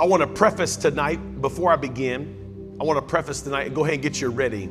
I 0.00 0.04
want 0.04 0.22
to 0.22 0.26
preface 0.26 0.76
tonight 0.76 1.42
before 1.42 1.70
I 1.70 1.76
begin. 1.76 2.74
I 2.80 2.84
want 2.84 2.96
to 2.96 3.02
preface 3.02 3.42
tonight. 3.42 3.74
Go 3.74 3.84
ahead 3.84 3.96
and 3.96 4.02
get 4.02 4.18
your 4.18 4.30
ready. 4.30 4.70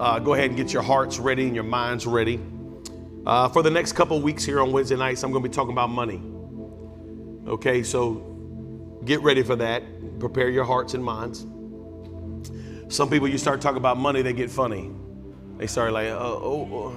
Uh, 0.00 0.18
go 0.18 0.34
ahead 0.34 0.46
and 0.46 0.56
get 0.56 0.72
your 0.72 0.82
hearts 0.82 1.20
ready 1.20 1.44
and 1.44 1.54
your 1.54 1.62
minds 1.62 2.08
ready. 2.08 2.40
Uh, 3.24 3.48
for 3.50 3.62
the 3.62 3.70
next 3.70 3.92
couple 3.92 4.20
weeks 4.20 4.44
here 4.44 4.60
on 4.60 4.72
Wednesday 4.72 4.96
nights, 4.96 5.22
I'm 5.22 5.30
going 5.30 5.44
to 5.44 5.48
be 5.48 5.54
talking 5.54 5.70
about 5.70 5.90
money. 5.90 6.20
Okay, 7.46 7.84
so 7.84 8.98
get 9.04 9.20
ready 9.20 9.44
for 9.44 9.54
that. 9.54 9.84
Prepare 10.18 10.48
your 10.48 10.64
hearts 10.64 10.94
and 10.94 11.04
minds. 11.04 11.46
Some 12.92 13.10
people, 13.10 13.28
you 13.28 13.38
start 13.38 13.60
talking 13.60 13.78
about 13.78 13.96
money, 13.96 14.22
they 14.22 14.32
get 14.32 14.50
funny. 14.50 14.90
They 15.56 15.68
start 15.68 15.92
like, 15.92 16.08
oh, 16.08 16.40
oh, 16.42 16.96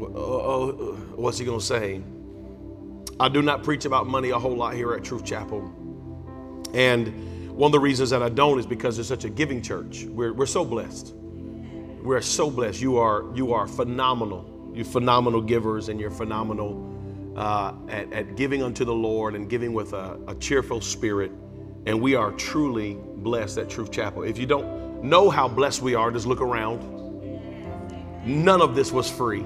oh, 0.00 0.14
oh 0.14 0.94
what's 1.16 1.38
he 1.38 1.44
going 1.44 1.58
to 1.58 1.66
say? 1.66 2.02
I 3.20 3.28
do 3.28 3.42
not 3.42 3.62
preach 3.62 3.84
about 3.84 4.06
money 4.06 4.30
a 4.30 4.38
whole 4.38 4.56
lot 4.56 4.72
here 4.72 4.94
at 4.94 5.04
Truth 5.04 5.26
Chapel. 5.26 5.60
And 6.72 7.50
one 7.50 7.68
of 7.68 7.72
the 7.72 7.78
reasons 7.78 8.08
that 8.10 8.22
I 8.22 8.30
don't 8.30 8.58
is 8.58 8.64
because 8.64 8.98
it's 8.98 9.08
such 9.08 9.24
a 9.24 9.28
giving 9.28 9.60
church. 9.60 10.04
We're, 10.04 10.32
we're 10.32 10.46
so 10.46 10.64
blessed. 10.64 11.12
We're 11.14 12.22
so 12.22 12.50
blessed. 12.50 12.80
You 12.80 12.96
are, 12.96 13.26
you 13.34 13.52
are 13.52 13.68
phenomenal. 13.68 14.72
You're 14.72 14.86
phenomenal 14.86 15.42
givers 15.42 15.90
and 15.90 16.00
you're 16.00 16.10
phenomenal 16.10 17.34
uh, 17.36 17.74
at, 17.90 18.10
at, 18.10 18.36
giving 18.36 18.62
unto 18.62 18.86
the 18.86 18.94
Lord 18.94 19.34
and 19.34 19.50
giving 19.50 19.74
with 19.74 19.92
a, 19.92 20.18
a 20.26 20.34
cheerful 20.36 20.80
spirit. 20.80 21.30
And 21.84 22.00
we 22.00 22.14
are 22.14 22.32
truly 22.32 22.96
blessed 23.16 23.58
at 23.58 23.68
Truth 23.68 23.90
Chapel. 23.90 24.22
If 24.22 24.38
you 24.38 24.46
don't 24.46 25.04
know 25.04 25.28
how 25.28 25.46
blessed 25.46 25.82
we 25.82 25.94
are, 25.94 26.10
just 26.10 26.26
look 26.26 26.40
around. 26.40 26.80
None 28.24 28.62
of 28.62 28.74
this 28.74 28.90
was 28.90 29.10
free 29.10 29.44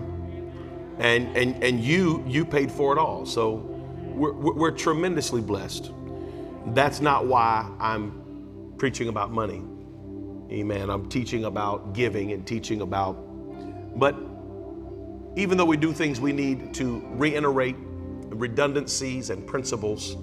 and 0.98 1.36
and 1.36 1.62
and 1.62 1.80
you 1.80 2.22
you 2.26 2.44
paid 2.44 2.70
for 2.70 2.92
it 2.92 2.98
all 2.98 3.26
so 3.26 3.73
we're, 4.14 4.32
we're 4.32 4.70
tremendously 4.70 5.40
blessed. 5.40 5.90
That's 6.68 7.00
not 7.00 7.26
why 7.26 7.70
i'm 7.80 8.74
preaching 8.78 9.08
about 9.08 9.30
money. 9.30 9.62
Amen. 10.50 10.90
I'm 10.90 11.08
teaching 11.08 11.44
about 11.44 11.94
giving 11.94 12.32
and 12.32 12.46
teaching 12.46 12.80
about 12.80 13.14
but 13.98 14.16
even 15.36 15.56
though 15.56 15.64
we 15.64 15.76
do 15.76 15.92
things 15.92 16.20
we 16.20 16.32
need 16.32 16.74
to 16.74 17.02
reiterate 17.12 17.76
redundancies 18.30 19.30
and 19.30 19.46
principles 19.46 20.16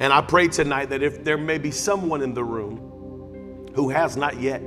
and 0.00 0.12
i 0.12 0.20
pray 0.20 0.48
tonight 0.48 0.86
that 0.86 1.02
if 1.02 1.22
there 1.22 1.38
may 1.38 1.58
be 1.58 1.70
someone 1.70 2.22
in 2.22 2.34
the 2.34 2.42
room 2.42 3.70
who 3.74 3.88
has 3.88 4.16
not 4.16 4.40
yet 4.40 4.60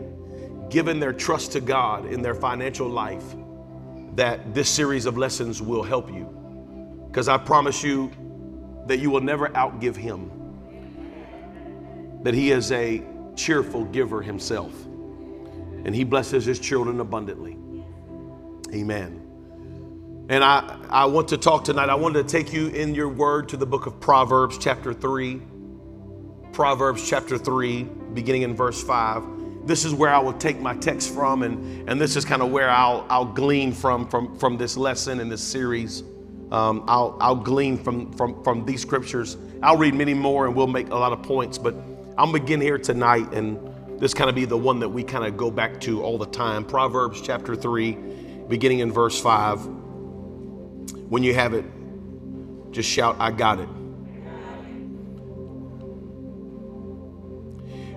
given 0.69 0.99
their 0.99 1.11
trust 1.11 1.52
to 1.52 1.59
god 1.59 2.05
in 2.05 2.22
their 2.22 2.35
financial 2.35 2.88
life 2.88 3.35
that 4.16 4.53
this 4.53 4.69
series 4.69 5.05
of 5.05 5.17
lessons 5.17 5.61
will 5.61 5.83
help 5.83 6.11
you. 6.11 6.27
Because 7.07 7.27
I 7.27 7.38
promise 7.38 7.83
you 7.83 8.11
that 8.92 9.00
you 9.00 9.09
will 9.09 9.22
never 9.22 9.47
outgive 9.50 9.95
him, 9.95 10.30
that 12.23 12.34
he 12.34 12.52
is 12.52 12.73
a 12.73 13.02
cheerful 13.38 13.86
giver 13.86 14.22
himself, 14.22 14.73
and 15.86 15.95
he 15.95 16.03
blesses 16.03 16.44
his 16.44 16.59
children 16.59 17.00
abundantly. 17.00 17.58
Amen. 18.73 20.25
And 20.28 20.44
I, 20.44 20.78
I 20.90 21.06
want 21.06 21.30
to 21.30 21.38
talk 21.38 21.63
tonight, 21.63 21.88
I 21.88 21.96
wanted 21.96 22.28
to 22.28 22.30
take 22.30 22.51
you 22.51 22.68
in 22.68 22.94
your 22.94 23.07
word 23.07 23.47
to 23.50 23.57
the 23.57 23.66
book 23.66 23.85
of 23.85 24.01
Proverbs, 24.01 24.57
chapter 24.57 24.94
3. 24.94 25.41
Proverbs, 26.51 27.09
chapter 27.09 27.38
3, 27.38 27.84
beginning 28.13 28.41
in 28.41 28.57
verse 28.57 28.84
5 28.84 29.24
this 29.63 29.85
is 29.85 29.94
where 29.94 30.09
I 30.09 30.18
will 30.18 30.34
take 30.34 30.59
my 30.59 30.75
text 30.75 31.13
from, 31.13 31.44
and, 31.44 31.88
and 31.88 32.01
this 32.01 32.16
is 32.16 32.25
kind 32.25 32.41
of 32.41 32.50
where 32.50 32.72
I'll, 32.72 33.06
I'll 33.12 33.25
glean 33.25 33.74
from, 33.74 34.07
from, 34.07 34.35
from 34.40 34.57
this 34.57 34.75
lesson 34.75 35.19
and 35.19 35.31
this 35.31 35.44
series. 35.44 36.01
Um, 36.51 36.84
I'll, 36.88 37.17
I'll 37.22 37.35
glean 37.35 37.78
from, 37.78 38.12
from, 38.13 38.44
from 38.44 38.66
these 38.66 38.81
scriptures. 38.81 39.38
I'll 39.63 39.78
read 39.78 39.94
many 39.94 40.13
more 40.13 40.47
and 40.47 40.56
we'll 40.56 40.67
make 40.67 40.89
a 40.89 40.95
lot 40.95 41.13
of 41.13 41.23
points, 41.23 41.57
but 41.57 41.75
I'll 42.17 42.31
begin 42.31 42.59
here 42.59 42.78
tonight, 42.78 43.34
and 43.34 43.57
this 44.00 44.13
kind 44.13 44.29
of 44.29 44.35
be 44.35 44.45
the 44.45 44.57
one 44.57 44.79
that 44.79 44.89
we 44.89 45.03
kind 45.03 45.25
of 45.25 45.38
go 45.38 45.50
back 45.50 45.79
to 45.81 46.03
all 46.03 46.17
the 46.17 46.25
time. 46.25 46.66
Proverbs 46.66 47.22
chapter 47.22 47.56
3, 47.56 47.94
beginning 48.50 48.79
in 48.79 48.91
verse 48.91 49.19
5. 49.19 49.66
When 51.09 51.23
you 51.23 51.34
have 51.34 51.53
it, 51.53 51.66
just 52.72 52.89
shout, 52.89 53.16
I 53.19 53.31
got 53.31 53.59
it. 53.59 53.69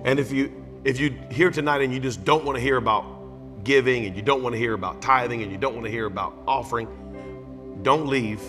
And 0.05 0.19
if 0.19 0.31
you 0.31 0.53
if 0.83 0.99
you're 0.99 1.11
here 1.31 1.49
tonight 1.49 1.81
and 1.81 1.91
you 1.91 1.99
just 1.99 2.23
don't 2.23 2.45
want 2.45 2.57
to 2.57 2.61
hear 2.61 2.77
about 2.77 3.63
giving 3.63 4.05
and 4.05 4.15
you 4.15 4.21
don't 4.21 4.43
want 4.43 4.53
to 4.53 4.59
hear 4.59 4.73
about 4.73 5.01
tithing 5.01 5.41
and 5.41 5.51
you 5.51 5.57
don't 5.57 5.73
want 5.73 5.85
to 5.85 5.91
hear 5.91 6.05
about 6.05 6.37
offering, 6.47 6.87
don't 7.81 8.07
leave. 8.07 8.41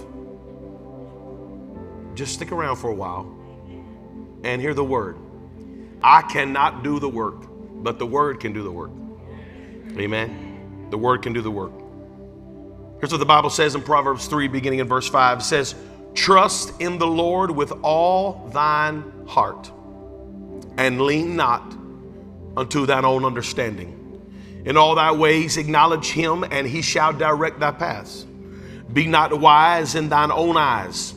Just 2.14 2.34
stick 2.34 2.52
around 2.52 2.76
for 2.76 2.90
a 2.90 2.94
while 2.94 3.32
and 4.42 4.60
hear 4.60 4.74
the 4.74 4.84
word. 4.84 5.16
I 6.02 6.22
cannot 6.22 6.82
do 6.82 6.98
the 6.98 7.08
work, 7.08 7.44
but 7.82 7.98
the 7.98 8.06
word 8.06 8.40
can 8.40 8.52
do 8.52 8.62
the 8.62 8.70
work. 8.70 8.90
Amen. 9.98 10.88
The 10.90 10.98
word 10.98 11.22
can 11.22 11.32
do 11.32 11.42
the 11.42 11.50
work. 11.50 11.72
Here's 13.00 13.12
what 13.12 13.18
the 13.18 13.26
Bible 13.26 13.50
says 13.50 13.74
in 13.74 13.82
Proverbs 13.82 14.26
3, 14.26 14.48
beginning 14.48 14.78
in 14.78 14.88
verse 14.88 15.08
5. 15.08 15.40
It 15.40 15.42
says, 15.42 15.74
Trust 16.14 16.80
in 16.80 16.98
the 16.98 17.06
Lord 17.06 17.50
with 17.50 17.72
all 17.82 18.48
thine 18.52 19.12
heart, 19.26 19.70
and 20.78 21.02
lean 21.02 21.36
not 21.36 21.76
unto 22.56 22.86
thine 22.86 23.04
own 23.04 23.24
understanding. 23.24 23.92
In 24.64 24.76
all 24.76 24.94
thy 24.94 25.12
ways 25.12 25.58
acknowledge 25.58 26.10
him, 26.10 26.42
and 26.44 26.66
he 26.66 26.80
shall 26.80 27.12
direct 27.12 27.60
thy 27.60 27.70
paths. 27.70 28.24
Be 28.92 29.06
not 29.06 29.38
wise 29.38 29.94
in 29.94 30.08
thine 30.08 30.30
own 30.30 30.56
eyes. 30.56 31.14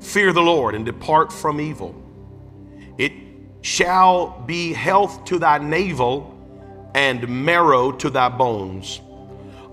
Fear 0.00 0.32
the 0.32 0.42
Lord 0.42 0.74
and 0.74 0.84
depart 0.84 1.32
from 1.32 1.60
evil. 1.60 1.94
It 2.98 3.12
shall 3.62 4.40
be 4.46 4.72
health 4.72 5.24
to 5.26 5.38
thy 5.38 5.58
navel 5.58 6.36
and 6.94 7.28
marrow 7.44 7.92
to 7.92 8.10
thy 8.10 8.28
bones. 8.28 9.00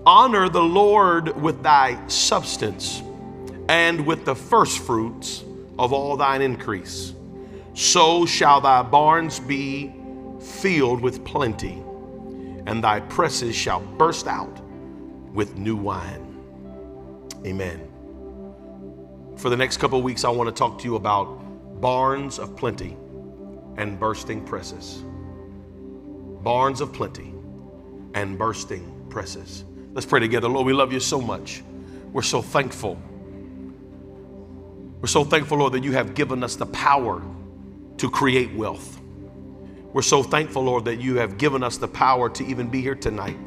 Honor 0.06 0.48
the 0.48 0.62
Lord 0.62 1.40
with 1.40 1.62
thy 1.62 2.06
substance 2.06 3.02
and 3.68 4.06
with 4.06 4.24
the 4.24 4.34
firstfruits 4.34 5.44
of 5.78 5.92
all 5.92 6.16
thine 6.16 6.42
increase. 6.42 7.14
So 7.74 8.26
shall 8.26 8.60
thy 8.60 8.82
barns 8.82 9.38
be 9.40 9.94
filled 10.40 11.00
with 11.00 11.24
plenty, 11.24 11.82
and 12.66 12.82
thy 12.82 13.00
presses 13.00 13.54
shall 13.54 13.80
burst 13.80 14.26
out 14.26 14.60
with 15.32 15.56
new 15.56 15.76
wine. 15.76 16.27
Amen. 17.46 17.88
For 19.36 19.50
the 19.50 19.56
next 19.56 19.76
couple 19.76 20.02
weeks, 20.02 20.24
I 20.24 20.30
want 20.30 20.48
to 20.48 20.54
talk 20.54 20.78
to 20.80 20.84
you 20.84 20.96
about 20.96 21.26
barns 21.80 22.38
of 22.38 22.56
plenty 22.56 22.96
and 23.76 23.98
bursting 23.98 24.44
presses. 24.44 25.04
Barns 26.42 26.80
of 26.80 26.92
plenty 26.92 27.32
and 28.14 28.36
bursting 28.36 29.06
presses. 29.08 29.64
Let's 29.92 30.06
pray 30.06 30.20
together. 30.20 30.48
Lord, 30.48 30.66
we 30.66 30.72
love 30.72 30.92
you 30.92 31.00
so 31.00 31.20
much. 31.20 31.62
We're 32.12 32.22
so 32.22 32.42
thankful. 32.42 33.00
We're 35.00 35.08
so 35.08 35.22
thankful, 35.24 35.58
Lord, 35.58 35.74
that 35.74 35.84
you 35.84 35.92
have 35.92 36.14
given 36.14 36.42
us 36.42 36.56
the 36.56 36.66
power 36.66 37.22
to 37.98 38.10
create 38.10 38.52
wealth. 38.54 39.00
We're 39.92 40.02
so 40.02 40.22
thankful, 40.22 40.64
Lord, 40.64 40.84
that 40.86 41.00
you 41.00 41.16
have 41.16 41.38
given 41.38 41.62
us 41.62 41.78
the 41.78 41.88
power 41.88 42.28
to 42.30 42.44
even 42.44 42.68
be 42.68 42.80
here 42.80 42.94
tonight. 42.94 43.38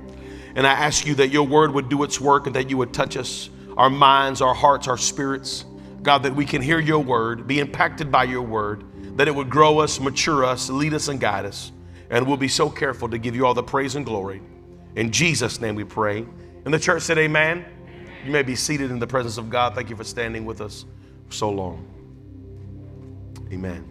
And 0.56 0.66
I 0.66 0.72
ask 0.72 1.06
you 1.06 1.16
that 1.16 1.30
your 1.30 1.46
word 1.46 1.74
would 1.74 1.90
do 1.90 2.04
its 2.04 2.20
work 2.20 2.48
and 2.48 2.56
that 2.56 2.70
you 2.70 2.78
would 2.78 2.94
touch 2.94 3.16
us, 3.18 3.50
our 3.78 3.90
minds, 3.90 4.42
our 4.42 4.54
hearts, 4.54 4.88
our 4.88 4.98
spirits. 4.98 5.66
God, 6.02 6.24
that 6.24 6.36
we 6.36 6.46
can 6.46 6.62
hear 6.62 6.80
your 6.80 7.00
word, 7.00 7.48
be 7.48 7.60
impacted 7.60 8.12
by 8.12 8.24
your 8.24 8.42
word, 8.42 8.84
that 9.18 9.28
it 9.28 9.36
would 9.36 9.50
grow 9.50 9.80
us, 9.80 10.00
mature 10.00 10.44
us, 10.44 10.70
lead 10.70 10.94
us, 10.94 11.08
and 11.08 11.20
guide 11.20 11.46
us. 11.46 11.72
And 12.10 12.28
we'll 12.28 12.38
be 12.38 12.48
so 12.48 12.70
careful 12.70 13.08
to 13.10 13.18
give 13.18 13.36
you 13.36 13.46
all 13.46 13.54
the 13.54 13.64
praise 13.64 13.96
and 13.96 14.06
glory. 14.06 14.42
In 14.96 15.12
Jesus' 15.12 15.62
name 15.62 15.76
we 15.76 15.84
pray. 15.84 16.26
And 16.66 16.74
the 16.74 16.80
church 16.80 17.04
said, 17.04 17.18
Amen. 17.18 17.66
You 18.26 18.32
may 18.32 18.44
be 18.44 18.56
seated 18.56 18.92
in 18.92 19.00
the 19.00 19.08
presence 19.08 19.38
of 19.38 19.50
God. 19.50 19.74
Thank 19.74 19.90
you 19.90 19.96
for 19.96 20.04
standing 20.04 20.46
with 20.46 20.62
us 20.62 20.86
so 21.30 21.50
long. 21.50 21.88
Amen. 23.52 23.88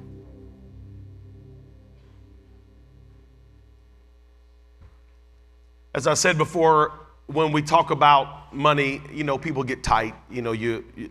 As 5.94 6.06
I 6.06 6.14
said 6.14 6.38
before, 6.38 6.92
when 7.32 7.52
we 7.52 7.62
talk 7.62 7.90
about 7.90 8.54
money, 8.54 9.00
you 9.12 9.24
know, 9.24 9.38
people 9.38 9.62
get 9.62 9.82
tight. 9.82 10.14
You 10.30 10.42
know, 10.42 10.52
you, 10.52 10.84
you 10.96 11.10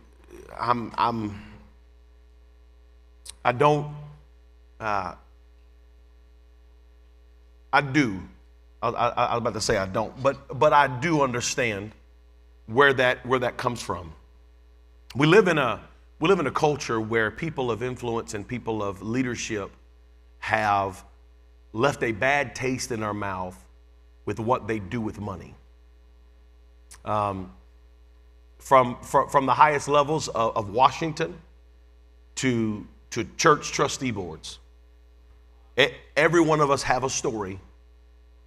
I'm, 0.58 0.92
I'm, 0.98 1.42
I 3.44 3.52
don't, 3.52 3.94
uh, 4.78 5.14
I 7.72 7.80
do. 7.80 8.20
I, 8.82 8.88
I, 8.88 9.08
I 9.08 9.34
was 9.34 9.38
about 9.38 9.54
to 9.54 9.60
say 9.60 9.76
I 9.76 9.86
don't, 9.86 10.22
but 10.22 10.58
but 10.58 10.72
I 10.72 10.86
do 11.00 11.22
understand 11.22 11.92
where 12.66 12.92
that 12.94 13.24
where 13.26 13.38
that 13.38 13.56
comes 13.56 13.80
from. 13.80 14.12
We 15.14 15.26
live 15.26 15.48
in 15.48 15.58
a 15.58 15.80
we 16.18 16.28
live 16.28 16.40
in 16.40 16.46
a 16.46 16.52
culture 16.52 17.00
where 17.00 17.30
people 17.30 17.70
of 17.70 17.82
influence 17.82 18.34
and 18.34 18.46
people 18.46 18.82
of 18.82 19.02
leadership 19.02 19.70
have 20.38 21.04
left 21.72 22.02
a 22.02 22.12
bad 22.12 22.54
taste 22.54 22.90
in 22.90 23.02
our 23.02 23.14
mouth 23.14 23.56
with 24.24 24.40
what 24.40 24.66
they 24.66 24.78
do 24.78 25.00
with 25.00 25.20
money. 25.20 25.54
Um, 27.04 27.52
from, 28.60 28.96
from, 29.00 29.28
from 29.28 29.46
the 29.46 29.54
highest 29.54 29.88
levels 29.88 30.28
of, 30.28 30.56
of 30.56 30.70
Washington 30.70 31.34
to, 32.36 32.86
to 33.10 33.26
church 33.36 33.72
trustee 33.72 34.10
boards. 34.10 34.58
It, 35.76 35.94
every 36.16 36.40
one 36.40 36.60
of 36.60 36.70
us 36.70 36.82
have 36.82 37.04
a 37.04 37.10
story 37.10 37.58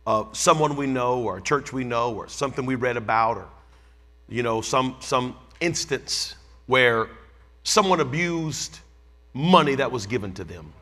of 0.06 0.36
someone 0.38 0.75
we 0.75 0.88
know 0.88 1.22
or 1.24 1.38
a 1.38 1.42
church 1.42 1.74
we 1.74 1.84
know 1.84 2.13
or 2.13 2.28
something 2.28 2.66
we 2.66 2.75
read 2.75 2.98
about 2.98 3.38
or 3.38 3.48
you 4.28 4.44
know 4.44 4.62
some 4.62 4.98
some 5.00 5.36
instance 5.62 6.36
where 6.66 7.07
someone 7.63 8.01
abused 8.01 8.80
money 9.34 9.75
that 9.75 9.89
was 9.89 10.06
given 10.06 10.34
to 10.34 10.44
them 10.44 10.74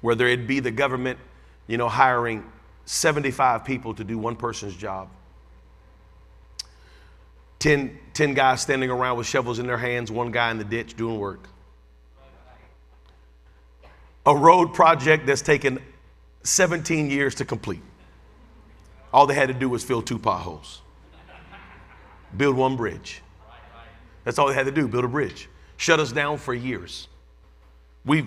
whether 0.00 0.26
it 0.26 0.46
be 0.46 0.60
the 0.60 0.70
government 0.70 1.18
you 1.66 1.76
know 1.76 1.88
hiring 1.88 2.42
75 2.86 3.64
people 3.64 3.92
to 3.94 4.02
do 4.02 4.16
one 4.16 4.34
person's 4.34 4.74
job 4.74 5.08
10, 7.58 7.98
10 8.12 8.34
guys 8.34 8.60
standing 8.60 8.90
around 8.90 9.16
with 9.16 9.26
shovels 9.26 9.58
in 9.58 9.66
their 9.66 9.78
hands, 9.78 10.10
one 10.10 10.30
guy 10.30 10.50
in 10.50 10.58
the 10.58 10.64
ditch 10.64 10.96
doing 10.96 11.18
work. 11.18 11.48
A 14.26 14.36
road 14.36 14.74
project 14.74 15.26
that's 15.26 15.42
taken 15.42 15.78
17 16.42 17.10
years 17.10 17.34
to 17.36 17.44
complete. 17.44 17.82
All 19.12 19.26
they 19.26 19.34
had 19.34 19.48
to 19.48 19.54
do 19.54 19.68
was 19.68 19.84
fill 19.84 20.02
two 20.02 20.18
potholes, 20.18 20.82
build 22.36 22.56
one 22.56 22.76
bridge. 22.76 23.22
That's 24.24 24.38
all 24.38 24.48
they 24.48 24.54
had 24.54 24.66
to 24.66 24.72
do, 24.72 24.88
build 24.88 25.04
a 25.04 25.08
bridge. 25.08 25.48
Shut 25.76 26.00
us 26.00 26.10
down 26.10 26.38
for 26.38 26.52
years. 26.52 27.08
We've 28.04 28.26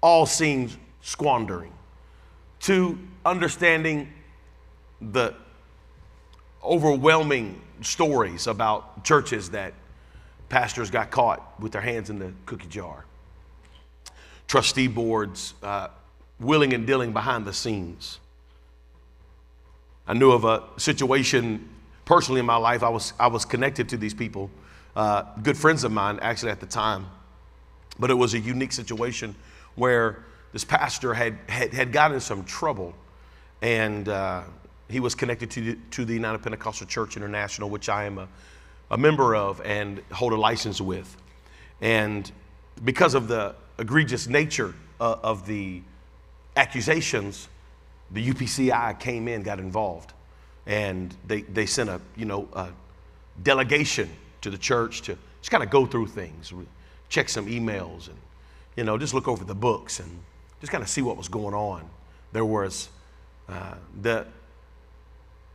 all 0.00 0.26
seen 0.26 0.70
squandering. 1.02 1.72
To 2.60 2.98
understanding 3.26 4.08
the 5.00 5.34
overwhelming 6.64 7.60
stories 7.82 8.46
about 8.46 9.04
churches 9.04 9.50
that 9.50 9.74
pastors 10.48 10.90
got 10.90 11.10
caught 11.10 11.60
with 11.60 11.72
their 11.72 11.80
hands 11.80 12.10
in 12.10 12.18
the 12.18 12.32
cookie 12.46 12.68
jar, 12.68 13.04
trustee 14.46 14.86
boards 14.86 15.54
uh, 15.62 15.88
willing 16.40 16.72
and 16.72 16.86
dealing 16.86 17.12
behind 17.12 17.44
the 17.44 17.52
scenes. 17.52 18.18
I 20.06 20.14
knew 20.14 20.32
of 20.32 20.44
a 20.44 20.62
situation 20.76 21.68
personally 22.04 22.40
in 22.40 22.46
my 22.46 22.56
life. 22.56 22.82
I 22.82 22.88
was, 22.88 23.14
I 23.18 23.26
was 23.26 23.44
connected 23.44 23.88
to 23.90 23.96
these 23.96 24.14
people, 24.14 24.50
uh, 24.94 25.24
good 25.42 25.56
friends 25.56 25.84
of 25.84 25.92
mine 25.92 26.18
actually 26.20 26.52
at 26.52 26.60
the 26.60 26.66
time, 26.66 27.06
but 27.98 28.10
it 28.10 28.14
was 28.14 28.34
a 28.34 28.38
unique 28.38 28.72
situation 28.72 29.34
where 29.74 30.24
this 30.52 30.64
pastor 30.64 31.14
had, 31.14 31.38
had, 31.48 31.72
had 31.72 31.92
gotten 31.92 32.14
in 32.14 32.20
some 32.20 32.44
trouble 32.44 32.94
and 33.62 34.08
uh, 34.08 34.42
he 34.88 35.00
was 35.00 35.14
connected 35.14 35.50
to, 35.52 35.76
to 35.92 36.04
the 36.04 36.12
United 36.12 36.42
Pentecostal 36.42 36.86
Church 36.86 37.16
International, 37.16 37.70
which 37.70 37.88
I 37.88 38.04
am 38.04 38.18
a, 38.18 38.28
a 38.90 38.98
member 38.98 39.34
of 39.34 39.60
and 39.62 40.00
hold 40.12 40.32
a 40.32 40.36
license 40.36 40.80
with. 40.80 41.16
And 41.80 42.30
because 42.84 43.14
of 43.14 43.28
the 43.28 43.54
egregious 43.78 44.28
nature 44.28 44.74
uh, 45.00 45.16
of 45.22 45.46
the 45.46 45.82
accusations, 46.56 47.48
the 48.10 48.30
UPCI 48.30 48.98
came 49.00 49.26
in, 49.28 49.42
got 49.42 49.58
involved, 49.58 50.12
and 50.66 51.14
they, 51.26 51.42
they 51.42 51.66
sent 51.66 51.90
a, 51.90 52.00
you 52.16 52.24
know, 52.24 52.48
a 52.52 52.68
delegation 53.42 54.08
to 54.42 54.50
the 54.50 54.58
church 54.58 55.02
to 55.02 55.18
just 55.40 55.50
kind 55.50 55.62
of 55.62 55.70
go 55.70 55.86
through 55.86 56.06
things, 56.06 56.52
check 57.08 57.28
some 57.28 57.46
emails, 57.46 58.08
and, 58.08 58.16
you 58.76 58.84
know, 58.84 58.96
just 58.98 59.14
look 59.14 59.28
over 59.28 59.44
the 59.44 59.54
books 59.54 60.00
and 60.00 60.10
just 60.60 60.70
kind 60.70 60.82
of 60.82 60.88
see 60.88 61.02
what 61.02 61.16
was 61.16 61.28
going 61.28 61.54
on. 61.54 61.88
There 62.32 62.44
was 62.44 62.88
uh, 63.48 63.74
the 64.00 64.26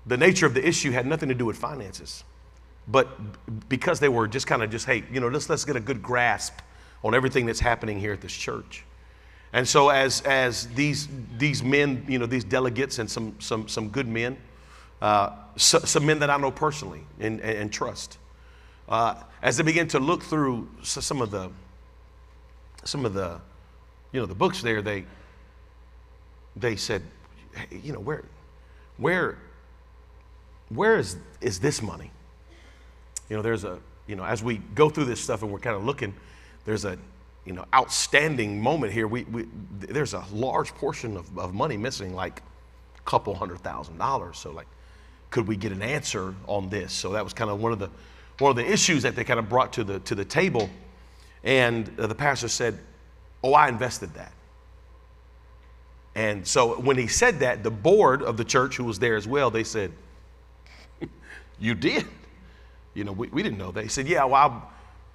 the 0.10 0.18
nature 0.18 0.48
of 0.48 0.56
the 0.56 0.68
issue 0.68 0.90
had 0.90 1.06
nothing 1.06 1.30
to 1.30 1.36
do 1.36 1.46
with 1.46 1.56
finances. 1.56 2.24
But 2.88 3.70
because 3.70 4.00
they 4.00 4.10
were 4.10 4.28
just 4.28 4.48
kind 4.48 4.64
of 4.64 4.72
just, 4.72 4.88
hey, 4.88 5.04
you 5.12 5.20
know, 5.20 5.28
let's, 5.28 5.48
let's 5.50 5.64
get 5.64 5.76
a 5.76 5.80
good 5.80 6.02
grasp 6.02 6.60
on 7.04 7.14
everything 7.14 7.46
that's 7.46 7.60
happening 7.60 8.00
here 8.00 8.12
at 8.12 8.20
this 8.20 8.34
church. 8.34 8.84
And 9.54 9.68
so 9.68 9.90
as, 9.90 10.22
as 10.22 10.68
these, 10.70 11.08
these 11.38 11.62
men, 11.64 12.06
you 12.08 12.18
know, 12.18 12.26
these 12.26 12.44
delegates 12.44 12.98
and 12.98 13.10
some, 13.10 13.36
some, 13.40 13.68
some 13.68 13.90
good 13.90 14.08
men, 14.08 14.38
uh, 15.00 15.36
so, 15.56 15.78
some 15.80 16.08
men 16.08 16.20
that 16.20 16.32
I 16.32 16.38
know 16.38 16.50
personally 16.52 17.04
and, 17.20 17.40
and, 17.42 17.58
and 17.58 17.72
trust, 17.72 18.18
uh, 18.88 19.14
as 19.44 19.58
they 19.58 19.64
begin 19.64 19.88
to 19.90 20.00
look 20.00 20.24
through 20.24 20.68
some 20.82 21.22
of 21.22 21.30
the, 21.30 21.52
some 22.84 23.06
of 23.06 23.14
the, 23.14 23.40
you 24.12 24.20
know, 24.20 24.26
the 24.26 24.36
books 24.36 24.64
there, 24.64 24.82
they, 24.82 25.06
they 26.56 26.76
said, 26.76 27.04
hey, 27.54 27.80
you 27.84 27.94
know, 27.94 28.00
where, 28.00 28.24
where, 28.98 29.38
where 30.69 30.98
is, 30.98 31.18
is 31.42 31.60
this 31.60 31.81
money? 31.81 32.12
You 33.30 33.36
know, 33.36 33.42
there's 33.42 33.63
a, 33.63 33.80
you 34.07 34.16
know, 34.16 34.24
as 34.24 34.44
we 34.44 34.57
go 34.75 34.89
through 34.89 35.06
this 35.06 35.21
stuff 35.21 35.44
and 35.44 35.51
we're 35.51 35.60
kind 35.60 35.75
of 35.75 35.83
looking, 35.83 36.13
there's 36.66 36.86
a, 36.86 36.98
you 37.45 37.54
know, 37.54 37.66
outstanding 37.74 38.62
moment 38.62 38.94
here. 38.94 39.07
We, 39.07 39.24
we 39.25 39.48
there's 39.80 40.13
a 40.13 40.24
large 40.31 40.74
portion 40.75 41.18
of, 41.18 41.38
of 41.38 41.54
money 41.54 41.77
missing, 41.77 42.13
like 42.13 42.42
a 42.98 43.01
couple 43.01 43.33
hundred 43.33 43.60
thousand 43.60 43.98
dollars. 43.98 44.38
So 44.38 44.51
like, 44.51 44.68
could 45.30 45.48
we 45.48 45.56
get 45.56 45.71
an 45.71 45.81
answer 45.81 46.33
on 46.48 46.69
this? 46.69 46.92
So 46.92 47.12
that 47.13 47.24
was 47.24 47.33
kind 47.33 47.50
of 47.50 47.62
one 47.62 47.72
of 47.72 47.80
the, 47.80 47.89
one 48.39 48.50
of 48.50 48.56
the 48.56 48.69
issues 48.69 49.04
that 49.04 49.15
they 49.15 49.24
kind 49.24 49.39
of 49.39 49.50
brought 49.50 49.74
to 49.74 49.83
the, 49.83 50.00
to 50.01 50.15
the 50.15 50.25
table. 50.25 50.69
And 51.44 51.92
uh, 52.00 52.07
the 52.07 52.15
pastor 52.15 52.48
said, 52.48 52.77
oh, 53.44 53.54
I 53.54 53.69
invested 53.69 54.13
that. 54.15 54.33
And 56.15 56.45
so 56.45 56.80
when 56.81 56.98
he 56.98 57.07
said 57.07 57.39
that, 57.39 57.63
the 57.63 57.72
board 57.72 58.24
of 58.24 58.36
the 58.38 58.44
church, 58.44 58.75
who 58.75 58.83
was 58.83 59.00
there 59.00 59.15
as 59.15 59.27
well, 59.27 59.50
they 59.50 59.63
said, 59.63 59.92
you 61.60 61.76
did. 61.76 62.06
You 62.94 63.04
know, 63.04 63.12
we, 63.12 63.28
we 63.28 63.44
didn't 63.44 63.58
know 63.58 63.72
that. 63.72 63.84
He 63.84 63.90
said, 63.90 64.08
Yeah, 64.08 64.26
well, 64.26 64.36
I, 64.36 64.62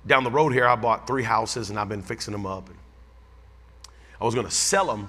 down 0.07 0.25
the 0.25 0.31
road 0.31 0.53
here, 0.53 0.67
I 0.67 0.77
bought 0.77 1.07
three 1.07 1.23
houses 1.23 1.71
and 1.71 1.79
I've 1.79 1.89
been 1.89 2.03
fixing 2.03 2.33
them 2.33 2.47
up. 2.47 2.69
And 2.69 2.79
I 4.21 4.25
was 4.25 4.35
going 4.35 4.47
to 4.47 4.53
sell 4.53 4.87
them, 4.87 5.09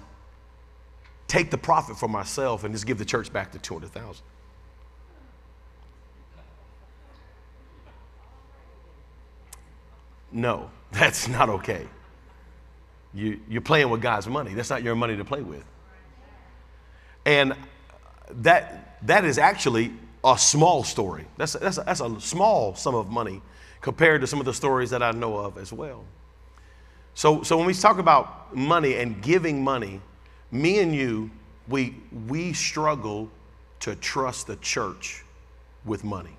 take 1.28 1.52
the 1.52 1.58
profit 1.58 1.98
for 1.98 2.08
myself, 2.08 2.64
and 2.64 2.74
just 2.74 2.86
give 2.86 2.98
the 2.98 3.06
church 3.06 3.32
back 3.32 3.52
the 3.52 3.60
200000 3.60 4.24
No, 10.32 10.70
that's 10.92 11.28
not 11.28 11.50
okay. 11.50 11.88
You, 13.14 13.40
you're 13.48 13.62
playing 13.62 13.90
with 13.90 14.02
God's 14.02 14.28
money. 14.28 14.54
That's 14.54 14.70
not 14.70 14.84
your 14.84 14.96
money 14.96 15.16
to 15.16 15.24
play 15.24 15.42
with. 15.42 15.64
And 17.26 17.56
that, 18.30 18.98
that 19.08 19.24
is 19.24 19.38
actually 19.38 19.94
a 20.26 20.38
small 20.38 20.84
story. 20.84 21.26
That's, 21.38 21.54
that's, 21.54 21.78
a, 21.78 21.84
that's 21.84 22.02
a 22.02 22.20
small 22.20 22.76
sum 22.76 22.96
of 22.96 23.10
money 23.10 23.42
compared 23.82 24.22
to 24.22 24.28
some 24.28 24.40
of 24.40 24.46
the 24.46 24.54
stories 24.54 24.90
that 24.90 25.04
I 25.04 25.12
know 25.12 25.38
of 25.38 25.58
as 25.58 25.72
well. 25.72 26.04
So, 27.14 27.44
so 27.44 27.56
when 27.58 27.68
we 27.68 27.74
talk 27.74 28.00
about 28.00 28.56
money 28.56 28.96
and 28.96 29.22
giving 29.22 29.64
money, 29.64 30.02
me 30.52 30.80
and 30.80 30.94
you, 30.94 31.30
we, 31.68 31.96
we 32.28 32.54
struggle 32.54 33.30
to 33.82 33.96
trust 33.96 34.48
the 34.48 34.56
church 34.58 35.24
with 35.86 36.04
money. 36.04 36.36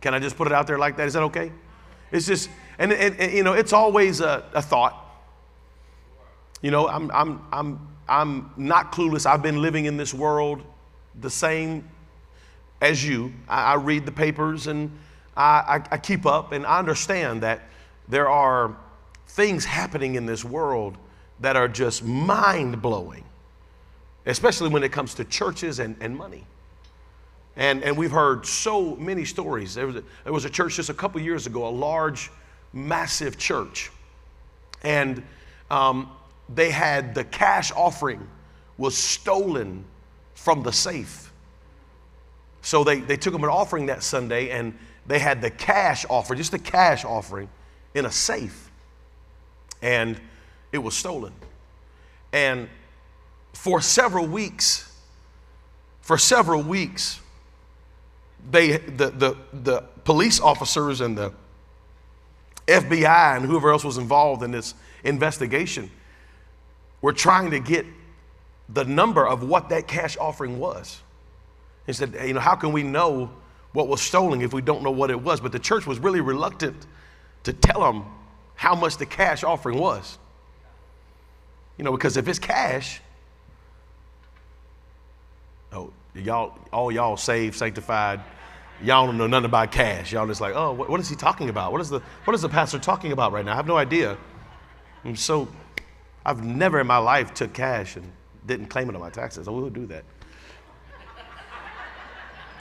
Can 0.00 0.14
I 0.14 0.18
just 0.18 0.36
put 0.36 0.46
it 0.46 0.52
out 0.52 0.66
there 0.66 0.78
like 0.78 0.96
that? 0.98 1.06
Is 1.06 1.14
that 1.14 1.22
okay? 1.24 1.50
It's 2.12 2.26
just, 2.26 2.50
and, 2.78 2.92
and, 2.92 3.18
and 3.18 3.32
you 3.32 3.42
know, 3.42 3.54
it's 3.54 3.72
always 3.72 4.20
a, 4.20 4.44
a 4.52 4.60
thought. 4.60 4.96
You 6.60 6.70
know, 6.70 6.86
I'm, 6.86 7.10
I'm, 7.12 7.40
I'm, 7.50 7.88
I'm 8.08 8.50
not 8.56 8.92
clueless. 8.92 9.24
I've 9.24 9.42
been 9.42 9.62
living 9.62 9.86
in 9.86 9.96
this 9.96 10.12
world 10.12 10.62
the 11.20 11.30
same 11.30 11.88
as 12.80 13.06
you. 13.06 13.32
I, 13.48 13.72
I 13.72 13.74
read 13.74 14.06
the 14.06 14.12
papers 14.12 14.66
and 14.66 14.90
I, 15.36 15.42
I, 15.90 15.94
I 15.94 15.98
keep 15.98 16.26
up, 16.26 16.52
and 16.52 16.66
I 16.66 16.78
understand 16.78 17.42
that 17.42 17.62
there 18.08 18.28
are 18.28 18.76
things 19.28 19.64
happening 19.64 20.16
in 20.16 20.26
this 20.26 20.44
world 20.44 20.98
that 21.40 21.56
are 21.56 21.68
just 21.68 22.04
mind 22.04 22.82
blowing, 22.82 23.24
especially 24.26 24.68
when 24.68 24.82
it 24.82 24.92
comes 24.92 25.14
to 25.14 25.24
churches 25.24 25.78
and, 25.78 25.96
and 26.00 26.16
money. 26.16 26.44
And, 27.56 27.82
and 27.82 27.96
we've 27.96 28.10
heard 28.10 28.46
so 28.46 28.96
many 28.96 29.24
stories. 29.24 29.74
There 29.74 29.86
was, 29.86 29.96
a, 29.96 30.04
there 30.24 30.32
was 30.32 30.44
a 30.44 30.50
church 30.50 30.76
just 30.76 30.88
a 30.88 30.94
couple 30.94 31.20
years 31.20 31.46
ago, 31.46 31.66
a 31.66 31.70
large, 31.70 32.30
massive 32.72 33.38
church. 33.38 33.90
And 34.82 35.22
um, 35.70 36.10
they 36.54 36.70
had 36.70 37.14
the 37.14 37.24
cash 37.24 37.72
offering 37.72 38.26
was 38.78 38.96
stolen 38.96 39.84
from 40.34 40.62
the 40.62 40.72
safe. 40.72 41.29
So 42.62 42.84
they, 42.84 43.00
they 43.00 43.16
took 43.16 43.32
them 43.32 43.44
an 43.44 43.50
offering 43.50 43.86
that 43.86 44.02
Sunday 44.02 44.50
and 44.50 44.76
they 45.06 45.18
had 45.18 45.40
the 45.42 45.50
cash 45.50 46.04
offering, 46.08 46.38
just 46.38 46.52
the 46.52 46.58
cash 46.58 47.04
offering, 47.04 47.48
in 47.94 48.06
a 48.06 48.12
safe. 48.12 48.70
And 49.82 50.20
it 50.72 50.78
was 50.78 50.96
stolen. 50.96 51.32
And 52.32 52.68
for 53.52 53.80
several 53.80 54.26
weeks, 54.26 54.92
for 56.00 56.18
several 56.18 56.62
weeks, 56.62 57.20
they 58.50 58.76
the 58.78 59.10
the 59.10 59.36
the 59.52 59.80
police 60.04 60.40
officers 60.40 61.00
and 61.00 61.16
the 61.16 61.32
FBI 62.66 63.36
and 63.36 63.44
whoever 63.44 63.70
else 63.70 63.84
was 63.84 63.98
involved 63.98 64.42
in 64.42 64.50
this 64.50 64.74
investigation 65.04 65.90
were 67.02 67.12
trying 67.12 67.50
to 67.50 67.60
get 67.60 67.84
the 68.68 68.84
number 68.84 69.26
of 69.26 69.42
what 69.42 69.68
that 69.70 69.88
cash 69.88 70.16
offering 70.18 70.58
was. 70.58 71.00
He 71.90 71.94
said, 71.94 72.14
you 72.24 72.34
know, 72.34 72.40
how 72.40 72.54
can 72.54 72.70
we 72.70 72.84
know 72.84 73.30
what 73.72 73.88
was 73.88 74.00
stolen 74.00 74.42
if 74.42 74.52
we 74.52 74.62
don't 74.62 74.84
know 74.84 74.92
what 74.92 75.10
it 75.10 75.20
was? 75.20 75.40
But 75.40 75.50
the 75.50 75.58
church 75.58 75.86
was 75.86 75.98
really 75.98 76.20
reluctant 76.20 76.86
to 77.42 77.52
tell 77.52 77.80
them 77.80 78.04
how 78.54 78.76
much 78.76 78.96
the 78.96 79.06
cash 79.06 79.42
offering 79.42 79.76
was. 79.76 80.18
You 81.76 81.84
know, 81.84 81.90
because 81.90 82.16
if 82.16 82.28
it's 82.28 82.38
cash, 82.38 83.00
oh, 85.72 85.92
y'all, 86.14 86.56
all 86.72 86.92
y'all 86.92 87.16
saved, 87.16 87.56
sanctified, 87.56 88.20
y'all 88.80 89.06
don't 89.06 89.18
know 89.18 89.26
nothing 89.26 89.46
about 89.46 89.72
cash. 89.72 90.12
Y'all 90.12 90.28
just 90.28 90.40
like, 90.40 90.54
oh, 90.54 90.72
what, 90.72 90.90
what 90.90 91.00
is 91.00 91.08
he 91.08 91.16
talking 91.16 91.48
about? 91.48 91.72
What 91.72 91.80
is 91.80 91.90
the 91.90 92.00
what 92.24 92.34
is 92.34 92.42
the 92.42 92.48
pastor 92.48 92.78
talking 92.78 93.10
about 93.10 93.32
right 93.32 93.44
now? 93.44 93.54
I 93.54 93.56
have 93.56 93.66
no 93.66 93.76
idea. 93.76 94.16
And 95.02 95.18
so 95.18 95.48
I've 96.24 96.44
never 96.44 96.78
in 96.78 96.86
my 96.86 96.98
life 96.98 97.34
took 97.34 97.52
cash 97.52 97.96
and 97.96 98.12
didn't 98.46 98.66
claim 98.66 98.88
it 98.88 98.94
on 98.94 99.00
my 99.00 99.10
taxes. 99.10 99.48
I 99.48 99.50
will 99.50 99.70
do 99.70 99.86
that. 99.86 100.04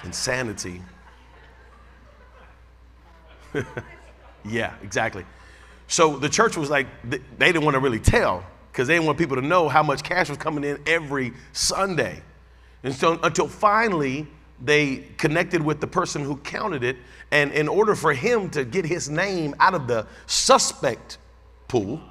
Insanity. 0.03 0.81
yeah, 4.45 4.75
exactly. 4.83 5.25
So 5.87 6.17
the 6.17 6.29
church 6.29 6.55
was 6.55 6.69
like, 6.69 6.87
they 7.03 7.19
didn't 7.39 7.63
want 7.63 7.75
to 7.75 7.79
really 7.79 7.99
tell 7.99 8.45
because 8.71 8.87
they 8.87 8.93
didn't 8.93 9.07
want 9.07 9.17
people 9.17 9.35
to 9.35 9.41
know 9.41 9.67
how 9.67 9.83
much 9.83 10.03
cash 10.03 10.29
was 10.29 10.37
coming 10.37 10.63
in 10.63 10.79
every 10.85 11.33
Sunday. 11.51 12.21
And 12.83 12.93
so 12.93 13.19
until 13.23 13.47
finally 13.47 14.27
they 14.61 15.07
connected 15.17 15.61
with 15.61 15.79
the 15.79 15.87
person 15.87 16.23
who 16.23 16.37
counted 16.37 16.83
it, 16.83 16.97
and 17.31 17.51
in 17.53 17.67
order 17.67 17.95
for 17.95 18.13
him 18.13 18.49
to 18.51 18.65
get 18.65 18.85
his 18.85 19.09
name 19.09 19.55
out 19.59 19.73
of 19.73 19.87
the 19.87 20.05
suspect 20.27 21.17
pool, 21.67 22.01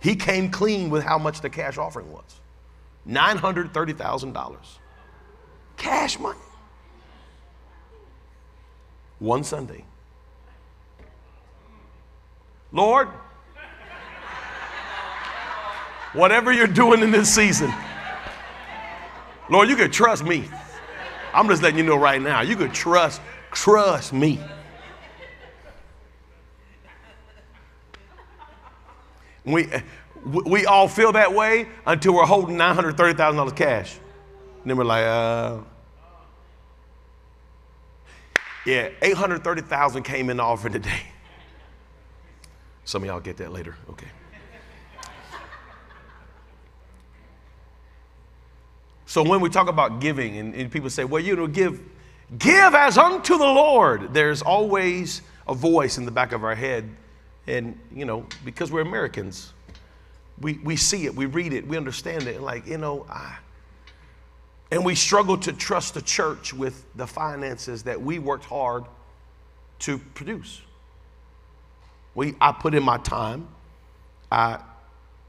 he 0.00 0.16
came 0.16 0.50
clean 0.50 0.90
with 0.90 1.04
how 1.04 1.18
much 1.18 1.40
the 1.40 1.50
cash 1.50 1.78
offering 1.78 2.10
was 2.12 2.40
$930,000. 3.08 4.56
Cash 5.76 6.18
money. 6.18 6.38
One 9.18 9.42
Sunday. 9.44 9.84
Lord, 12.70 13.08
whatever 16.12 16.52
you're 16.52 16.66
doing 16.66 17.00
in 17.00 17.10
this 17.10 17.34
season, 17.34 17.72
Lord, 19.50 19.68
you 19.68 19.76
can 19.76 19.90
trust 19.90 20.24
me. 20.24 20.44
I'm 21.32 21.48
just 21.48 21.62
letting 21.62 21.78
you 21.78 21.84
know 21.84 21.96
right 21.96 22.20
now, 22.20 22.42
you 22.42 22.56
can 22.56 22.70
trust, 22.70 23.20
trust 23.52 24.12
me. 24.12 24.38
We, 29.44 29.68
we 30.24 30.66
all 30.66 30.88
feel 30.88 31.12
that 31.12 31.32
way 31.32 31.68
until 31.86 32.14
we're 32.14 32.26
holding 32.26 32.56
$930,000 32.56 33.56
cash. 33.56 33.98
And 34.62 34.70
then 34.70 34.76
we're 34.76 34.84
like, 34.84 35.04
uh, 35.04 35.58
yeah, 38.68 38.90
830,000 39.00 40.02
came 40.02 40.28
in 40.28 40.36
the 40.36 40.42
offering 40.42 40.74
today. 40.74 41.00
Some 42.84 43.02
of 43.02 43.06
y'all 43.06 43.18
get 43.18 43.38
that 43.38 43.50
later. 43.50 43.74
Okay. 43.88 44.08
So 49.06 49.22
when 49.22 49.40
we 49.40 49.48
talk 49.48 49.68
about 49.68 50.00
giving, 50.00 50.36
and, 50.36 50.54
and, 50.54 50.70
people 50.70 50.90
say, 50.90 51.04
well, 51.04 51.22
you 51.22 51.34
know, 51.34 51.46
give, 51.46 51.80
give 52.36 52.74
as 52.74 52.98
unto 52.98 53.38
the 53.38 53.46
Lord, 53.46 54.12
there's 54.12 54.42
always 54.42 55.22
a 55.46 55.54
voice 55.54 55.96
in 55.96 56.04
the 56.04 56.10
back 56.10 56.32
of 56.32 56.44
our 56.44 56.54
head. 56.54 56.90
And, 57.46 57.78
you 57.90 58.04
know, 58.04 58.26
because 58.44 58.70
we're 58.70 58.82
Americans, 58.82 59.54
we, 60.38 60.58
we 60.58 60.76
see 60.76 61.06
it, 61.06 61.14
we 61.14 61.24
read 61.24 61.54
it, 61.54 61.66
we 61.66 61.78
understand 61.78 62.24
it, 62.24 62.42
like, 62.42 62.66
you 62.66 62.76
know, 62.76 63.06
I, 63.08 63.38
and 64.70 64.84
we 64.84 64.94
struggle 64.94 65.38
to 65.38 65.52
trust 65.52 65.94
the 65.94 66.02
church 66.02 66.52
with 66.52 66.84
the 66.94 67.06
finances 67.06 67.84
that 67.84 68.00
we 68.00 68.18
worked 68.18 68.44
hard 68.44 68.84
to 69.80 69.98
produce. 69.98 70.60
We, 72.14 72.34
I 72.40 72.52
put 72.52 72.74
in 72.74 72.82
my 72.82 72.98
time, 72.98 73.48
I, 74.30 74.60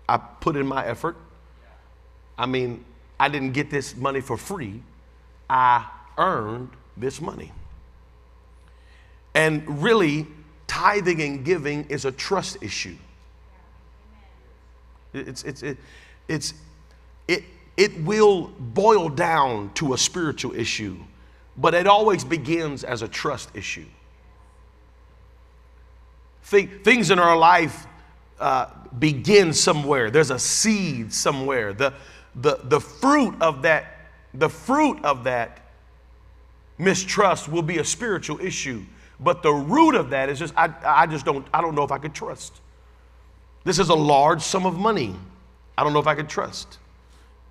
I 0.07 0.17
put 0.17 0.55
in 0.55 0.67
my 0.67 0.85
effort. 0.85 1.15
I 2.37 2.45
mean, 2.45 2.83
I 3.19 3.29
didn't 3.29 3.51
get 3.51 3.69
this 3.69 3.95
money 3.95 4.21
for 4.21 4.37
free. 4.37 4.81
I 5.49 5.85
earned 6.17 6.69
this 6.97 7.21
money. 7.21 7.51
And 9.33 9.83
really, 9.83 10.25
tithing 10.67 11.21
and 11.21 11.45
giving 11.45 11.85
is 11.89 12.05
a 12.05 12.11
trust 12.11 12.57
issue. 12.61 12.95
It's, 15.13 15.43
it's, 15.43 15.63
it, 15.63 15.77
it's, 16.27 16.53
it, 17.79 17.97
will 18.03 18.47
boil 18.59 19.07
down 19.07 19.71
to 19.75 19.93
a 19.93 19.97
spiritual 19.97 20.53
issue, 20.53 20.97
but 21.55 21.73
it 21.73 21.87
always 21.87 22.25
begins 22.25 22.83
as 22.83 23.01
a 23.01 23.07
trust 23.07 23.49
issue. 23.55 23.85
things 26.41 27.09
in 27.09 27.19
our 27.19 27.37
life 27.37 27.87
uh, 28.37 28.65
begin 28.99 29.53
somewhere. 29.53 30.11
There's 30.11 30.29
a 30.29 30.39
seed 30.39 31.13
somewhere. 31.13 31.71
The, 31.71 31.93
the, 32.35 32.59
the 32.63 32.81
fruit 32.81 33.35
of 33.41 33.61
that, 33.61 34.09
the 34.33 34.49
fruit 34.49 35.03
of 35.05 35.23
that 35.23 35.61
mistrust 36.77 37.47
will 37.47 37.61
be 37.61 37.77
a 37.77 37.85
spiritual 37.85 38.41
issue. 38.41 38.83
But 39.21 39.41
the 39.41 39.53
root 39.53 39.95
of 39.95 40.09
that 40.09 40.27
is 40.27 40.37
just, 40.37 40.53
I, 40.57 40.73
I 40.85 41.05
just 41.05 41.25
don't, 41.25 41.47
I 41.53 41.61
don't 41.61 41.75
know 41.75 41.83
if 41.83 41.91
I 41.93 41.97
could 41.97 42.13
trust. 42.13 42.59
This 43.63 43.79
is 43.79 43.87
a 43.87 43.95
large 43.95 44.41
sum 44.41 44.65
of 44.65 44.77
money. 44.77 45.15
I 45.77 45.83
don't 45.83 45.93
know 45.93 45.99
if 45.99 46.07
I 46.07 46.15
could 46.15 46.29
trust. 46.29 46.77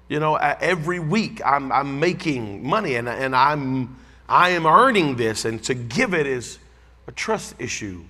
You 0.09 0.21
know, 0.21 0.37
every 0.37 1.01
week 1.01 1.41
I'm, 1.45 1.71
I'm 1.71 2.01
making 2.01 2.67
money 2.67 2.95
and, 2.95 3.09
and 3.09 3.37
I'm, 3.37 3.97
I 4.29 4.51
am 4.51 4.67
earning 4.67 5.17
this, 5.17 5.45
and 5.45 5.63
to 5.65 5.75
give 5.75 6.15
it 6.15 6.27
is 6.27 6.59
a 7.07 7.13
trust 7.13 7.55
issue. 7.59 8.05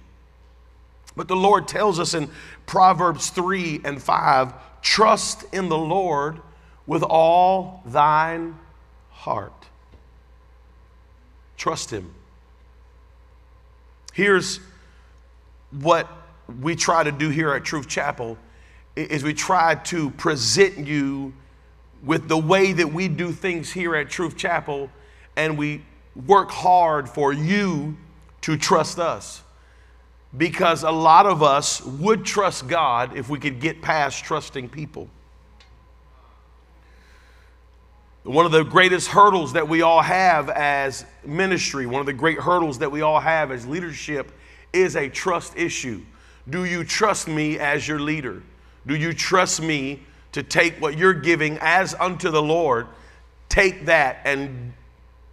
But 1.17 1.28
the 1.28 1.37
Lord 1.37 1.67
tells 1.67 1.99
us 1.99 2.14
in 2.14 2.31
Proverbs 2.67 3.31
3 3.31 3.81
and 3.85 4.02
5 4.02 4.52
trust 4.83 5.45
in 5.52 5.69
the 5.69 5.78
Lord 5.78 6.40
with 6.87 7.02
all 7.02 7.83
thine 7.87 8.57
heart. 9.11 9.67
Trust 11.57 11.90
Him. 11.90 12.14
Here's 14.12 14.61
what 15.71 16.09
we 16.61 16.76
try 16.76 17.02
to 17.02 17.12
do 17.12 17.28
here 17.28 17.52
at 17.52 17.64
Truth 17.64 17.88
Chapel 17.88 18.38
is 18.97 19.23
we 19.23 19.35
try 19.35 19.75
to 19.76 20.11
present 20.11 20.87
you 20.87 21.33
with 22.02 22.28
the 22.28 22.38
way 22.38 22.73
that 22.73 22.93
we 22.93 23.09
do 23.09 23.33
things 23.33 23.73
here 23.73 23.95
at 23.95 24.09
Truth 24.11 24.37
Chapel 24.37 24.90
and 25.37 25.57
we 25.59 25.83
work 26.26 26.50
hard 26.50 27.09
for 27.09 27.33
you 27.33 27.97
to 28.43 28.57
trust 28.57 28.99
us 28.99 29.43
because 30.37 30.83
a 30.83 30.90
lot 30.90 31.26
of 31.26 31.43
us 31.43 31.81
would 31.83 32.25
trust 32.25 32.69
God 32.69 33.17
if 33.17 33.28
we 33.28 33.38
could 33.38 33.61
get 33.61 33.81
past 33.81 34.25
trusting 34.25 34.69
people. 34.69 35.09
One 38.25 38.45
of 38.45 38.52
the 38.52 38.62
greatest 38.62 39.09
hurdles 39.09 39.55
that 39.55 39.69
we 39.69 39.81
all 39.81 40.02
have 40.02 40.50
as 40.50 41.07
ministry, 41.25 41.87
one 41.87 42.00
of 42.00 42.07
the 42.07 42.12
great 42.12 42.38
hurdles 42.38 42.78
that 42.81 42.93
we 42.93 43.00
all 43.00 43.21
have 43.21 43.50
as 43.50 43.67
leadership 43.67 44.33
is 44.73 44.97
a 44.97 45.09
trust 45.09 45.57
issue. 45.57 46.02
Do 46.50 46.64
you 46.64 46.85
trust 46.85 47.26
me 47.26 47.59
as 47.59 47.88
your 47.88 47.99
leader? 47.99 48.43
Do 48.87 48.97
you 48.97 49.14
trust 49.14 49.62
me 49.62 50.02
to 50.32 50.42
take 50.42 50.80
what 50.80 50.97
you're 50.97 51.14
giving 51.14 51.58
as 51.61 51.94
unto 51.94 52.30
the 52.30 52.42
Lord, 52.42 52.87
take 53.49 53.87
that 53.87 54.20
and 54.25 54.73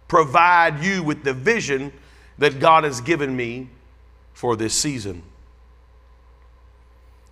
provide 0.08 0.82
you 0.82 1.02
with 1.02 1.24
the 1.24 1.34
vision 1.34 1.92
that 2.38 2.60
God 2.60 2.84
has 2.84 3.00
given 3.00 3.36
me 3.36 3.68
for 4.32 4.56
this 4.56 4.74
season? 4.74 5.22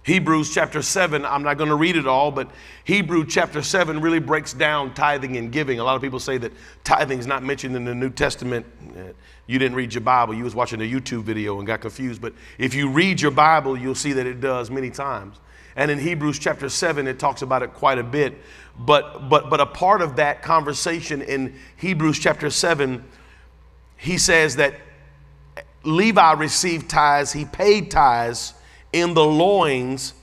Hebrews 0.04 0.52
chapter 0.52 0.83
7, 0.83 1.25
I'm 1.25 1.42
not 1.42 1.56
going 1.56 1.71
to 1.71 1.76
read 1.76 1.97
it 1.97 2.06
all, 2.06 2.30
but 2.30 2.50
Hebrew 2.85 3.25
chapter 3.25 3.62
7 3.62 4.02
really 4.02 4.18
breaks 4.18 4.52
down 4.52 4.92
tithing 4.92 5.38
and 5.38 5.50
giving. 5.50 5.80
A 5.80 5.85
lot 5.85 5.97
of 5.97 6.02
people 6.02 6.21
say 6.21 6.37
that 6.38 6.52
tithing 6.85 7.18
is 7.18 7.26
not 7.26 7.42
mentioned 7.42 7.75
in 7.75 7.87
the 7.87 7.94
New 7.94 8.11
Testament. 8.11 8.66
Eh, 8.99 9.12
you 9.47 9.59
didn't 9.59 9.76
read 9.76 9.94
your 9.94 10.02
Bible, 10.02 10.35
you 10.35 10.44
was 10.44 10.54
watching 10.54 10.83
a 10.83 10.85
YouTube 10.85 11.23
video 11.23 11.59
and 11.59 11.66
got 11.66 11.80
confused. 11.80 12.21
But 12.21 12.35
if 12.59 12.75
you 12.75 12.90
read 12.90 13.18
your 13.18 13.30
Bible, 13.30 13.78
you'll 13.78 13.94
see 13.94 14.12
that 14.12 14.26
it 14.26 14.42
does 14.42 14.71
many 14.71 14.90
times. 14.90 15.40
And 15.76 15.90
in 15.90 15.99
Hebrews 15.99 16.38
chapter 16.38 16.69
7, 16.69 17.07
it 17.07 17.19
talks 17.19 17.43
about 17.43 17.62
it 17.62 17.73
quite 17.75 17.99
a 17.99 18.04
bit. 18.04 18.35
But, 18.78 19.28
but, 19.28 19.50
but 19.50 19.61
a 19.61 19.66
part 19.66 20.02
of 20.02 20.16
that 20.16 20.43
conversation 20.43 21.23
in 21.23 21.54
Hebrews 21.76 22.19
chapter 22.19 22.50
7, 22.50 23.04
he 23.97 24.19
says 24.19 24.57
that 24.57 24.75
Levi 25.85 26.33
received 26.33 26.88
tithes, 26.88 27.33
he 27.33 27.45
paid 27.45 27.90
tithes 27.90 28.54
in 28.93 29.14
the 29.14 29.25
loins 29.25 30.14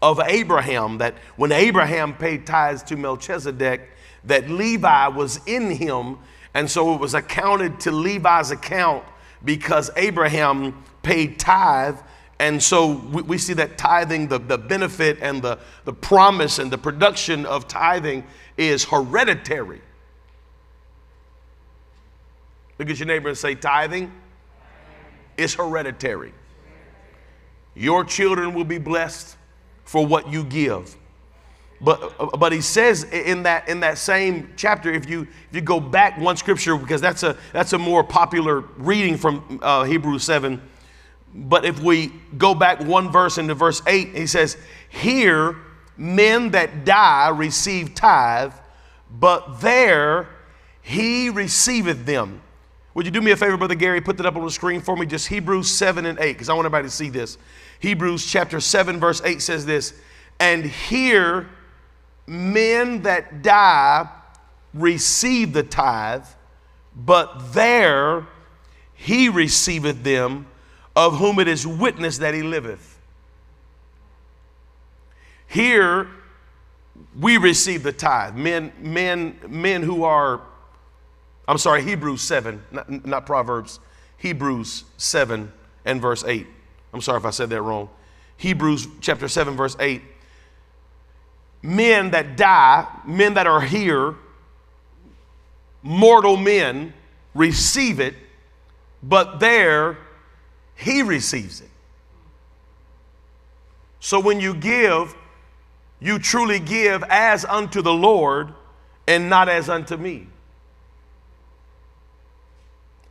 of 0.00 0.20
Abraham 0.20 0.98
that 0.98 1.14
when 1.36 1.52
Abraham 1.52 2.14
paid 2.14 2.46
tithes 2.46 2.82
to 2.84 2.96
Melchizedek, 2.96 3.90
that 4.24 4.48
Levi 4.48 5.08
was 5.08 5.40
in 5.46 5.70
him, 5.70 6.18
and 6.54 6.70
so 6.70 6.94
it 6.94 7.00
was 7.00 7.14
accounted 7.14 7.80
to 7.80 7.90
Levi's 7.90 8.50
account 8.50 9.04
because 9.44 9.90
Abraham 9.96 10.84
paid 11.02 11.38
tithe. 11.38 11.96
And 12.40 12.62
so 12.62 12.92
we, 12.92 13.22
we 13.22 13.38
see 13.38 13.54
that 13.54 13.78
tithing, 13.78 14.28
the, 14.28 14.38
the 14.38 14.58
benefit 14.58 15.18
and 15.20 15.42
the, 15.42 15.58
the 15.84 15.92
promise 15.92 16.58
and 16.58 16.70
the 16.70 16.78
production 16.78 17.46
of 17.46 17.66
tithing 17.66 18.24
is 18.56 18.84
hereditary. 18.84 19.80
Look 22.78 22.90
at 22.90 22.98
your 22.98 23.08
neighbor 23.08 23.28
and 23.28 23.38
say, 23.38 23.54
tithing 23.54 24.12
is 25.36 25.54
hereditary. 25.54 26.32
Your 27.74 28.04
children 28.04 28.54
will 28.54 28.64
be 28.64 28.78
blessed 28.78 29.36
for 29.84 30.06
what 30.06 30.30
you 30.30 30.44
give. 30.44 30.96
But, 31.80 32.38
but 32.38 32.52
he 32.52 32.60
says 32.60 33.04
in 33.04 33.44
that, 33.44 33.68
in 33.68 33.80
that 33.80 33.98
same 33.98 34.52
chapter, 34.56 34.92
if 34.92 35.08
you, 35.08 35.22
if 35.22 35.54
you 35.54 35.60
go 35.60 35.78
back 35.78 36.18
one 36.18 36.36
scripture, 36.36 36.76
because 36.76 37.00
that's 37.00 37.22
a, 37.22 37.36
that's 37.52 37.72
a 37.72 37.78
more 37.78 38.02
popular 38.02 38.60
reading 38.76 39.16
from 39.16 39.60
uh, 39.62 39.84
Hebrews 39.84 40.24
7. 40.24 40.60
But 41.34 41.64
if 41.64 41.80
we 41.80 42.12
go 42.36 42.54
back 42.54 42.80
one 42.80 43.10
verse 43.10 43.38
into 43.38 43.54
verse 43.54 43.82
8, 43.86 44.16
he 44.16 44.26
says, 44.26 44.56
Here 44.88 45.56
men 45.96 46.50
that 46.52 46.84
die 46.84 47.28
receive 47.28 47.94
tithe, 47.94 48.52
but 49.10 49.60
there 49.60 50.28
he 50.80 51.28
receiveth 51.28 52.06
them. 52.06 52.40
Would 52.94 53.06
you 53.06 53.12
do 53.12 53.20
me 53.20 53.30
a 53.30 53.36
favor, 53.36 53.56
Brother 53.56 53.74
Gary? 53.74 54.00
Put 54.00 54.16
that 54.16 54.26
up 54.26 54.36
on 54.36 54.44
the 54.44 54.50
screen 54.50 54.80
for 54.80 54.96
me, 54.96 55.06
just 55.06 55.28
Hebrews 55.28 55.70
7 55.70 56.06
and 56.06 56.18
8, 56.18 56.32
because 56.32 56.48
I 56.48 56.54
want 56.54 56.66
everybody 56.66 56.88
to 56.88 56.94
see 56.94 57.10
this. 57.10 57.38
Hebrews 57.80 58.26
chapter 58.26 58.58
7, 58.58 58.98
verse 58.98 59.22
8 59.24 59.40
says 59.40 59.66
this, 59.66 59.94
And 60.40 60.64
here 60.64 61.48
men 62.26 63.02
that 63.02 63.42
die 63.42 64.08
receive 64.74 65.52
the 65.52 65.62
tithe, 65.62 66.26
but 66.96 67.52
there 67.52 68.26
he 68.94 69.28
receiveth 69.28 70.02
them 70.02 70.46
of 70.96 71.16
whom 71.16 71.38
it 71.38 71.48
is 71.48 71.66
witness 71.66 72.18
that 72.18 72.34
he 72.34 72.42
liveth. 72.42 72.98
Here 75.46 76.08
we 77.18 77.36
receive 77.36 77.82
the 77.82 77.92
tithe. 77.92 78.34
Men, 78.34 78.72
men, 78.80 79.38
men 79.48 79.82
who 79.82 80.04
are, 80.04 80.40
I'm 81.46 81.58
sorry, 81.58 81.82
Hebrews 81.82 82.20
7, 82.22 82.62
not, 82.70 83.06
not 83.06 83.26
Proverbs, 83.26 83.80
Hebrews 84.18 84.84
7 84.96 85.52
and 85.84 86.02
verse 86.02 86.24
8. 86.24 86.46
I'm 86.92 87.00
sorry 87.00 87.18
if 87.18 87.24
I 87.24 87.30
said 87.30 87.50
that 87.50 87.62
wrong. 87.62 87.88
Hebrews 88.36 88.88
chapter 89.00 89.28
7, 89.28 89.56
verse 89.56 89.76
8 89.78 90.02
men 91.62 92.10
that 92.10 92.36
die, 92.36 92.86
men 93.04 93.34
that 93.34 93.46
are 93.46 93.60
here, 93.60 94.14
mortal 95.82 96.36
men 96.36 96.92
receive 97.34 98.00
it, 98.00 98.14
but 99.02 99.38
there 99.40 99.96
he 100.78 101.02
receives 101.02 101.60
it. 101.60 101.70
So 103.98 104.20
when 104.20 104.38
you 104.38 104.54
give, 104.54 105.12
you 105.98 106.20
truly 106.20 106.60
give 106.60 107.02
as 107.08 107.44
unto 107.44 107.82
the 107.82 107.92
Lord 107.92 108.54
and 109.08 109.28
not 109.28 109.48
as 109.48 109.68
unto 109.68 109.96
me. 109.96 110.28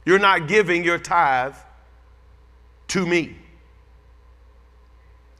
You're 0.06 0.18
not 0.18 0.48
giving 0.48 0.86
your 0.86 0.98
tithe 0.98 1.56
to 2.88 3.06
me. 3.06 3.36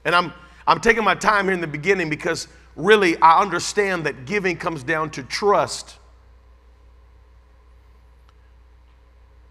And 0.04 0.14
I'm, 0.14 0.34
I'm 0.66 0.80
taking 0.80 1.04
my 1.04 1.14
time 1.14 1.46
here 1.46 1.54
in 1.54 1.62
the 1.62 1.66
beginning 1.66 2.10
because 2.10 2.46
really, 2.76 3.16
I 3.22 3.40
understand 3.40 4.04
that 4.04 4.26
giving 4.26 4.58
comes 4.58 4.82
down 4.82 5.08
to 5.12 5.22
trust. 5.22 5.96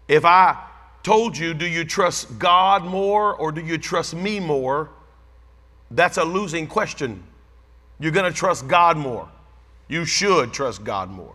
If 0.06 0.24
I 0.24 0.67
told 1.08 1.38
you, 1.38 1.54
do 1.54 1.66
you 1.66 1.86
trust 1.86 2.38
God 2.38 2.84
more 2.84 3.34
or 3.34 3.50
do 3.50 3.62
you 3.62 3.78
trust 3.78 4.14
me 4.14 4.38
more? 4.38 4.90
That's 5.90 6.18
a 6.18 6.22
losing 6.22 6.66
question. 6.66 7.22
You're 7.98 8.12
going 8.12 8.30
to 8.30 8.38
trust 8.38 8.68
God 8.68 8.98
more. 8.98 9.26
You 9.88 10.04
should 10.04 10.52
trust 10.52 10.84
God 10.84 11.08
more. 11.08 11.34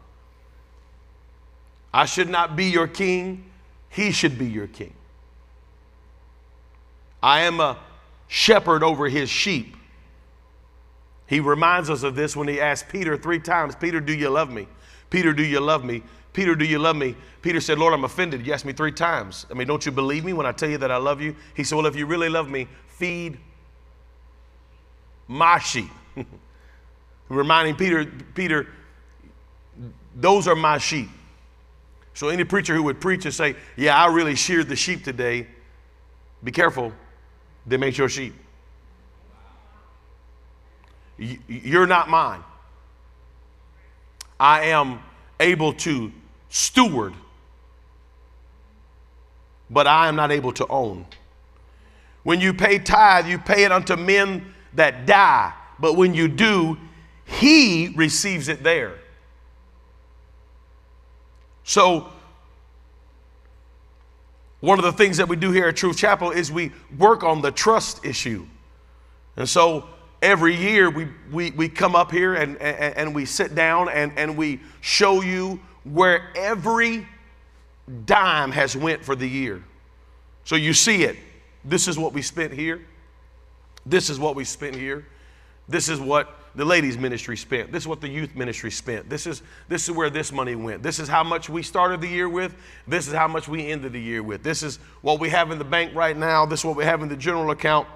I 1.91 2.05
should 2.05 2.29
not 2.29 2.55
be 2.55 2.65
your 2.65 2.85
king, 2.85 3.45
He 3.89 4.11
should 4.11 4.37
be 4.37 4.45
your 4.45 4.67
king. 4.67 4.93
I 7.23 7.41
am 7.41 7.59
a 7.59 7.79
shepherd 8.27 8.83
over 8.83 9.09
His 9.09 9.27
sheep. 9.27 9.75
He 11.25 11.39
reminds 11.39 11.89
us 11.89 12.03
of 12.03 12.13
this 12.13 12.35
when 12.35 12.47
he 12.47 12.61
asked 12.61 12.89
Peter 12.89 13.17
three 13.17 13.39
times, 13.39 13.75
Peter, 13.75 13.99
do 13.99 14.13
you 14.13 14.29
love 14.29 14.51
me? 14.51 14.67
Peter, 15.09 15.33
do 15.33 15.43
you 15.43 15.59
love 15.59 15.83
me? 15.83 16.03
Peter, 16.33 16.55
do 16.55 16.65
you 16.65 16.79
love 16.79 16.95
me? 16.95 17.15
Peter 17.41 17.61
said, 17.61 17.77
Lord, 17.77 17.93
I'm 17.93 18.03
offended. 18.03 18.45
You 18.45 18.53
asked 18.53 18.65
me 18.65 18.73
three 18.73 18.91
times. 18.91 19.45
I 19.51 19.53
mean, 19.53 19.67
don't 19.67 19.85
you 19.85 19.91
believe 19.91 20.25
me 20.25 20.33
when 20.33 20.47
I 20.47 20.51
tell 20.51 20.69
you 20.69 20.79
that 20.79 20.91
I 20.91 20.97
love 20.97 21.21
you? 21.21 21.35
He 21.55 21.63
said, 21.63 21.75
Well, 21.75 21.85
if 21.85 21.95
you 21.95 22.07
really 22.07 22.29
love 22.29 22.49
me, 22.49 22.67
feed 22.87 23.37
my 25.27 25.59
sheep. 25.59 25.89
Reminding 27.29 27.75
Peter, 27.75 28.05
Peter, 28.33 28.67
those 30.15 30.47
are 30.47 30.55
my 30.55 30.79
sheep. 30.79 31.09
So 32.15 32.29
any 32.29 32.43
preacher 32.43 32.75
who 32.75 32.83
would 32.83 32.99
preach 32.99 33.25
and 33.25 33.33
say, 33.33 33.55
Yeah, 33.77 33.95
I 33.95 34.07
really 34.11 34.35
sheared 34.35 34.69
the 34.69 34.75
sheep 34.75 35.03
today, 35.03 35.47
be 36.43 36.51
careful, 36.51 36.91
they 37.65 37.77
make 37.77 37.97
your 37.97 38.09
sheep. 38.09 38.33
You're 41.17 41.87
not 41.87 42.09
mine. 42.09 42.43
I 44.39 44.65
am 44.65 44.99
able 45.39 45.73
to 45.73 46.11
steward, 46.53 47.15
but 49.71 49.87
I 49.87 50.07
am 50.07 50.15
not 50.15 50.31
able 50.31 50.51
to 50.53 50.67
own. 50.67 51.07
When 52.21 52.39
you 52.39 52.53
pay 52.53 52.77
tithe, 52.77 53.27
you 53.27 53.39
pay 53.39 53.63
it 53.63 53.71
unto 53.71 53.95
men 53.95 54.53
that 54.75 55.07
die, 55.07 55.51
but 55.79 55.95
when 55.95 56.13
you 56.13 56.27
do, 56.27 56.77
he 57.25 57.91
receives 57.95 58.49
it 58.49 58.61
there. 58.61 58.93
So, 61.63 62.09
one 64.59 64.77
of 64.77 64.85
the 64.85 64.93
things 64.93 65.17
that 65.17 65.27
we 65.27 65.35
do 65.35 65.49
here 65.49 65.69
at 65.69 65.75
Truth 65.75 65.97
Chapel 65.97 66.29
is 66.29 66.51
we 66.51 66.71
work 66.99 67.23
on 67.23 67.41
the 67.41 67.51
trust 67.51 68.05
issue. 68.05 68.45
And 69.37 69.49
so, 69.49 69.89
every 70.21 70.55
year 70.55 70.91
we, 70.91 71.07
we, 71.31 71.49
we 71.49 71.67
come 71.67 71.95
up 71.95 72.11
here 72.11 72.35
and, 72.35 72.57
and, 72.57 72.95
and 72.95 73.15
we 73.15 73.25
sit 73.25 73.55
down 73.55 73.89
and, 73.89 74.11
and 74.17 74.37
we 74.37 74.59
show 74.81 75.21
you 75.21 75.59
where 75.83 76.29
every 76.35 77.07
dime 78.05 78.51
has 78.51 78.75
went 78.75 79.03
for 79.03 79.15
the 79.15 79.27
year. 79.27 79.63
So 80.45 80.55
you 80.55 80.73
see 80.73 81.03
it. 81.03 81.17
This 81.65 81.87
is 81.87 81.97
what 81.97 82.13
we 82.13 82.21
spent 82.21 82.53
here. 82.53 82.85
This 83.85 84.09
is 84.09 84.19
what 84.19 84.35
we 84.35 84.43
spent 84.43 84.75
here. 84.75 85.05
This 85.67 85.89
is 85.89 85.99
what 85.99 86.35
the 86.55 86.65
ladies 86.65 86.97
ministry 86.97 87.35
spent. 87.35 87.71
This 87.71 87.83
is 87.83 87.87
what 87.87 88.01
the 88.01 88.07
youth 88.07 88.35
ministry 88.35 88.69
spent. 88.69 89.09
This 89.09 89.25
is 89.25 89.41
this 89.69 89.83
is 89.83 89.91
where 89.91 90.09
this 90.09 90.31
money 90.31 90.55
went. 90.55 90.83
This 90.83 90.99
is 90.99 91.07
how 91.07 91.23
much 91.23 91.49
we 91.49 91.63
started 91.63 92.01
the 92.01 92.07
year 92.07 92.29
with. 92.29 92.55
This 92.87 93.07
is 93.07 93.13
how 93.13 93.27
much 93.27 93.47
we 93.47 93.67
ended 93.71 93.93
the 93.93 94.01
year 94.01 94.21
with. 94.21 94.43
This 94.43 94.61
is 94.61 94.77
what 95.01 95.19
we 95.19 95.29
have 95.29 95.51
in 95.51 95.57
the 95.57 95.65
bank 95.65 95.95
right 95.95 96.15
now. 96.15 96.45
This 96.45 96.59
is 96.59 96.65
what 96.65 96.75
we 96.75 96.83
have 96.83 97.01
in 97.01 97.09
the 97.09 97.17
general 97.17 97.49
account. 97.51 97.87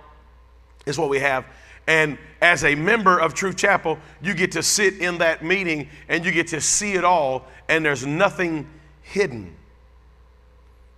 This 0.86 0.96
is 0.96 1.00
what 1.00 1.10
we 1.10 1.20
have 1.20 1.46
and 1.88 2.18
as 2.42 2.64
a 2.64 2.76
member 2.76 3.18
of 3.18 3.34
Truth 3.34 3.58
Chapel, 3.58 3.98
you 4.22 4.34
get 4.34 4.52
to 4.52 4.62
sit 4.62 5.00
in 5.00 5.18
that 5.20 5.44
meeting 5.44 5.90
and 6.10 6.26
you 6.26 6.32
get 6.32 6.48
to 6.48 6.62
see 6.62 6.94
it 6.94 7.04
all, 7.04 7.48
and 7.70 7.84
there's 7.84 8.06
nothing 8.06 8.68
hidden. 9.02 9.56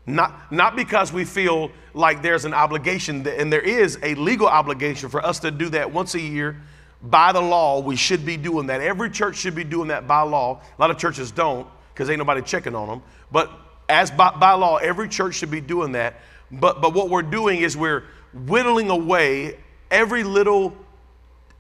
Not, 0.06 0.52
not 0.52 0.76
because 0.76 1.14
we 1.14 1.24
feel 1.24 1.72
like 1.94 2.22
there's 2.24 2.44
an 2.44 2.54
obligation, 2.54 3.26
and 3.28 3.54
there 3.54 3.62
is 3.62 4.00
a 4.02 4.16
legal 4.16 4.48
obligation 4.48 5.10
for 5.10 5.24
us 5.24 5.40
to 5.40 5.52
do 5.52 5.70
that 5.70 5.92
once 5.92 6.16
a 6.16 6.20
year. 6.20 6.60
By 7.02 7.32
the 7.32 7.42
law, 7.42 7.80
we 7.80 7.96
should 7.96 8.26
be 8.26 8.36
doing 8.36 8.68
that. 8.68 8.82
Every 8.82 9.10
church 9.10 9.38
should 9.38 9.56
be 9.56 9.64
doing 9.64 9.88
that 9.90 10.08
by 10.08 10.22
law. 10.22 10.62
A 10.78 10.82
lot 10.82 10.92
of 10.92 10.98
churches 10.98 11.32
don't 11.32 11.68
because 11.94 12.10
ain't 12.10 12.18
nobody 12.18 12.42
checking 12.42 12.76
on 12.76 12.88
them. 12.88 13.02
But 13.32 13.52
as 13.88 14.10
by, 14.12 14.32
by 14.32 14.54
law, 14.54 14.78
every 14.78 15.08
church 15.08 15.36
should 15.36 15.52
be 15.52 15.62
doing 15.62 15.94
that. 15.94 16.22
But, 16.52 16.82
but 16.82 16.94
what 16.94 17.10
we're 17.10 17.22
doing 17.22 17.62
is 17.62 17.78
we're 17.78 18.04
whittling 18.34 18.90
away 18.90 19.58
every 19.92 20.24
little, 20.24 20.76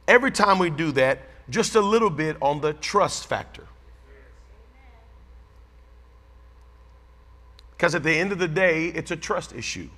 every 0.07 0.31
time 0.31 0.59
we 0.59 0.69
do 0.69 0.91
that, 0.93 1.19
just 1.49 1.75
a 1.75 1.81
little 1.81 2.09
bit 2.09 2.37
on 2.41 2.61
the 2.61 2.73
trust 2.73 3.27
factor. 3.27 3.65
Because 7.71 7.95
at 7.95 8.03
the 8.03 8.11
end 8.11 8.31
of 8.31 8.39
the 8.39 8.47
day, 8.47 8.87
it's 8.87 9.11
a 9.11 9.15
trust 9.15 9.53
issue. 9.55 9.89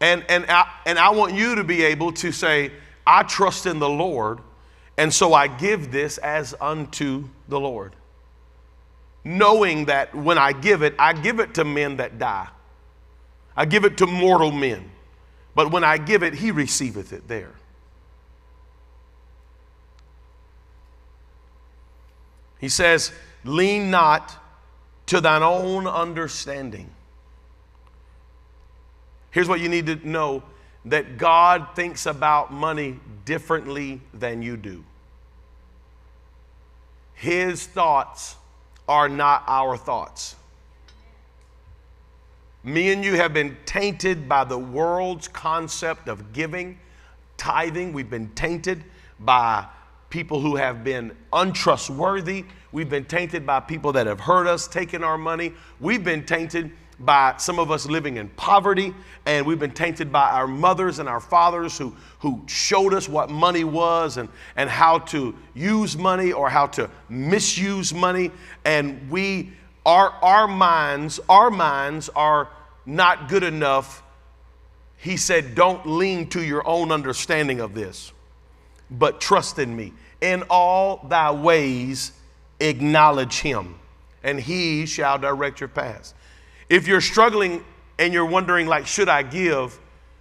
And, 0.00 0.24
and, 0.30 0.46
I, 0.48 0.66
and 0.86 0.98
I 0.98 1.10
want 1.10 1.34
you 1.34 1.56
to 1.56 1.64
be 1.64 1.82
able 1.82 2.12
to 2.12 2.32
say, 2.32 2.72
I 3.06 3.22
trust 3.22 3.66
in 3.66 3.78
the 3.78 3.88
Lord, 3.88 4.40
and 4.96 5.12
so 5.12 5.34
I 5.34 5.46
give 5.46 5.92
this 5.92 6.16
as 6.18 6.54
unto 6.60 7.28
the 7.48 7.60
Lord. 7.60 7.94
Knowing 9.24 9.84
that 9.86 10.14
when 10.14 10.38
I 10.38 10.52
give 10.52 10.82
it, 10.82 10.94
I 10.98 11.12
give 11.12 11.38
it 11.38 11.54
to 11.54 11.64
men 11.64 11.98
that 11.98 12.18
die, 12.18 12.48
I 13.54 13.66
give 13.66 13.84
it 13.84 13.98
to 13.98 14.06
mortal 14.06 14.50
men. 14.50 14.90
But 15.60 15.72
when 15.72 15.84
I 15.84 15.98
give 15.98 16.22
it, 16.22 16.32
he 16.32 16.52
receiveth 16.52 17.12
it 17.12 17.28
there. 17.28 17.52
He 22.58 22.70
says, 22.70 23.12
Lean 23.44 23.90
not 23.90 24.42
to 25.04 25.20
thine 25.20 25.42
own 25.42 25.86
understanding. 25.86 26.88
Here's 29.32 29.48
what 29.48 29.60
you 29.60 29.68
need 29.68 29.84
to 29.84 29.96
know 29.96 30.42
that 30.86 31.18
God 31.18 31.68
thinks 31.76 32.06
about 32.06 32.50
money 32.50 32.98
differently 33.26 34.00
than 34.14 34.40
you 34.40 34.56
do. 34.56 34.82
His 37.12 37.66
thoughts 37.66 38.34
are 38.88 39.10
not 39.10 39.44
our 39.46 39.76
thoughts. 39.76 40.36
Me 42.62 42.92
and 42.92 43.02
you 43.02 43.14
have 43.14 43.32
been 43.32 43.56
tainted 43.64 44.28
by 44.28 44.44
the 44.44 44.58
world's 44.58 45.28
concept 45.28 46.08
of 46.08 46.34
giving, 46.34 46.78
tithing. 47.38 47.92
We've 47.94 48.10
been 48.10 48.28
tainted 48.34 48.84
by 49.18 49.66
people 50.10 50.40
who 50.40 50.56
have 50.56 50.84
been 50.84 51.16
untrustworthy. 51.32 52.44
We've 52.70 52.90
been 52.90 53.06
tainted 53.06 53.46
by 53.46 53.60
people 53.60 53.92
that 53.92 54.06
have 54.06 54.20
hurt 54.20 54.46
us, 54.46 54.68
taken 54.68 55.02
our 55.02 55.16
money. 55.16 55.54
We've 55.80 56.04
been 56.04 56.26
tainted 56.26 56.70
by 56.98 57.34
some 57.38 57.58
of 57.58 57.70
us 57.70 57.86
living 57.86 58.18
in 58.18 58.28
poverty, 58.30 58.94
and 59.24 59.46
we've 59.46 59.58
been 59.58 59.70
tainted 59.70 60.12
by 60.12 60.28
our 60.30 60.46
mothers 60.46 60.98
and 60.98 61.08
our 61.08 61.20
fathers 61.20 61.78
who, 61.78 61.96
who 62.18 62.42
showed 62.46 62.92
us 62.92 63.08
what 63.08 63.30
money 63.30 63.64
was 63.64 64.18
and, 64.18 64.28
and 64.56 64.68
how 64.68 64.98
to 64.98 65.34
use 65.54 65.96
money 65.96 66.30
or 66.32 66.50
how 66.50 66.66
to 66.66 66.90
misuse 67.08 67.94
money. 67.94 68.30
And 68.66 69.10
we, 69.10 69.52
our, 69.84 70.10
our 70.22 70.46
minds, 70.46 71.20
our 71.28 71.50
minds 71.50 72.08
are 72.10 72.48
not 72.84 73.28
good 73.28 73.42
enough. 73.42 74.02
He 74.96 75.16
said, 75.16 75.54
Don't 75.54 75.86
lean 75.86 76.28
to 76.30 76.42
your 76.42 76.66
own 76.66 76.92
understanding 76.92 77.60
of 77.60 77.74
this, 77.74 78.12
but 78.90 79.20
trust 79.20 79.58
in 79.58 79.74
me. 79.74 79.92
In 80.20 80.44
all 80.50 81.06
thy 81.08 81.30
ways, 81.30 82.12
acknowledge 82.60 83.40
him, 83.40 83.76
and 84.22 84.38
he 84.38 84.84
shall 84.84 85.18
direct 85.18 85.60
your 85.60 85.68
paths. 85.68 86.12
If 86.68 86.86
you're 86.86 87.00
struggling 87.00 87.64
and 87.98 88.12
you're 88.12 88.26
wondering, 88.26 88.66
like, 88.66 88.86
should 88.86 89.08
I 89.08 89.22
give? 89.22 89.78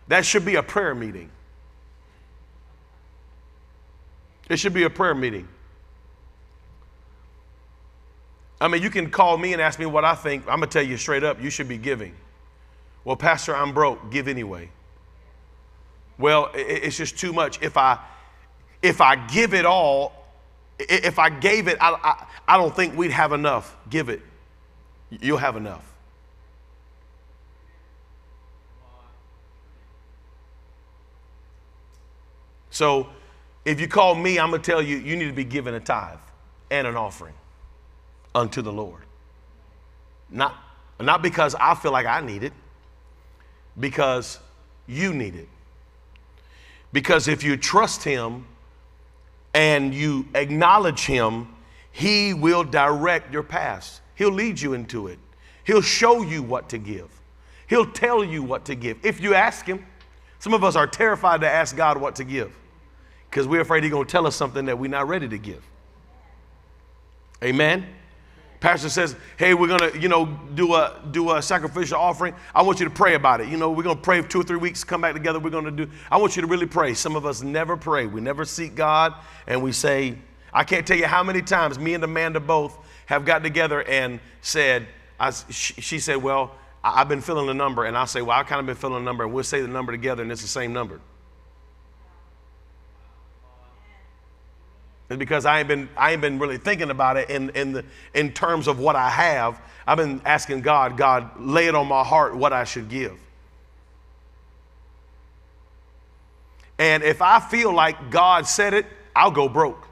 That 0.07 0.25
should 0.25 0.45
be 0.45 0.55
a 0.55 0.63
prayer 0.63 0.95
meeting. 0.95 1.29
It 4.49 4.57
should 4.57 4.73
be 4.73 4.83
a 4.83 4.89
prayer 4.89 5.13
meeting. 5.13 5.47
I 8.61 8.67
mean, 8.67 8.83
you 8.83 8.89
can 8.89 9.09
call 9.09 9.37
me 9.37 9.53
and 9.53 9.61
ask 9.61 9.79
me 9.79 9.85
what 9.85 10.03
I 10.03 10.15
think. 10.15 10.43
I'm 10.43 10.59
going 10.59 10.61
to 10.61 10.67
tell 10.67 10.83
you 10.83 10.97
straight 10.97 11.23
up, 11.23 11.41
you 11.41 11.49
should 11.49 11.69
be 11.69 11.77
giving. 11.77 12.13
Well, 13.05 13.15
Pastor, 13.15 13.55
I'm 13.55 13.73
broke. 13.73 14.11
Give 14.11 14.27
anyway. 14.27 14.69
Well, 16.17 16.51
it's 16.53 16.97
just 16.97 17.17
too 17.17 17.31
much. 17.31 17.61
If 17.61 17.77
I, 17.77 17.97
if 18.81 18.99
I 18.99 19.15
give 19.27 19.53
it 19.53 19.65
all, 19.65 20.13
if 20.77 21.17
I 21.19 21.29
gave 21.29 21.69
it, 21.69 21.77
I, 21.79 21.91
I, 22.03 22.27
I 22.47 22.57
don't 22.57 22.75
think 22.75 22.97
we'd 22.97 23.11
have 23.11 23.31
enough. 23.31 23.77
Give 23.89 24.09
it. 24.09 24.21
You'll 25.09 25.37
have 25.37 25.55
enough. 25.55 25.85
So 32.69 33.07
if 33.63 33.79
you 33.79 33.87
call 33.87 34.15
me, 34.15 34.37
I'm 34.37 34.49
going 34.49 34.61
to 34.61 34.71
tell 34.71 34.81
you, 34.81 34.97
you 34.97 35.15
need 35.15 35.27
to 35.27 35.33
be 35.33 35.45
giving 35.45 35.73
a 35.73 35.79
tithe 35.79 36.19
and 36.69 36.85
an 36.85 36.95
offering 36.95 37.33
unto 38.35 38.61
the 38.61 38.71
Lord. 38.71 39.01
Not, 40.29 40.55
not 40.99 41.21
because 41.21 41.55
I 41.55 41.75
feel 41.75 41.91
like 41.91 42.05
I 42.05 42.21
need 42.21 42.43
it, 42.43 42.53
because 43.79 44.39
you 44.87 45.13
need 45.13 45.35
it. 45.35 45.47
Because 46.91 47.27
if 47.27 47.43
you 47.43 47.57
trust 47.57 48.03
Him 48.03 48.45
and 49.53 49.93
you 49.93 50.27
acknowledge 50.33 51.05
Him, 51.05 51.47
He 51.91 52.33
will 52.33 52.63
direct 52.63 53.31
your 53.31 53.43
path. 53.43 54.01
He'll 54.15 54.31
lead 54.31 54.59
you 54.59 54.73
into 54.73 55.07
it. 55.07 55.19
He'll 55.63 55.81
show 55.81 56.21
you 56.21 56.41
what 56.41 56.69
to 56.69 56.77
give. 56.77 57.09
He'll 57.67 57.91
tell 57.91 58.23
you 58.23 58.41
what 58.41 58.65
to 58.65 58.75
give. 58.75 58.97
If 59.03 59.21
you 59.21 59.35
ask 59.35 59.65
Him, 59.65 59.85
some 60.39 60.53
of 60.53 60.63
us 60.63 60.75
are 60.75 60.87
terrified 60.87 61.41
to 61.41 61.49
ask 61.49 61.75
God 61.75 61.97
what 61.97 62.15
to 62.15 62.23
give 62.23 62.55
because 63.29 63.47
we're 63.47 63.61
afraid 63.61 63.83
He's 63.83 63.91
going 63.91 64.05
to 64.05 64.11
tell 64.11 64.25
us 64.25 64.35
something 64.35 64.65
that 64.65 64.77
we're 64.77 64.89
not 64.89 65.07
ready 65.07 65.27
to 65.27 65.37
give. 65.37 65.63
Amen. 67.43 67.85
Pastor 68.59 68.89
says, 68.89 69.15
"Hey, 69.37 69.53
we're 69.53 69.67
gonna, 69.67 69.91
you 69.97 70.09
know, 70.09 70.25
do 70.53 70.75
a 70.75 70.99
do 71.11 71.31
a 71.31 71.41
sacrificial 71.41 71.97
offering. 71.97 72.33
I 72.53 72.61
want 72.61 72.79
you 72.79 72.85
to 72.85 72.91
pray 72.91 73.15
about 73.15 73.39
it. 73.39 73.47
You 73.47 73.55
know, 73.55 73.71
we're 73.71 73.83
gonna 73.83 73.99
pray 73.99 74.21
for 74.21 74.27
two 74.27 74.41
or 74.41 74.43
three 74.43 74.57
weeks. 74.57 74.83
Come 74.83 75.01
back 75.01 75.13
together. 75.13 75.39
We're 75.39 75.49
gonna 75.49 75.71
do. 75.71 75.87
I 76.11 76.17
want 76.17 76.35
you 76.35 76.41
to 76.41 76.47
really 76.47 76.65
pray. 76.65 76.93
Some 76.93 77.15
of 77.15 77.25
us 77.25 77.41
never 77.41 77.77
pray. 77.77 78.05
We 78.05 78.19
never 78.19 78.43
seek 78.43 78.75
God, 78.75 79.13
and 79.47 79.63
we 79.63 79.71
say, 79.71 80.17
I 80.53 80.63
can't 80.63 80.85
tell 80.85 80.97
you 80.97 81.05
how 81.05 81.23
many 81.23 81.41
times 81.41 81.79
me 81.79 81.93
and 81.93 82.03
Amanda 82.03 82.39
both 82.39 82.77
have 83.05 83.25
got 83.25 83.43
together 83.43 83.83
and 83.83 84.19
said, 84.41 84.87
I, 85.19 85.31
she, 85.31 85.81
she 85.81 85.99
said, 85.99 86.17
well, 86.17 86.55
I've 86.83 87.09
been 87.09 87.21
filling 87.21 87.49
a 87.49 87.53
number, 87.53 87.85
and 87.85 87.97
I 87.97 88.05
say, 88.05 88.21
well, 88.21 88.37
I 88.37 88.43
kind 88.43 88.59
of 88.59 88.65
been 88.65 88.75
filling 88.75 89.01
a 89.01 89.05
number, 89.05 89.23
and 89.23 89.33
we'll 89.33 89.43
say 89.43 89.61
the 89.61 89.67
number 89.67 89.91
together, 89.91 90.23
and 90.23 90.31
it's 90.31 90.41
the 90.41 90.47
same 90.47 90.73
number. 90.73 90.99
Because 95.17 95.45
I 95.45 95.59
ain't 95.59 95.67
been 95.67 95.89
I 95.97 96.11
ain't 96.11 96.21
been 96.21 96.37
really 96.37 96.57
thinking 96.57 96.91
about 96.91 97.17
it 97.17 97.29
in 97.29 97.49
in 97.51 97.73
the 97.73 97.83
in 98.13 98.31
terms 98.31 98.67
of 98.67 98.79
what 98.79 98.95
I 98.95 99.09
have. 99.09 99.59
I've 99.87 99.97
been 99.97 100.21
asking 100.23 100.61
God, 100.61 100.97
God, 100.97 101.31
lay 101.39 101.67
it 101.67 101.73
on 101.73 101.87
my 101.87 102.03
heart 102.03 102.35
what 102.35 102.53
I 102.53 102.63
should 102.63 102.89
give. 102.89 103.17
And 106.77 107.03
if 107.03 107.21
I 107.21 107.39
feel 107.39 107.73
like 107.73 108.11
God 108.11 108.47
said 108.47 108.73
it, 108.73 108.85
I'll 109.15 109.31
go 109.31 109.49
broke. 109.49 109.87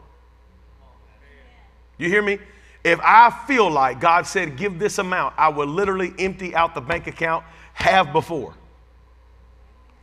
You 1.98 2.10
hear 2.10 2.22
me? 2.22 2.40
If 2.84 3.00
I 3.04 3.30
feel 3.48 3.70
like 3.70 4.00
God 4.00 4.26
said, 4.26 4.56
give 4.56 4.80
this 4.80 4.98
amount, 4.98 5.34
I 5.38 5.50
will 5.50 5.68
literally 5.68 6.14
empty 6.20 6.56
out 6.56 6.74
the 6.74 6.80
bank 6.80 7.08
account, 7.08 7.44
have 7.74 8.14
before. 8.14 8.54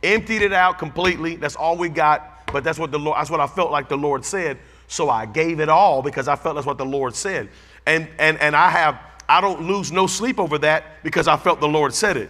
Emptied 0.03 0.43
it 0.43 0.53
out 0.53 0.77
completely. 0.77 1.35
That's 1.35 1.55
all 1.55 1.77
we 1.77 1.89
got. 1.89 2.45
But 2.53 2.63
that's 2.63 2.77
what 2.77 2.91
the 2.91 2.99
Lord, 2.99 3.17
that's 3.17 3.31
what 3.31 3.39
I 3.39 3.47
felt 3.47 3.71
like 3.71 3.89
the 3.89 3.97
Lord 3.97 4.23
said. 4.23 4.59
So 4.87 5.09
I 5.09 5.25
gave 5.25 5.59
it 5.59 5.69
all 5.69 6.01
because 6.01 6.27
I 6.27 6.35
felt 6.35 6.55
that's 6.55 6.67
what 6.67 6.77
the 6.77 6.85
Lord 6.85 7.15
said. 7.15 7.49
And, 7.85 8.07
and, 8.19 8.39
and 8.39 8.55
I 8.55 8.69
have, 8.69 8.99
I 9.27 9.41
don't 9.41 9.63
lose 9.63 9.91
no 9.91 10.07
sleep 10.07 10.39
over 10.39 10.57
that 10.59 11.03
because 11.03 11.27
I 11.27 11.37
felt 11.37 11.59
the 11.59 11.67
Lord 11.67 11.93
said 11.93 12.17
it. 12.17 12.29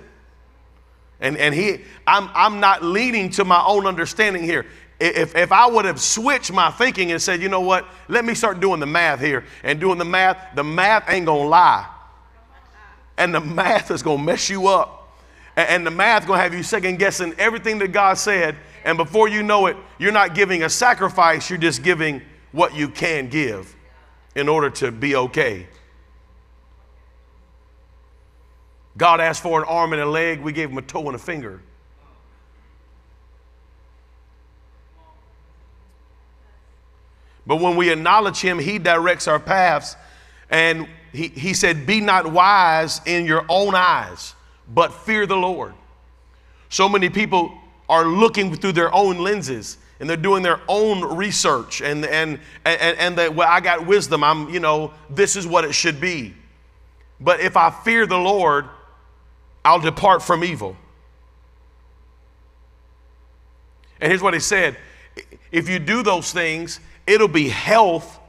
And, 1.20 1.38
and 1.38 1.56
he, 1.56 1.82
I'm, 2.06 2.30
I'm 2.34 2.60
not 2.60 2.84
leaning 2.84 3.30
to 3.32 3.46
my 3.46 3.63
own 3.65 3.88
understanding 3.88 4.44
here. 4.44 4.65
If, 5.00 5.36
if 5.36 5.52
I 5.52 5.68
would 5.68 5.86
have 5.86 6.00
switched 6.00 6.52
my 6.52 6.72
thinking 6.72 7.12
and 7.12 7.22
said, 7.22 7.41
you 7.41 7.50
know 7.50 7.62
what, 7.62 7.86
let 8.08 8.24
me 8.24 8.34
start 8.34 8.60
doing 8.60 8.80
the 8.80 8.86
math 8.86 9.20
here 9.20 9.46
and 9.63 9.80
doing 9.80 9.98
the 9.98 10.06
math, 10.06 10.56
the 10.56 10.63
math 10.63 11.10
ain't 11.10 11.26
gonna 11.26 11.50
lie. 11.50 11.88
And 13.18 13.34
the 13.34 13.41
math 13.41 13.91
is 13.91 14.02
gonna 14.04 14.24
mess 14.24 14.50
you 14.50 14.68
up. 14.68 15.20
And, 15.56 15.70
and 15.70 15.88
the 15.88 15.91
math 15.91 16.28
gonna 16.28 16.41
have 16.41 16.54
you 16.54 16.63
second 16.63 17.00
guessing 17.00 17.34
everything 17.38 17.80
that 17.80 17.89
God 17.89 18.13
said. 18.15 18.56
And 18.86 18.98
before 18.98 19.28
you 19.28 19.44
know 19.44 19.65
it, 19.65 19.76
you're 19.98 20.12
not 20.12 20.36
giving 20.36 20.63
a 20.63 20.70
sacrifice, 20.70 21.50
you're 21.50 21.60
just 21.60 21.84
giving 21.84 22.22
what 22.56 22.74
you 22.74 22.88
can 22.88 23.28
give 23.28 23.76
in 24.34 24.48
order 24.48 24.70
to 24.70 24.91
be 24.91 25.15
okay. 25.15 25.68
God 28.98 29.20
asked 29.20 29.44
for 29.44 29.62
an 29.62 29.68
arm 29.68 29.91
and 29.91 30.02
a 30.02 30.06
leg, 30.06 30.39
we 30.39 30.54
gave 30.54 30.70
him 30.70 30.78
a 30.78 30.82
toe 30.82 31.06
and 31.08 31.15
a 31.15 31.20
finger. 31.20 31.62
But 37.46 37.58
when 37.58 37.76
we 37.76 37.91
acknowledge 37.91 38.39
him, 38.39 38.58
he 38.58 38.80
directs 38.80 39.28
our 39.28 39.39
paths. 39.39 39.98
And 40.50 40.88
he, 41.12 41.28
he 41.28 41.54
said, 41.54 41.86
Be 41.86 42.00
not 42.00 42.32
wise 42.32 43.02
in 43.06 43.26
your 43.26 43.46
own 43.50 43.76
eyes, 43.76 44.34
but 44.74 44.94
fear 44.94 45.26
the 45.26 45.36
Lord. 45.36 45.74
So 46.70 46.88
many 46.88 47.10
people 47.10 47.54
are 47.89 48.06
looking 48.06 48.56
through 48.56 48.72
their 48.72 48.94
own 48.96 49.18
lenses 49.20 49.78
and 50.06 50.10
they're 50.12 50.18
doing 50.18 50.44
their 50.44 50.62
own 50.68 51.04
research 51.15 51.82
and 51.82 52.06
and 52.06 52.39
and, 52.63 52.98
and 53.00 53.18
that 53.18 53.34
well 53.34 53.48
i 53.50 53.60
got 53.60 53.88
wisdom. 53.88 54.24
I'm 54.24 54.48
you 54.50 54.60
know 54.60 54.94
this 55.10 55.36
is 55.36 55.48
what 55.48 55.65
it 55.65 55.74
should 55.74 56.00
be. 56.00 56.36
But 57.20 57.39
if 57.39 57.58
i 57.58 57.72
fear 57.72 58.06
the 58.06 58.20
lord 58.20 58.65
i'll 59.65 59.80
depart 59.80 60.22
from 60.22 60.44
evil. 60.44 60.78
And 64.00 64.12
here's 64.12 64.22
what 64.22 64.36
he 64.36 64.39
said. 64.39 64.78
If 65.52 65.68
you 65.68 65.80
do 65.80 66.04
those 66.04 66.32
things 66.32 66.80
it'll 67.08 67.28
be 67.28 67.50
health 67.50 68.20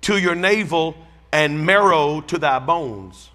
to 0.00 0.18
your 0.18 0.34
navel 0.34 0.96
and 1.30 1.64
marrow 1.64 2.22
to 2.22 2.38
thy 2.38 2.58
bones. 2.58 3.30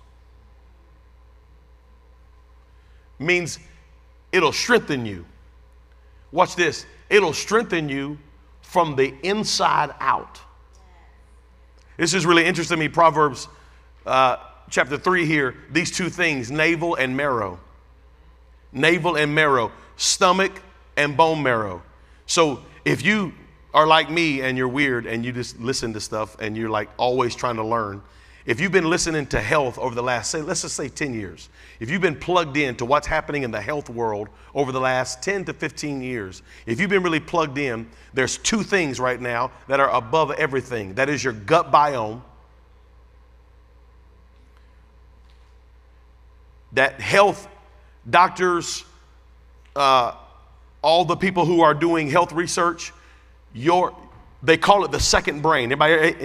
Means 3.19 3.57
it'll 4.33 4.51
strengthen 4.51 5.05
you. 5.05 5.23
Watch 6.33 6.57
this 6.57 6.85
it'll 7.09 7.33
strengthen 7.33 7.89
you 7.89 8.17
from 8.61 8.95
the 8.95 9.13
inside 9.23 9.93
out. 9.99 10.39
This 11.97 12.13
is 12.13 12.25
really 12.25 12.45
interesting 12.45 12.77
to 12.77 12.79
me. 12.79 12.87
Proverbs 12.87 13.47
uh, 14.05 14.37
chapter 14.69 14.97
3 14.97 15.25
here, 15.25 15.55
these 15.71 15.91
two 15.91 16.09
things, 16.09 16.49
navel 16.51 16.95
and 16.95 17.15
marrow. 17.15 17.59
Navel 18.71 19.17
and 19.17 19.33
marrow, 19.33 19.71
stomach 19.97 20.61
and 20.95 21.17
bone 21.17 21.41
marrow. 21.41 21.81
So 22.25 22.63
if 22.85 23.03
you 23.03 23.33
are 23.73 23.87
like 23.87 24.09
me 24.09 24.41
and 24.41 24.57
you're 24.57 24.67
weird 24.67 25.05
and 25.05 25.25
you 25.25 25.31
just 25.31 25.59
listen 25.59 25.93
to 25.93 25.99
stuff 25.99 26.39
and 26.39 26.55
you're 26.55 26.69
like 26.69 26.89
always 26.97 27.35
trying 27.35 27.55
to 27.55 27.63
learn, 27.63 28.01
if 28.45 28.59
you've 28.59 28.71
been 28.71 28.89
listening 28.89 29.27
to 29.27 29.41
health 29.41 29.77
over 29.77 29.93
the 29.93 30.01
last, 30.01 30.31
say, 30.31 30.41
let's 30.41 30.61
just 30.61 30.75
say 30.75 30.87
10 30.87 31.13
years, 31.13 31.49
if 31.79 31.89
you've 31.89 32.01
been 32.01 32.15
plugged 32.15 32.55
in 32.57 32.75
to 32.77 32.85
what's 32.85 33.05
happening 33.05 33.43
in 33.43 33.51
the 33.51 33.61
health 33.61 33.89
world 33.89 34.29
over 34.55 34.71
the 34.71 34.79
last 34.79 35.21
10 35.21 35.45
to 35.45 35.53
15 35.53 36.01
years, 36.01 36.41
if 36.65 36.79
you've 36.79 36.89
been 36.89 37.03
really 37.03 37.19
plugged 37.19 37.57
in, 37.57 37.87
there's 38.13 38.37
two 38.37 38.63
things 38.63 38.99
right 38.99 39.19
now 39.19 39.51
that 39.67 39.79
are 39.79 39.89
above 39.89 40.31
everything. 40.31 40.93
That 40.93 41.09
is 41.09 41.23
your 41.23 41.33
gut 41.33 41.71
biome. 41.71 42.21
That 46.73 47.01
health 47.01 47.47
doctors, 48.09 48.85
uh, 49.75 50.13
all 50.81 51.03
the 51.03 51.17
people 51.17 51.45
who 51.45 51.61
are 51.61 51.73
doing 51.73 52.09
health 52.09 52.31
research, 52.31 52.93
your, 53.53 53.93
they 54.41 54.55
call 54.55 54.85
it 54.85 54.91
the 54.91 54.99
second 54.99 55.41
brain. 55.41 55.71
Anybody, 55.71 56.15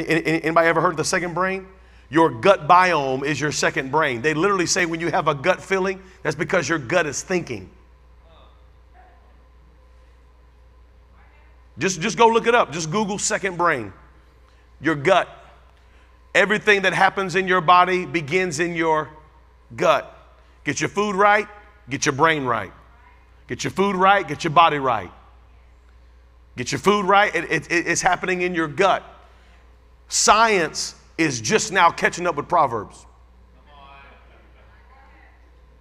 anybody 0.44 0.68
ever 0.68 0.81
heard 0.81 0.92
of 0.92 0.96
the 0.98 1.05
second 1.05 1.35
brain? 1.35 1.66
Your 2.14 2.31
gut 2.31 2.68
biome 2.68 3.24
is 3.24 3.40
your 3.40 3.50
second 3.50 3.90
brain. 3.90 4.22
They 4.22 4.35
literally 4.35 4.66
say 4.66 4.87
when 4.87 5.00
you 5.00 5.11
have 5.11 5.27
a 5.27 5.35
gut 5.35 5.61
feeling, 5.61 6.00
that's 6.22 6.37
because 6.37 6.68
your 6.68 6.79
gut 6.79 7.07
is 7.07 7.24
thinking. 7.24 7.68
Just, 11.77 12.00
just 12.00 12.16
go 12.16 12.29
look 12.29 12.46
it 12.46 12.55
up. 12.55 12.70
Just 12.70 12.92
Google 12.92 13.18
second 13.18 13.59
brain. 13.59 13.92
Your 14.81 14.94
gut. 14.94 15.29
Everything 16.37 16.83
that 16.83 16.92
happens 16.92 17.35
in 17.35 17.48
your 17.48 17.61
body 17.61 18.07
begins 18.07 18.61
in 18.61 18.77
your 18.77 19.11
gut. 19.74 20.16
Get 20.62 20.81
your 20.81 20.90
food 20.90 21.16
right, 21.16 21.48
get 21.90 22.07
your 22.07 22.12
brain 22.12 22.44
right. 22.44 22.70
Get 23.48 23.64
your 23.64 23.72
food 23.72 23.96
right, 23.96 24.27
get 24.29 24.44
your 24.44 24.53
body 24.53 24.79
right. 24.79 25.11
Get 26.57 26.70
your 26.70 26.79
food 26.79 27.07
right, 27.07 27.35
it, 27.35 27.50
it, 27.50 27.66
it's 27.72 28.03
happening 28.03 28.42
in 28.42 28.55
your 28.55 28.68
gut. 28.68 29.03
Science 30.07 30.94
is 31.16 31.40
just 31.40 31.72
now 31.72 31.90
catching 31.90 32.27
up 32.27 32.37
with 32.37 32.48
Proverbs. 32.48 33.07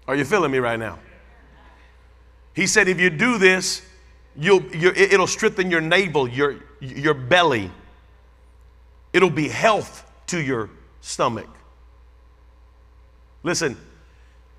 Are 0.07 0.15
you 0.15 0.25
feeling 0.25 0.51
me 0.51 0.59
right 0.59 0.77
now? 0.77 0.99
He 2.53 2.67
said, 2.67 2.87
if 2.87 2.99
you 2.99 3.09
do 3.09 3.37
this, 3.37 3.81
you'll, 4.35 4.63
it'll 4.73 5.27
strengthen 5.27 5.71
your 5.71 5.81
navel, 5.81 6.27
your, 6.27 6.57
your 6.79 7.13
belly. 7.13 7.71
It'll 9.11 9.29
be 9.29 9.47
health 9.47 10.09
to 10.27 10.41
your 10.41 10.69
stomach. 11.01 11.49
Listen, 13.43 13.77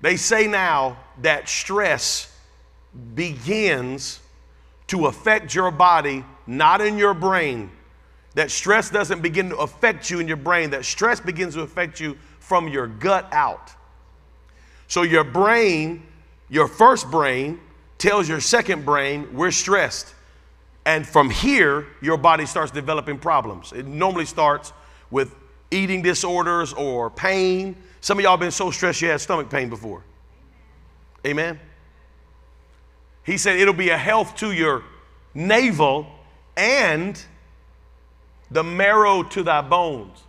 they 0.01 0.17
say 0.17 0.47
now 0.47 0.97
that 1.21 1.47
stress 1.47 2.31
begins 3.15 4.19
to 4.87 5.07
affect 5.07 5.55
your 5.55 5.71
body, 5.71 6.23
not 6.47 6.81
in 6.81 6.97
your 6.97 7.13
brain. 7.13 7.71
That 8.35 8.51
stress 8.51 8.89
doesn't 8.89 9.21
begin 9.21 9.49
to 9.49 9.57
affect 9.57 10.09
you 10.09 10.19
in 10.19 10.27
your 10.27 10.37
brain, 10.37 10.69
that 10.71 10.85
stress 10.85 11.19
begins 11.19 11.55
to 11.55 11.61
affect 11.61 11.99
you 11.99 12.17
from 12.39 12.67
your 12.67 12.87
gut 12.87 13.27
out. 13.31 13.71
So 14.87 15.01
your 15.01 15.23
brain, 15.23 16.03
your 16.49 16.67
first 16.67 17.09
brain, 17.09 17.59
tells 17.97 18.29
your 18.29 18.39
second 18.39 18.85
brain, 18.85 19.27
we're 19.33 19.51
stressed. 19.51 20.13
And 20.85 21.07
from 21.07 21.29
here, 21.31 21.87
your 22.01 22.17
body 22.17 22.45
starts 22.45 22.71
developing 22.71 23.17
problems. 23.17 23.73
It 23.73 23.87
normally 23.87 24.25
starts 24.25 24.73
with 25.09 25.33
eating 25.71 26.03
disorders 26.03 26.73
or 26.73 27.09
pain. 27.09 27.75
Some 28.01 28.19
of 28.19 28.23
y'all 28.23 28.37
been 28.37 28.51
so 28.51 28.69
stressed 28.69 29.01
you 29.01 29.09
had 29.09 29.21
stomach 29.21 29.49
pain 29.49 29.69
before. 29.69 30.03
Amen. 31.25 31.59
He 33.23 33.37
said 33.37 33.59
it'll 33.59 33.73
be 33.73 33.89
a 33.89 33.97
health 33.97 34.35
to 34.37 34.51
your 34.51 34.83
navel 35.33 36.05
and 36.55 37.19
the 38.51 38.63
marrow 38.63 39.23
to 39.23 39.43
thy 39.43 39.61
bones. 39.61 40.23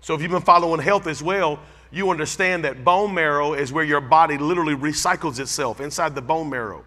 So 0.00 0.14
if 0.14 0.20
you've 0.20 0.30
been 0.30 0.42
following 0.42 0.80
health 0.80 1.06
as 1.06 1.22
well, 1.22 1.58
you 1.90 2.10
understand 2.10 2.64
that 2.64 2.84
bone 2.84 3.14
marrow 3.14 3.54
is 3.54 3.72
where 3.72 3.84
your 3.84 4.00
body 4.00 4.36
literally 4.36 4.74
recycles 4.74 5.38
itself 5.38 5.80
inside 5.80 6.14
the 6.14 6.22
bone 6.22 6.50
marrow. 6.50 6.84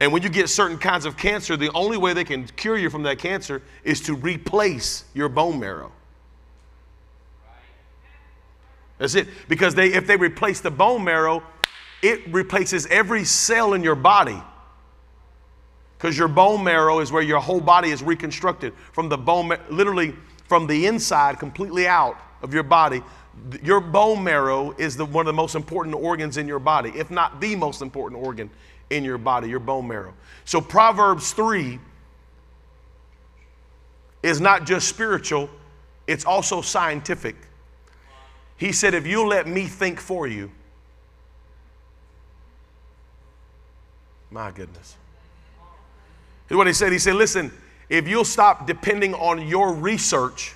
And 0.00 0.12
when 0.12 0.22
you 0.22 0.28
get 0.28 0.50
certain 0.50 0.76
kinds 0.76 1.06
of 1.06 1.16
cancer, 1.16 1.56
the 1.56 1.72
only 1.72 1.96
way 1.96 2.12
they 2.12 2.24
can 2.24 2.46
cure 2.48 2.76
you 2.76 2.90
from 2.90 3.04
that 3.04 3.18
cancer 3.18 3.62
is 3.82 4.00
to 4.02 4.14
replace 4.14 5.04
your 5.14 5.28
bone 5.28 5.58
marrow. 5.58 5.90
That's 8.98 9.14
it. 9.14 9.28
Because 9.48 9.74
they, 9.74 9.92
if 9.92 10.06
they 10.06 10.16
replace 10.16 10.60
the 10.60 10.70
bone 10.70 11.04
marrow, 11.04 11.42
it 12.02 12.32
replaces 12.32 12.86
every 12.86 13.24
cell 13.24 13.72
in 13.72 13.82
your 13.82 13.94
body. 13.94 14.42
Because 15.96 16.16
your 16.16 16.28
bone 16.28 16.62
marrow 16.62 17.00
is 17.00 17.10
where 17.10 17.22
your 17.22 17.40
whole 17.40 17.60
body 17.60 17.90
is 17.90 18.02
reconstructed 18.02 18.74
from 18.92 19.08
the 19.08 19.16
bone, 19.16 19.56
literally 19.70 20.14
from 20.44 20.66
the 20.66 20.86
inside, 20.86 21.38
completely 21.38 21.86
out 21.86 22.18
of 22.42 22.52
your 22.52 22.62
body. 22.62 23.02
Your 23.62 23.80
bone 23.80 24.22
marrow 24.22 24.72
is 24.78 24.96
the, 24.96 25.04
one 25.04 25.26
of 25.26 25.26
the 25.26 25.36
most 25.36 25.54
important 25.54 25.94
organs 25.94 26.36
in 26.36 26.46
your 26.46 26.58
body, 26.58 26.90
if 26.94 27.10
not 27.10 27.40
the 27.40 27.56
most 27.56 27.82
important 27.82 28.22
organ 28.22 28.50
in 28.90 29.04
your 29.04 29.18
body, 29.18 29.48
your 29.48 29.58
bone 29.58 29.88
marrow. 29.88 30.14
So 30.44 30.60
Proverbs 30.60 31.32
3 31.32 31.78
is 34.22 34.40
not 34.40 34.66
just 34.66 34.88
spiritual, 34.88 35.48
it's 36.06 36.24
also 36.24 36.60
scientific. 36.60 37.36
He 38.56 38.72
said, 38.72 38.94
If 38.94 39.06
you'll 39.06 39.28
let 39.28 39.46
me 39.46 39.66
think 39.66 40.00
for 40.00 40.26
you, 40.26 40.50
my 44.30 44.50
goodness. 44.50 44.96
Here's 46.48 46.56
what 46.56 46.66
he 46.66 46.72
said 46.72 46.92
He 46.92 46.98
said, 46.98 47.16
Listen, 47.16 47.52
if 47.88 48.08
you'll 48.08 48.24
stop 48.24 48.66
depending 48.66 49.14
on 49.14 49.46
your 49.46 49.72
research 49.72 50.54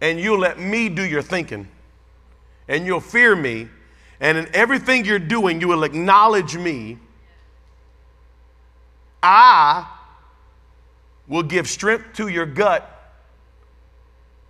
and 0.00 0.18
you'll 0.18 0.38
let 0.38 0.58
me 0.58 0.88
do 0.88 1.02
your 1.02 1.22
thinking 1.22 1.68
and 2.68 2.86
you'll 2.86 3.00
fear 3.00 3.34
me, 3.34 3.68
and 4.20 4.38
in 4.38 4.48
everything 4.54 5.04
you're 5.04 5.18
doing, 5.18 5.60
you 5.60 5.66
will 5.66 5.82
acknowledge 5.82 6.56
me, 6.56 6.98
I 9.22 9.86
will 11.26 11.42
give 11.42 11.68
strength 11.68 12.14
to 12.14 12.28
your 12.28 12.46
gut 12.46 12.88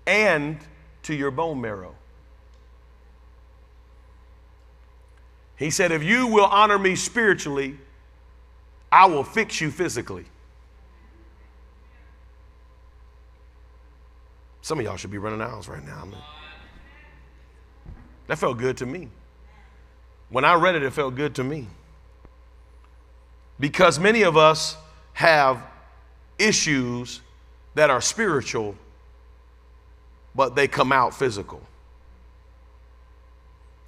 and 0.07 0.59
to 1.05 1.15
your 1.15 1.31
bone 1.31 1.61
marrow. 1.61 1.95
He 5.57 5.71
said, 5.71 5.93
If 5.93 6.03
you 6.03 6.27
will 6.27 6.47
honor 6.47 6.79
me 6.79 6.97
spiritually, 6.97 7.79
I 8.93 9.07
will 9.07 9.25
fix 9.25 9.61
you 9.61 9.71
physically. 9.71 10.25
Some 14.63 14.79
of 14.79 14.85
y'all 14.85 14.97
should 14.97 15.11
be 15.11 15.19
running 15.19 15.41
aisles 15.41 15.69
right 15.69 15.85
now. 15.85 16.09
That 18.27 18.39
felt 18.39 18.59
good 18.59 18.77
to 18.79 18.87
me. 18.87 19.09
When 20.29 20.45
I 20.45 20.55
read 20.55 20.77
it, 20.77 20.83
it 20.83 20.93
felt 20.93 21.15
good 21.15 21.35
to 21.37 21.45
me. 21.45 21.67
Because 23.59 23.99
many 23.99 24.23
of 24.23 24.37
us 24.37 24.77
have 25.13 25.63
issues 26.39 27.21
that 27.75 27.91
are 27.91 28.01
spiritual 28.01 28.77
but 30.35 30.55
they 30.55 30.69
come 30.69 30.93
out 30.93 31.15
physical. 31.15 31.61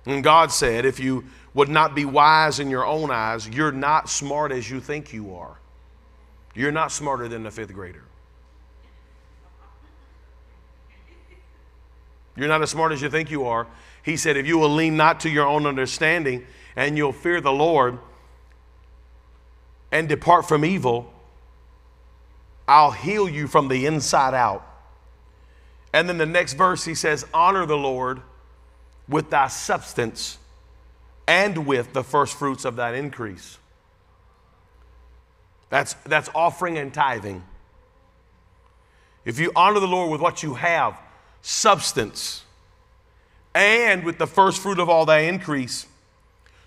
And 0.05 0.25
God 0.25 0.51
said, 0.51 0.85
if 0.85 0.99
you 0.99 1.25
would 1.55 1.69
not 1.69 1.95
be 1.95 2.05
wise 2.05 2.61
in 2.61 2.71
your 2.71 2.87
own 2.87 3.11
eyes, 3.11 3.49
you're 3.49 3.73
not 3.73 4.09
smart 4.09 4.53
as 4.53 4.71
you 4.71 4.81
think 4.81 5.13
you 5.13 5.35
are. 5.35 5.59
You're 6.55 6.73
not 6.73 6.93
smarter 6.93 7.29
than 7.29 7.43
the 7.43 7.51
fifth 7.51 7.73
grader. 7.73 8.05
You're 12.37 12.49
not 12.49 12.63
as 12.63 12.71
smart 12.71 12.93
as 12.93 13.03
you 13.03 13.11
think 13.11 13.31
you 13.31 13.45
are. 13.45 13.67
He 14.03 14.17
said, 14.17 14.37
if 14.37 14.47
you 14.47 14.59
will 14.59 14.71
lean 14.71 14.97
not 14.97 15.21
to 15.21 15.31
your 15.31 15.47
own 15.47 15.67
understanding 15.67 16.47
and 16.77 16.97
you'll 16.97 17.13
fear 17.13 17.41
the 17.41 17.53
Lord 17.53 17.99
and 19.91 20.09
depart 20.09 20.49
from 20.49 20.65
evil, 20.65 21.13
I'll 22.67 22.93
heal 22.93 23.29
you 23.29 23.47
from 23.47 23.69
the 23.69 23.85
inside 23.85 24.33
out. 24.33 24.67
And 25.93 26.09
then 26.09 26.17
the 26.17 26.27
next 26.27 26.55
verse, 26.55 26.87
he 26.87 26.95
says, 26.95 27.27
Honor 27.35 27.67
the 27.67 27.77
Lord 27.77 28.23
with 29.09 29.29
thy 29.29 29.49
substance 29.49 30.39
and 31.33 31.67
with 31.67 31.95
the 31.95 32.05
first 32.05 32.37
fruits 32.37 32.67
of 32.67 32.77
that 32.77 32.95
increase. 32.95 33.57
That's, 35.71 35.95
that's 36.05 36.29
offering 36.35 36.77
and 36.77 36.93
tithing. 36.93 37.43
If 39.25 39.39
you 39.39 39.51
honor 39.57 39.81
the 39.81 39.87
Lord 39.87 40.11
with 40.11 40.21
what 40.21 40.43
you 40.43 40.53
have, 40.55 41.01
substance, 41.41 42.45
and 43.55 44.05
with 44.05 44.19
the 44.19 44.27
first 44.27 44.61
fruit 44.61 44.79
of 44.79 44.91
all 44.91 45.07
thy 45.07 45.21
increase, 45.21 45.87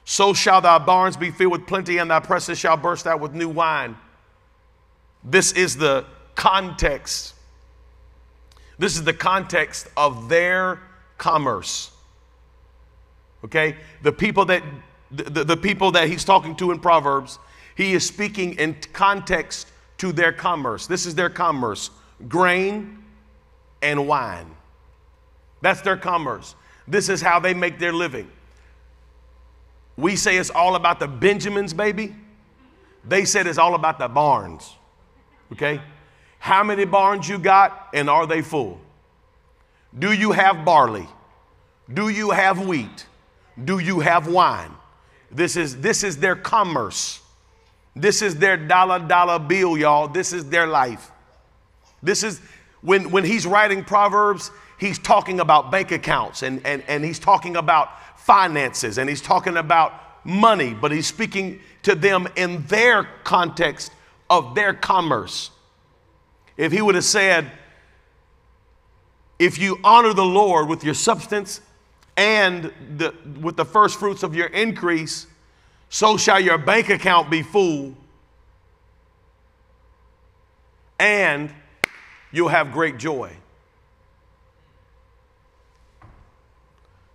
so 0.04 0.34
shall 0.34 0.62
thy 0.62 0.80
barns 0.80 1.16
be 1.16 1.30
filled 1.30 1.52
with 1.52 1.68
plenty, 1.68 2.00
and 2.00 2.10
thy 2.10 2.20
presses 2.20 2.58
shall 2.58 2.76
burst 2.76 3.06
out 3.06 3.20
with 3.20 3.34
new 3.34 3.50
wine. 3.50 3.96
This 5.24 5.52
is 5.52 5.78
the 5.78 6.06
context 6.34 7.36
this 8.78 8.98
is 8.98 9.04
the 9.04 9.14
context 9.14 9.88
of 9.96 10.28
their 10.28 10.82
commerce. 11.18 11.92
Okay? 13.46 13.78
The 14.02 14.12
people 14.12 14.46
that 14.46 14.64
the, 15.12 15.44
the 15.44 15.58
people 15.58 15.92
that 15.92 16.10
he's 16.10 16.26
talking 16.26 16.56
to 16.58 16.72
in 16.72 16.80
Proverbs, 16.80 17.40
he 17.76 17.94
is 17.94 18.06
speaking 18.06 18.54
in 18.54 18.76
context 18.92 19.68
to 20.00 20.12
their 20.12 20.34
commerce. 20.34 20.88
This 20.88 21.06
is 21.06 21.16
their 21.16 21.30
commerce 21.30 21.92
grain 22.28 23.04
and 23.82 24.08
wine. 24.08 24.50
That's 25.62 25.82
their 25.82 25.98
commerce. 25.98 26.56
This 26.88 27.10
is 27.10 27.22
how 27.22 27.40
they 27.40 27.54
make 27.54 27.78
their 27.78 27.94
living. 27.94 28.30
We 29.98 30.16
say 30.16 30.38
it's 30.38 30.50
all 30.50 30.76
about 30.76 31.00
the 31.00 31.08
Benjamins, 31.08 31.74
baby. 31.74 32.16
They 33.08 33.26
said 33.26 33.48
it's 33.48 33.58
all 33.58 33.76
about 33.76 34.00
the 34.00 34.08
barns. 34.08 34.76
Okay? 35.52 35.82
How 36.40 36.64
many 36.64 36.86
barns 36.86 37.28
you 37.28 37.38
got 37.38 37.90
and 37.94 38.10
are 38.10 38.26
they 38.26 38.42
full? 38.42 38.80
Do 39.98 40.12
you 40.12 40.32
have 40.32 40.66
barley? 40.66 41.08
Do 41.94 42.10
you 42.10 42.32
have 42.32 42.66
wheat? 42.66 43.06
Do 43.64 43.80
you 43.80 44.02
have 44.02 44.28
wine? 44.28 44.72
This 45.32 45.56
is 45.56 45.82
this 45.82 46.04
is 46.04 46.18
their 46.18 46.36
commerce. 46.36 47.22
This 47.96 48.22
is 48.22 48.36
their 48.36 48.58
dollar 48.58 49.00
dollar 49.00 49.40
bill, 49.40 49.78
y'all. 49.78 50.08
This 50.08 50.34
is 50.34 50.50
their 50.50 50.68
life. 50.68 51.12
This 52.04 52.24
is 52.24 52.42
when 52.82 53.12
when 53.12 53.24
he's 53.24 53.46
writing 53.46 53.84
Proverbs, 53.84 54.52
he's 54.80 55.00
talking 55.00 55.40
about 55.40 55.72
bank 55.72 55.92
accounts 55.92 56.44
and, 56.44 56.66
and, 56.66 56.84
and 56.88 57.04
he's 57.04 57.20
talking 57.20 57.56
about 57.56 57.90
finances 58.20 58.98
and 58.98 59.10
he's 59.10 59.22
talking 59.22 59.58
about 59.58 59.94
money, 60.26 60.74
but 60.74 60.92
he's 60.92 61.08
speaking 61.08 61.60
to 61.84 61.96
them 61.96 62.28
in 62.36 62.66
their 62.68 63.08
context 63.24 63.92
of 64.30 64.56
their 64.56 64.74
commerce. 64.74 65.52
If 66.58 66.72
he 66.72 66.82
would 66.82 66.96
have 66.96 67.04
said, 67.04 67.52
if 69.38 69.60
you 69.60 69.80
honor 69.84 70.14
the 70.14 70.26
Lord 70.26 70.68
with 70.68 70.84
your 70.84 70.94
substance 70.94 71.62
and 72.18 72.72
the, 72.98 73.14
with 73.42 73.58
the 73.58 73.66
first 73.66 74.00
fruits 74.00 74.24
of 74.24 74.36
your 74.36 74.48
increase, 74.48 75.28
so 75.90 76.18
shall 76.18 76.40
your 76.40 76.58
bank 76.58 76.90
account 76.90 77.30
be 77.30 77.42
full, 77.42 77.96
and 81.00 81.54
you'll 82.32 82.48
have 82.48 82.72
great 82.72 82.98
joy. 82.98 83.32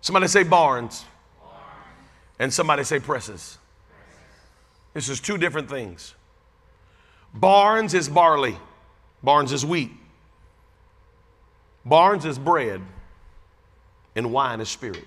Somebody 0.01 0.27
say 0.27 0.43
barns, 0.43 1.05
and 2.39 2.51
somebody 2.53 2.83
say 2.83 2.99
presses. 2.99 3.57
This 4.93 5.09
is 5.09 5.19
two 5.19 5.37
different 5.37 5.69
things. 5.69 6.15
Barns 7.33 7.93
is 7.93 8.09
barley, 8.09 8.57
barns 9.23 9.51
is 9.53 9.65
wheat. 9.65 9.91
Barns 11.85 12.25
is 12.25 12.37
bread, 12.37 12.81
and 14.15 14.31
wine 14.31 14.61
is 14.61 14.69
spirit. 14.69 15.05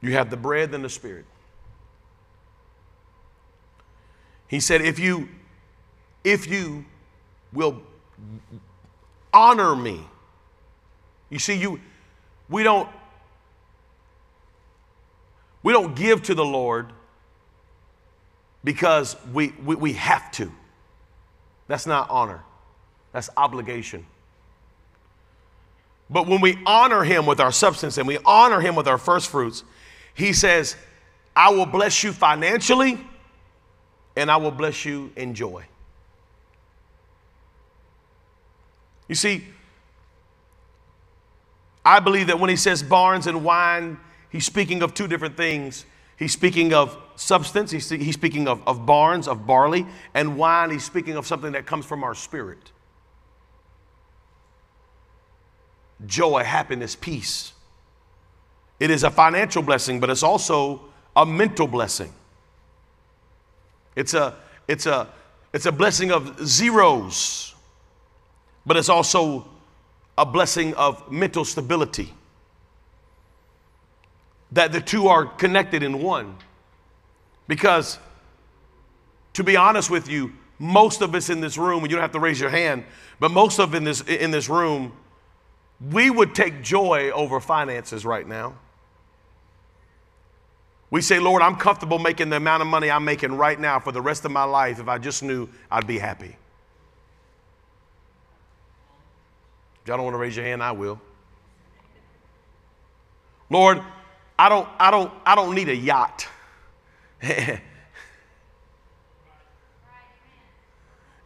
You 0.00 0.12
have 0.12 0.30
the 0.30 0.36
bread 0.36 0.74
and 0.74 0.84
the 0.84 0.88
spirit. 0.88 1.24
He 4.48 4.60
said, 4.60 4.80
if 4.82 4.98
you, 4.98 5.28
if 6.22 6.46
you 6.46 6.84
will 7.52 7.82
honor 9.32 9.74
me, 9.74 10.00
you 11.30 11.38
see, 11.38 11.56
you 11.56 11.80
we 12.48 12.62
don't 12.62 12.88
we 15.66 15.72
don't 15.72 15.96
give 15.96 16.22
to 16.22 16.34
the 16.36 16.44
Lord 16.44 16.92
because 18.62 19.16
we, 19.32 19.52
we, 19.64 19.74
we 19.74 19.92
have 19.94 20.30
to. 20.32 20.52
That's 21.66 21.86
not 21.86 22.08
honor. 22.08 22.42
That's 23.12 23.30
obligation. 23.36 24.06
But 26.08 26.26
when 26.26 26.40
we 26.40 26.58
honor 26.66 27.02
him 27.02 27.26
with 27.26 27.40
our 27.40 27.52
substance 27.52 27.98
and 27.98 28.06
we 28.06 28.18
honor 28.24 28.60
him 28.60 28.74
with 28.74 28.86
our 28.86 28.98
first 28.98 29.28
fruits, 29.28 29.64
he 30.14 30.32
says, 30.32 30.76
I 31.34 31.50
will 31.50 31.66
bless 31.66 32.02
you 32.02 32.12
financially 32.12 33.00
and 34.16 34.30
I 34.30 34.36
will 34.36 34.50
bless 34.50 34.84
you 34.84 35.10
in 35.16 35.34
joy. 35.34 35.64
You 39.08 39.14
see, 39.14 39.44
I 41.84 42.00
believe 42.00 42.28
that 42.28 42.40
when 42.40 42.50
he 42.50 42.56
says 42.56 42.82
barns 42.82 43.26
and 43.26 43.44
wine, 43.44 43.98
he's 44.30 44.44
speaking 44.44 44.82
of 44.82 44.94
two 44.94 45.06
different 45.06 45.36
things. 45.36 45.84
He's 46.18 46.32
speaking 46.32 46.72
of 46.72 46.96
substance, 47.14 47.70
he's, 47.70 47.88
he's 47.90 48.14
speaking 48.14 48.48
of, 48.48 48.66
of 48.66 48.86
barns, 48.86 49.28
of 49.28 49.46
barley, 49.46 49.86
and 50.14 50.36
wine, 50.36 50.70
he's 50.70 50.84
speaking 50.84 51.16
of 51.16 51.26
something 51.26 51.52
that 51.52 51.66
comes 51.66 51.84
from 51.84 52.02
our 52.02 52.14
spirit. 52.14 52.72
Joy, 56.04 56.44
happiness, 56.44 56.94
peace. 56.94 57.52
It 58.78 58.90
is 58.90 59.04
a 59.04 59.10
financial 59.10 59.62
blessing, 59.62 60.00
but 60.00 60.10
it's 60.10 60.22
also 60.22 60.82
a 61.14 61.24
mental 61.24 61.66
blessing. 61.66 62.12
It's 63.94 64.12
a, 64.12 64.34
it's 64.68 64.84
a, 64.84 65.08
it's 65.52 65.64
a 65.64 65.72
blessing 65.72 66.12
of 66.12 66.46
zeros, 66.46 67.54
but 68.66 68.76
it's 68.76 68.90
also 68.90 69.48
a 70.18 70.26
blessing 70.26 70.74
of 70.74 71.10
mental 71.10 71.44
stability. 71.44 72.12
That 74.52 74.72
the 74.72 74.80
two 74.80 75.08
are 75.08 75.24
connected 75.24 75.82
in 75.82 76.02
one. 76.02 76.36
Because, 77.48 77.98
to 79.32 79.44
be 79.44 79.56
honest 79.56 79.88
with 79.88 80.08
you, 80.08 80.32
most 80.58 81.00
of 81.00 81.14
us 81.14 81.30
in 81.30 81.40
this 81.40 81.56
room, 81.56 81.82
and 81.82 81.90
you 81.90 81.96
don't 81.96 82.02
have 82.02 82.12
to 82.12 82.20
raise 82.20 82.40
your 82.40 82.50
hand, 82.50 82.84
but 83.20 83.30
most 83.30 83.58
of 83.58 83.74
in 83.74 83.84
this 83.84 84.00
in 84.02 84.30
this 84.30 84.48
room 84.48 84.92
we 85.80 86.10
would 86.10 86.34
take 86.34 86.62
joy 86.62 87.10
over 87.10 87.40
finances 87.40 88.04
right 88.06 88.26
now. 88.26 88.54
We 90.90 91.02
say, 91.02 91.18
Lord, 91.18 91.42
I'm 91.42 91.56
comfortable 91.56 91.98
making 91.98 92.30
the 92.30 92.36
amount 92.36 92.62
of 92.62 92.68
money 92.68 92.90
I'm 92.90 93.04
making 93.04 93.36
right 93.36 93.58
now 93.58 93.78
for 93.80 93.92
the 93.92 94.00
rest 94.00 94.24
of 94.24 94.30
my 94.30 94.44
life 94.44 94.78
if 94.78 94.88
I 94.88 94.98
just 94.98 95.22
knew 95.22 95.48
I'd 95.70 95.86
be 95.86 95.98
happy. 95.98 96.36
If 99.82 99.88
y'all 99.88 99.96
don't 99.96 100.04
want 100.04 100.14
to 100.14 100.18
raise 100.18 100.36
your 100.36 100.46
hand, 100.46 100.62
I 100.62 100.72
will. 100.72 101.00
Lord, 103.50 103.82
I 104.38 104.48
don't, 104.48 104.68
I 104.78 104.90
don't, 104.90 105.12
I 105.24 105.34
don't 105.34 105.54
need 105.54 105.68
a 105.68 105.76
yacht. 105.76 106.28
and, 107.20 107.60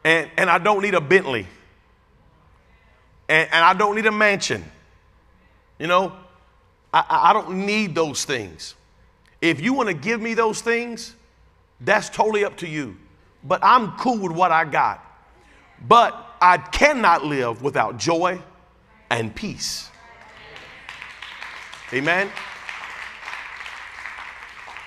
and 0.05 0.51
I 0.51 0.59
don't 0.59 0.83
need 0.83 0.95
a 0.95 1.01
Bentley 1.01 1.47
and, 3.31 3.49
and 3.53 3.65
I 3.65 3.73
don't 3.75 3.95
need 3.95 4.07
a 4.07 4.13
mansion. 4.13 4.65
You 5.79 5.87
know, 5.87 6.13
I, 6.93 7.05
I 7.09 7.33
don't 7.33 7.65
need 7.65 7.95
those 7.95 8.25
things. 8.25 8.75
If 9.41 9.61
you 9.61 9.73
want 9.73 9.89
to 9.89 9.95
give 9.95 10.21
me 10.21 10.35
those 10.35 10.61
things, 10.61 11.15
that's 11.81 12.11
totally 12.11 12.45
up 12.45 12.57
to 12.59 12.69
you. 12.69 12.97
But 13.45 13.61
I'm 13.63 13.93
cool 13.93 14.19
with 14.19 14.33
what 14.33 14.51
I 14.51 14.65
got. 14.65 15.03
But 15.87 16.27
I 16.43 16.59
cannot 16.59 17.25
live 17.25 17.63
without 17.63 17.97
joy 17.97 18.43
and 19.11 19.35
peace. 19.35 19.89
Amen. 21.93 22.29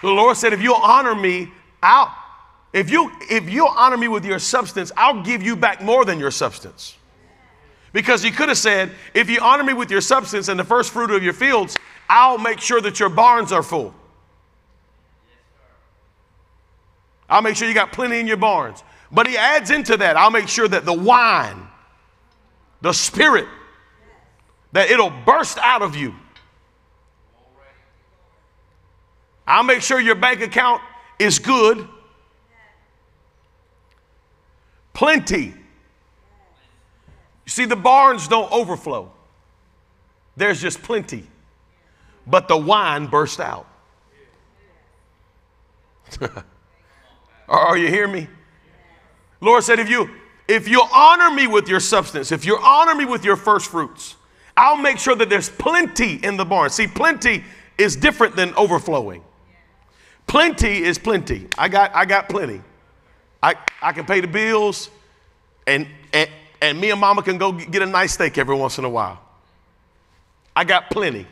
The 0.01 0.09
Lord 0.09 0.35
said, 0.35 0.51
if 0.51 0.61
you'll 0.61 0.75
honor 0.75 1.15
me, 1.15 1.49
I'll 1.81 2.13
if 2.73 2.89
you 2.89 3.11
if 3.29 3.49
you'll 3.49 3.67
honor 3.67 3.97
me 3.97 4.07
with 4.09 4.25
your 4.25 4.39
substance, 4.39 4.91
I'll 4.97 5.21
give 5.23 5.41
you 5.41 5.55
back 5.55 5.81
more 5.81 6.03
than 6.05 6.19
your 6.19 6.31
substance. 6.31 6.97
Because 7.93 8.23
he 8.23 8.31
could 8.31 8.49
have 8.49 8.57
said, 8.57 8.91
If 9.13 9.29
you 9.29 9.39
honor 9.39 9.63
me 9.63 9.73
with 9.73 9.89
your 9.89 10.01
substance 10.01 10.49
and 10.49 10.59
the 10.59 10.63
first 10.63 10.91
fruit 10.91 11.11
of 11.11 11.23
your 11.23 11.33
fields, 11.33 11.77
I'll 12.09 12.39
make 12.39 12.59
sure 12.59 12.81
that 12.81 12.99
your 12.99 13.09
barns 13.09 13.51
are 13.51 13.63
full. 13.63 13.93
I'll 17.29 17.41
make 17.41 17.55
sure 17.55 17.67
you 17.67 17.73
got 17.73 17.93
plenty 17.93 18.19
in 18.19 18.27
your 18.27 18.37
barns. 18.37 18.83
But 19.11 19.27
he 19.27 19.37
adds 19.37 19.69
into 19.69 19.95
that, 19.97 20.17
I'll 20.17 20.31
make 20.31 20.47
sure 20.47 20.67
that 20.67 20.85
the 20.85 20.93
wine, 20.93 21.67
the 22.81 22.93
spirit, 22.93 23.47
that 24.71 24.89
it'll 24.89 25.13
burst 25.25 25.59
out 25.59 25.83
of 25.83 25.95
you. 25.95 26.15
I'll 29.45 29.63
make 29.63 29.81
sure 29.81 29.99
your 29.99 30.15
bank 30.15 30.41
account 30.41 30.81
is 31.19 31.37
good. 31.37 31.87
Plenty 34.93 35.53
you 37.45 37.49
see, 37.49 37.65
the 37.65 37.75
barns 37.75 38.27
don't 38.27 38.51
overflow, 38.51 39.11
there's 40.35 40.61
just 40.61 40.81
plenty. 40.81 41.27
But 42.25 42.47
the 42.47 42.55
wine 42.55 43.07
burst 43.07 43.41
out. 43.41 43.67
Are 47.49 47.77
you 47.77 47.89
hearing 47.89 48.13
me? 48.13 48.27
Lord 49.41 49.63
said, 49.63 49.79
if 49.79 49.89
you 49.89 50.09
if 50.47 50.67
you 50.67 50.81
honor 50.93 51.31
me 51.31 51.47
with 51.47 51.67
your 51.67 51.79
substance, 51.79 52.31
if 52.31 52.45
you 52.45 52.57
honor 52.57 52.95
me 52.95 53.05
with 53.05 53.25
your 53.25 53.35
first 53.35 53.69
fruits, 53.69 54.15
I'll 54.55 54.77
make 54.77 54.99
sure 54.99 55.15
that 55.15 55.29
there's 55.29 55.49
plenty 55.49 56.15
in 56.15 56.37
the 56.37 56.45
barn. 56.45 56.69
See, 56.69 56.87
plenty 56.87 57.43
is 57.77 57.95
different 57.95 58.35
than 58.35 58.53
overflowing. 58.55 59.23
Plenty 60.27 60.83
is 60.83 60.97
plenty. 60.97 61.47
I 61.57 61.67
got 61.67 61.93
I 61.93 62.05
got 62.05 62.29
plenty. 62.29 62.61
I, 63.43 63.55
I 63.81 63.91
can 63.91 64.05
pay 64.05 64.21
the 64.21 64.27
bills 64.27 64.89
and, 65.67 65.85
and 66.13 66.29
and 66.63 66.79
me 66.79 66.91
and 66.91 66.99
mama 67.01 67.21
can 67.21 67.37
go 67.37 67.51
get 67.51 67.81
a 67.81 67.85
nice 67.85 68.13
steak 68.13 68.37
every 68.37 68.55
once 68.55 68.77
in 68.77 68.85
a 68.85 68.89
while. 68.89 69.19
I 70.55 70.63
got 70.63 70.89
plenty. 70.89 71.27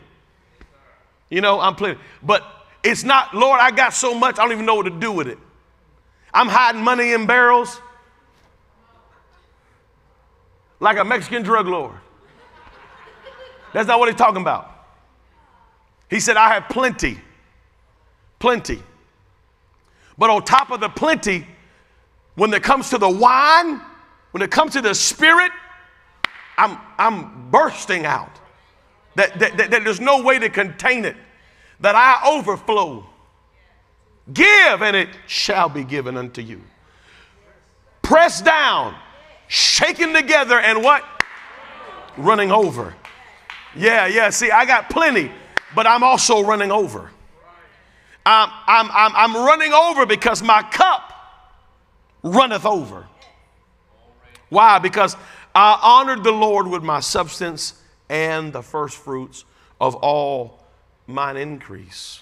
You 1.30 1.40
know, 1.40 1.58
I'm 1.58 1.76
plenty. 1.76 1.98
But 2.22 2.44
it's 2.84 3.06
not, 3.06 3.34
Lord, 3.34 3.62
I 3.62 3.72
got 3.72 3.94
so 3.94 4.14
much, 4.14 4.38
I 4.38 4.44
don't 4.44 4.52
even 4.52 4.66
know 4.66 4.76
what 4.76 4.84
to 4.84 4.90
do 4.90 5.10
with 5.10 5.30
it. 5.30 5.38
I'm 6.34 6.50
hiding 6.50 6.82
money 6.82 7.14
in 7.14 7.28
barrels 7.28 7.80
like 10.82 10.98
a 10.98 11.06
Mexican 11.06 11.44
drug 11.44 11.66
lord. 11.66 11.96
That's 13.74 13.88
not 13.88 14.00
what 14.00 14.10
he's 14.10 14.18
talking 14.18 14.42
about. 14.42 14.70
He 16.10 16.20
said, 16.20 16.36
I 16.36 16.54
have 16.56 16.68
plenty, 16.68 17.18
plenty. 18.38 18.84
But 20.18 20.30
on 20.30 20.44
top 20.44 20.72
of 20.72 20.82
the 20.82 20.90
plenty, 20.90 21.48
when 22.36 22.54
it 22.54 22.64
comes 22.64 22.90
to 22.90 22.98
the 22.98 23.10
wine, 23.10 23.80
when 24.32 24.42
it 24.42 24.52
comes 24.52 24.74
to 24.74 24.82
the 24.82 24.96
spirit, 24.96 25.52
I'm, 26.58 26.78
I'm 26.98 27.50
bursting 27.50 28.06
out. 28.06 28.32
That, 29.16 29.38
that, 29.40 29.58
that, 29.58 29.72
that 29.72 29.84
there's 29.84 30.00
no 30.00 30.22
way 30.24 30.40
to 30.40 30.50
contain 30.50 31.06
it. 31.06 31.16
That 31.82 31.96
I 31.96 32.22
overflow. 32.38 33.06
Give, 34.32 34.82
and 34.82 34.96
it 34.96 35.10
shall 35.28 35.68
be 35.68 35.84
given 35.84 36.16
unto 36.16 36.42
you. 36.42 36.62
Pressed 38.02 38.46
down, 38.46 38.96
shaken 39.48 40.14
together, 40.14 40.60
and 40.60 40.84
what? 40.84 41.04
Running 42.18 42.52
over. 42.52 42.96
Yeah, 43.76 44.06
yeah. 44.08 44.30
See, 44.30 44.52
I 44.52 44.66
got 44.66 44.90
plenty, 44.90 45.32
but 45.76 45.88
I'm 45.88 46.04
also 46.04 46.44
running 46.44 46.72
over. 46.72 47.10
I'm, 48.26 48.50
I'm, 48.68 48.90
I'm, 48.92 49.16
I'm 49.16 49.46
running 49.46 49.74
over 49.74 50.06
because 50.06 50.44
my 50.44 50.62
cup 50.62 51.14
runneth 52.24 52.66
over. 52.66 53.08
Why? 54.52 54.80
Because 54.80 55.16
I 55.56 55.80
honored 55.82 56.26
the 56.26 56.32
Lord 56.32 56.68
with 56.68 56.84
my 56.84 57.00
substance 57.00 57.82
and 58.10 58.52
the 58.52 58.62
first 58.62 58.98
fruits 58.98 59.46
of 59.80 59.96
all 59.96 60.62
mine 61.08 61.38
increase. 61.38 62.22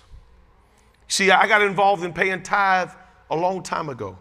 See, 1.08 1.32
I 1.32 1.48
got 1.48 1.64
involved 1.64 2.04
in 2.04 2.14
paying 2.14 2.44
tithe 2.44 2.92
a 3.32 3.36
long 3.36 3.64
time 3.64 3.90
ago 3.90 4.16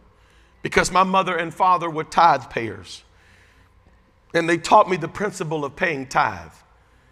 because 0.63 0.91
my 0.91 1.03
mother 1.03 1.37
and 1.37 1.53
father 1.53 1.91
were 1.91 2.03
tithe 2.03 2.49
payers. 2.49 3.05
And 4.33 4.49
they 4.49 4.57
taught 4.57 4.89
me 4.89 4.97
the 4.97 5.07
principle 5.09 5.67
of 5.67 5.77
paying 5.77 6.07
tithe. 6.07 6.53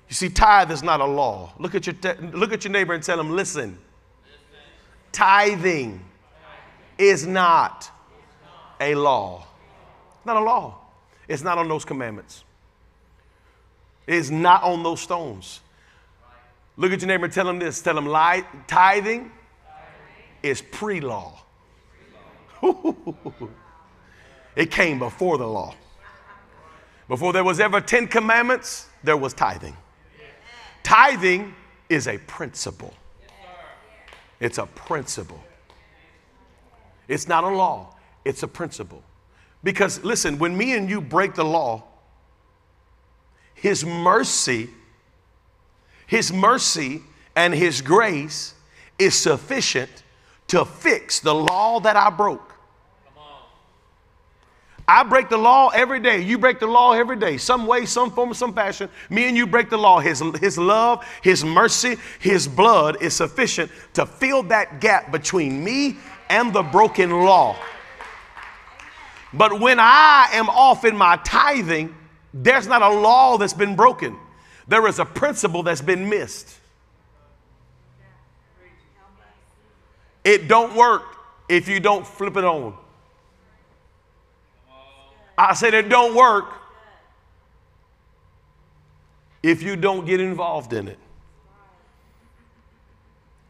You 0.09 0.15
see, 0.15 0.31
tithe 0.31 0.71
is 0.71 0.83
not 0.83 1.03
a 1.03 1.07
law. 1.07 1.53
Look 1.59 1.75
at 1.75 1.87
your, 1.87 1.97
look 2.33 2.55
at 2.55 2.65
your 2.65 2.73
neighbor 2.73 2.95
and 2.95 3.03
tell 3.03 3.21
him, 3.21 3.31
listen, 3.37 3.79
tithing 5.13 6.03
is 6.97 7.27
not 7.27 7.91
a 8.81 8.95
law. 8.95 9.45
Not 10.25 10.39
a 10.39 10.41
law. 10.41 10.86
It's 11.29 11.43
not 11.43 11.59
on 11.59 11.69
those 11.69 11.85
commandments. 11.85 12.45
It's 14.07 14.31
not 14.31 14.63
on 14.63 14.83
those 14.83 15.01
stones. 15.01 15.61
Look 16.77 16.93
at 16.93 17.01
your 17.01 17.09
neighbor 17.09 17.25
and 17.25 17.35
tell 17.35 17.49
him 17.49 17.59
this. 17.59 17.81
Tell 17.83 17.99
him 17.99 18.45
tithing 18.67 19.33
is 20.43 20.63
pre 20.63 21.01
law. 21.01 21.41
it 24.57 24.71
came 24.71 24.99
before 24.99 25.39
the 25.39 25.47
law. 25.47 25.75
Before 27.09 27.33
there 27.33 27.45
was 27.45 27.61
ever 27.61 27.81
10 27.81 28.09
commandments, 28.09 28.89
there 29.03 29.17
was 29.17 29.33
tithing. 29.33 29.77
Tithing 30.83 31.55
is 31.89 32.09
a 32.09 32.19
principle. 32.19 32.93
It's 34.41 34.59
a 34.59 34.67
principle. 34.67 35.43
It's 37.09 37.29
not 37.29 37.45
a 37.45 37.49
law, 37.49 37.95
it's 38.25 38.43
a 38.43 38.49
principle. 38.49 39.03
Because 39.63 40.03
listen, 40.05 40.39
when 40.39 40.57
me 40.57 40.75
and 40.75 40.89
you 40.89 41.01
break 41.01 41.35
the 41.35 41.45
law, 41.45 41.85
His 43.55 43.85
mercy, 43.85 44.71
His 46.07 46.33
mercy 46.33 47.03
and 47.35 47.55
His 47.55 47.81
grace 47.81 48.55
is 48.99 49.15
sufficient 49.15 49.91
to 50.49 50.65
fix 50.65 51.21
the 51.21 51.35
law 51.35 51.81
that 51.81 51.97
I 51.97 52.11
broke. 52.11 52.57
I 54.89 55.03
break 55.03 55.29
the 55.29 55.37
law 55.37 55.71
every 55.71 55.99
day. 55.99 56.21
You 56.21 56.39
break 56.39 56.61
the 56.61 56.67
law 56.67 56.93
every 56.93 57.17
day. 57.17 57.39
Some 57.39 57.67
way, 57.67 57.87
some 57.87 58.11
form, 58.11 58.33
some 58.35 58.55
fashion. 58.55 58.89
Me 59.11 59.27
and 59.27 59.37
you 59.37 59.47
break 59.47 59.69
the 59.69 59.77
law. 59.77 59.99
His, 59.99 60.23
his 60.41 60.57
love, 60.57 61.05
His 61.23 61.45
mercy, 61.45 61.97
His 62.21 62.47
blood 62.47 63.03
is 63.03 63.15
sufficient 63.15 63.71
to 63.95 64.07
fill 64.07 64.45
that 64.45 64.81
gap 64.81 65.11
between 65.11 65.65
me 65.65 65.97
and 66.31 66.53
the 66.53 66.63
broken 66.63 67.11
law. 67.11 67.57
But 69.33 69.61
when 69.61 69.79
I 69.81 70.29
am 70.33 70.49
off 70.49 70.85
in 70.85 70.97
my 70.97 71.17
tithing, 71.25 71.95
there's 72.33 72.67
not 72.67 72.83
a 72.83 72.89
law 72.89 73.37
that's 73.39 73.53
been 73.53 73.77
broken. 73.77 74.19
There 74.69 74.87
is 74.87 74.99
a 74.99 75.05
principle 75.05 75.63
that's 75.63 75.81
been 75.81 76.09
missed. 76.09 76.59
It 80.25 80.49
don't 80.49 80.75
work 80.75 81.05
if 81.49 81.69
you 81.69 81.79
don't 81.79 82.07
flip 82.07 82.37
it 82.37 82.45
on. 82.45 82.77
I 85.39 85.55
said 85.55 85.75
it 85.75 85.89
don't 85.89 86.15
work 86.17 86.53
if 89.43 89.63
you 89.63 89.77
don't 89.77 90.05
get 90.05 90.21
involved 90.21 90.73
in 90.73 90.89
it. 90.89 90.99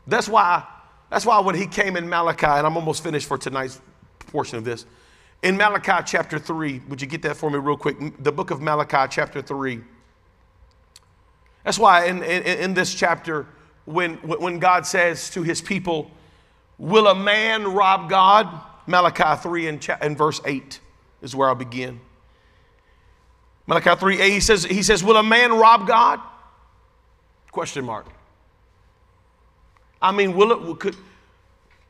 That's 0.07 0.29
why, 0.29 0.64
that's 1.11 1.24
why 1.24 1.41
when 1.41 1.55
he 1.55 1.66
came 1.66 1.97
in 1.97 2.09
Malachi, 2.09 2.47
and 2.47 2.66
I'm 2.66 2.77
almost 2.77 3.03
finished 3.03 3.27
for 3.27 3.39
tonight's 3.39 3.81
portion 4.18 4.59
of 4.59 4.64
this. 4.64 4.85
In 5.43 5.57
Malachi 5.57 6.03
chapter 6.07 6.39
3, 6.39 6.82
would 6.89 7.01
you 7.01 7.07
get 7.07 7.22
that 7.22 7.37
for 7.37 7.51
me 7.51 7.59
real 7.59 7.76
quick? 7.76 7.97
The 8.22 8.32
book 8.32 8.51
of 8.51 8.61
Malachi 8.61 9.09
chapter 9.11 9.43
3. 9.43 9.80
That's 11.64 11.78
why 11.78 12.07
in, 12.07 12.22
in, 12.22 12.43
in 12.43 12.74
this 12.74 12.95
chapter, 12.95 13.47
when, 13.84 14.14
when 14.16 14.59
God 14.59 14.87
says 14.87 15.30
to 15.30 15.43
his 15.43 15.61
people, 15.61 16.11
Will 16.78 17.07
a 17.07 17.14
man 17.14 17.72
rob 17.72 18.11
God? 18.11 18.49
Malachi 18.87 19.41
3 19.43 19.68
and, 19.68 19.89
and 20.01 20.16
verse 20.16 20.41
8 20.45 20.78
is 21.22 21.34
where 21.34 21.49
I'll 21.49 21.55
begin. 21.55 22.01
Malachi 23.66 23.91
3a, 23.91 24.28
he 24.30 24.41
says, 24.41 24.64
he 24.64 24.82
says, 24.82 25.03
Will 25.03 25.16
a 25.16 25.22
man 25.22 25.53
rob 25.53 25.87
God? 25.89 26.20
Question 27.51 27.84
mark. 27.84 28.07
I 30.01 30.12
mean, 30.12 30.37
will 30.37 30.70
it, 30.70 30.78
could, 30.78 30.97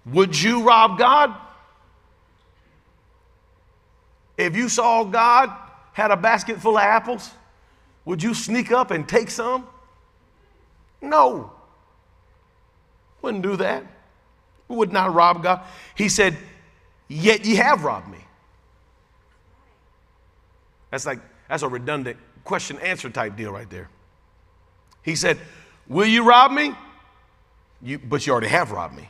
would 0.06 0.40
you 0.40 0.62
rob 0.62 0.98
God? 0.98 1.34
If 4.36 4.56
you 4.56 4.68
saw 4.68 5.04
God 5.04 5.50
had 5.92 6.10
a 6.10 6.16
basket 6.16 6.60
full 6.60 6.76
of 6.76 6.82
apples, 6.82 7.30
would 8.04 8.22
you 8.22 8.34
sneak 8.34 8.70
up 8.70 8.90
and 8.90 9.08
take 9.08 9.30
some? 9.30 9.66
No. 11.00 11.52
Wouldn't 13.22 13.42
do 13.42 13.56
that. 13.56 13.84
Would 14.68 14.92
not 14.92 15.14
rob 15.14 15.42
God. 15.42 15.62
He 15.94 16.08
said, 16.08 16.36
Yet 17.08 17.44
ye 17.44 17.54
have 17.56 17.84
robbed 17.84 18.08
me. 18.08 18.18
That's 20.90 21.06
like, 21.06 21.20
that's 21.48 21.62
a 21.62 21.68
redundant 21.68 22.16
question 22.44 22.78
answer 22.80 23.10
type 23.10 23.36
deal 23.36 23.52
right 23.52 23.68
there. 23.70 23.88
He 25.02 25.14
said, 25.14 25.38
Will 25.88 26.06
you 26.06 26.24
rob 26.24 26.52
me? 26.52 26.74
You, 27.82 27.98
but 27.98 28.26
you 28.26 28.32
already 28.32 28.48
have 28.48 28.72
robbed 28.72 28.96
me. 28.96 29.08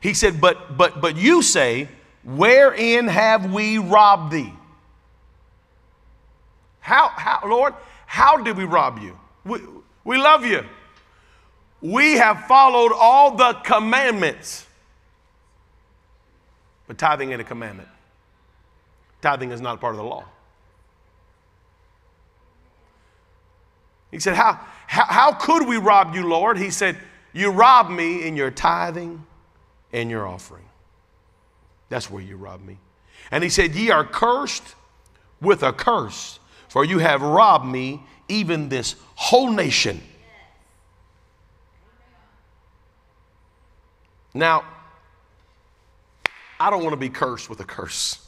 He 0.00 0.14
said, 0.14 0.40
But 0.40 0.76
but 0.78 1.00
but 1.00 1.16
you 1.16 1.42
say, 1.42 1.88
Wherein 2.24 3.08
have 3.08 3.52
we 3.52 3.78
robbed 3.78 4.32
thee? 4.32 4.52
How, 6.80 7.08
how 7.08 7.40
Lord, 7.46 7.74
how 8.06 8.42
did 8.42 8.56
we 8.56 8.64
rob 8.64 8.98
you? 8.98 9.18
We, 9.44 9.60
we 10.04 10.18
love 10.18 10.44
you. 10.44 10.64
We 11.80 12.14
have 12.14 12.46
followed 12.46 12.92
all 12.92 13.36
the 13.36 13.52
commandments. 13.64 14.66
But 16.86 16.98
tithing 16.98 17.30
ain't 17.30 17.40
a 17.40 17.44
commandment. 17.44 17.88
Tithing 19.20 19.50
is 19.50 19.60
not 19.60 19.74
a 19.74 19.78
part 19.78 19.94
of 19.94 19.98
the 19.98 20.04
law. 20.04 20.24
He 24.10 24.18
said, 24.18 24.34
How, 24.34 24.58
how, 24.86 25.04
how 25.04 25.32
could 25.32 25.68
we 25.68 25.76
rob 25.76 26.14
you, 26.14 26.26
Lord? 26.26 26.56
He 26.56 26.70
said, 26.70 26.96
You 27.32 27.50
rob 27.50 27.90
me 27.90 28.26
in 28.26 28.36
your 28.36 28.50
tithing 28.50 29.24
and 29.92 30.10
your 30.10 30.26
offering. 30.26 30.67
That's 31.88 32.10
where 32.10 32.22
you 32.22 32.36
robbed 32.36 32.66
me. 32.66 32.78
And 33.30 33.42
he 33.42 33.50
said, 33.50 33.74
Ye 33.74 33.90
are 33.90 34.04
cursed 34.04 34.74
with 35.40 35.62
a 35.62 35.72
curse, 35.72 36.38
for 36.68 36.84
you 36.84 36.98
have 36.98 37.22
robbed 37.22 37.66
me, 37.66 38.02
even 38.28 38.68
this 38.68 38.96
whole 39.14 39.50
nation. 39.50 40.00
Now, 44.34 44.64
I 46.60 46.70
don't 46.70 46.82
want 46.82 46.92
to 46.92 46.98
be 46.98 47.08
cursed 47.08 47.48
with 47.48 47.60
a 47.60 47.64
curse. 47.64 48.24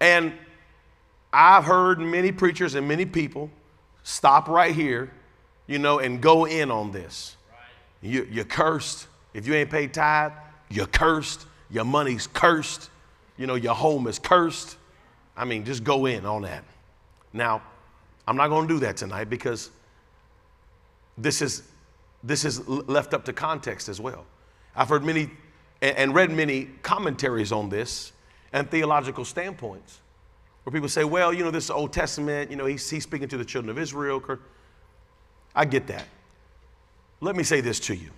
And 0.00 0.32
I've 1.32 1.64
heard 1.64 2.00
many 2.00 2.32
preachers 2.32 2.74
and 2.74 2.88
many 2.88 3.06
people 3.06 3.50
stop 4.02 4.48
right 4.48 4.74
here, 4.74 5.12
you 5.66 5.78
know, 5.78 5.98
and 5.98 6.20
go 6.20 6.44
in 6.44 6.70
on 6.70 6.92
this. 6.92 7.36
You, 8.02 8.26
you're 8.30 8.44
cursed. 8.44 9.06
If 9.34 9.46
you 9.46 9.54
ain't 9.54 9.70
paid 9.70 9.92
tithe, 9.92 10.32
you're 10.70 10.86
cursed. 10.86 11.46
Your 11.70 11.84
money's 11.84 12.26
cursed. 12.26 12.90
You 13.36 13.46
know, 13.46 13.54
your 13.54 13.74
home 13.74 14.06
is 14.06 14.18
cursed. 14.18 14.76
I 15.36 15.44
mean, 15.44 15.64
just 15.64 15.84
go 15.84 16.06
in 16.06 16.24
on 16.24 16.42
that. 16.42 16.64
Now, 17.32 17.62
I'm 18.26 18.36
not 18.36 18.48
going 18.48 18.66
to 18.66 18.74
do 18.74 18.80
that 18.80 18.96
tonight 18.96 19.28
because 19.30 19.70
this 21.18 21.42
is 21.42 21.62
this 22.22 22.44
is 22.44 22.66
left 22.66 23.14
up 23.14 23.24
to 23.26 23.32
context 23.32 23.88
as 23.88 24.00
well. 24.00 24.24
I've 24.74 24.88
heard 24.88 25.04
many 25.04 25.30
and, 25.82 26.14
read 26.14 26.30
many 26.30 26.68
commentaries 26.82 27.52
on 27.52 27.68
this 27.68 28.12
and 28.52 28.68
theological 28.70 29.24
standpoints 29.24 30.00
where 30.64 30.72
people 30.72 30.88
say, 30.88 31.04
well, 31.04 31.32
you 31.32 31.44
know, 31.44 31.50
this 31.50 31.70
Old 31.70 31.92
Testament, 31.92 32.50
you 32.50 32.56
know, 32.56 32.66
he's, 32.66 32.88
he's 32.88 33.04
speaking 33.04 33.28
to 33.28 33.36
the 33.36 33.44
children 33.44 33.70
of 33.70 33.78
Israel. 33.78 34.22
I 35.54 35.64
get 35.64 35.86
that. 35.88 36.06
Let 37.20 37.36
me 37.36 37.42
say 37.42 37.60
this 37.60 37.78
to 37.80 37.94
you 37.94 38.10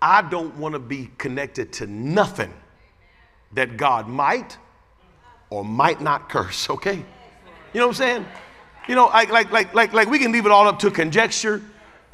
I 0.00 0.22
don't 0.22 0.56
want 0.56 0.74
to 0.74 0.78
be 0.78 1.10
connected 1.18 1.72
to 1.74 1.86
nothing 1.86 2.52
that 3.52 3.76
God 3.76 4.08
might 4.08 4.58
or 5.50 5.64
might 5.64 6.00
not 6.00 6.28
curse, 6.28 6.68
okay? 6.68 6.96
You 6.96 7.80
know 7.80 7.86
what 7.86 7.92
I'm 7.92 7.94
saying? 7.94 8.26
You 8.88 8.94
know, 8.94 9.06
like, 9.06 9.30
like, 9.30 9.50
like, 9.50 9.74
like, 9.74 9.92
like 9.92 10.08
we 10.08 10.18
can 10.18 10.32
leave 10.32 10.46
it 10.46 10.52
all 10.52 10.66
up 10.66 10.78
to 10.80 10.90
conjecture 10.90 11.62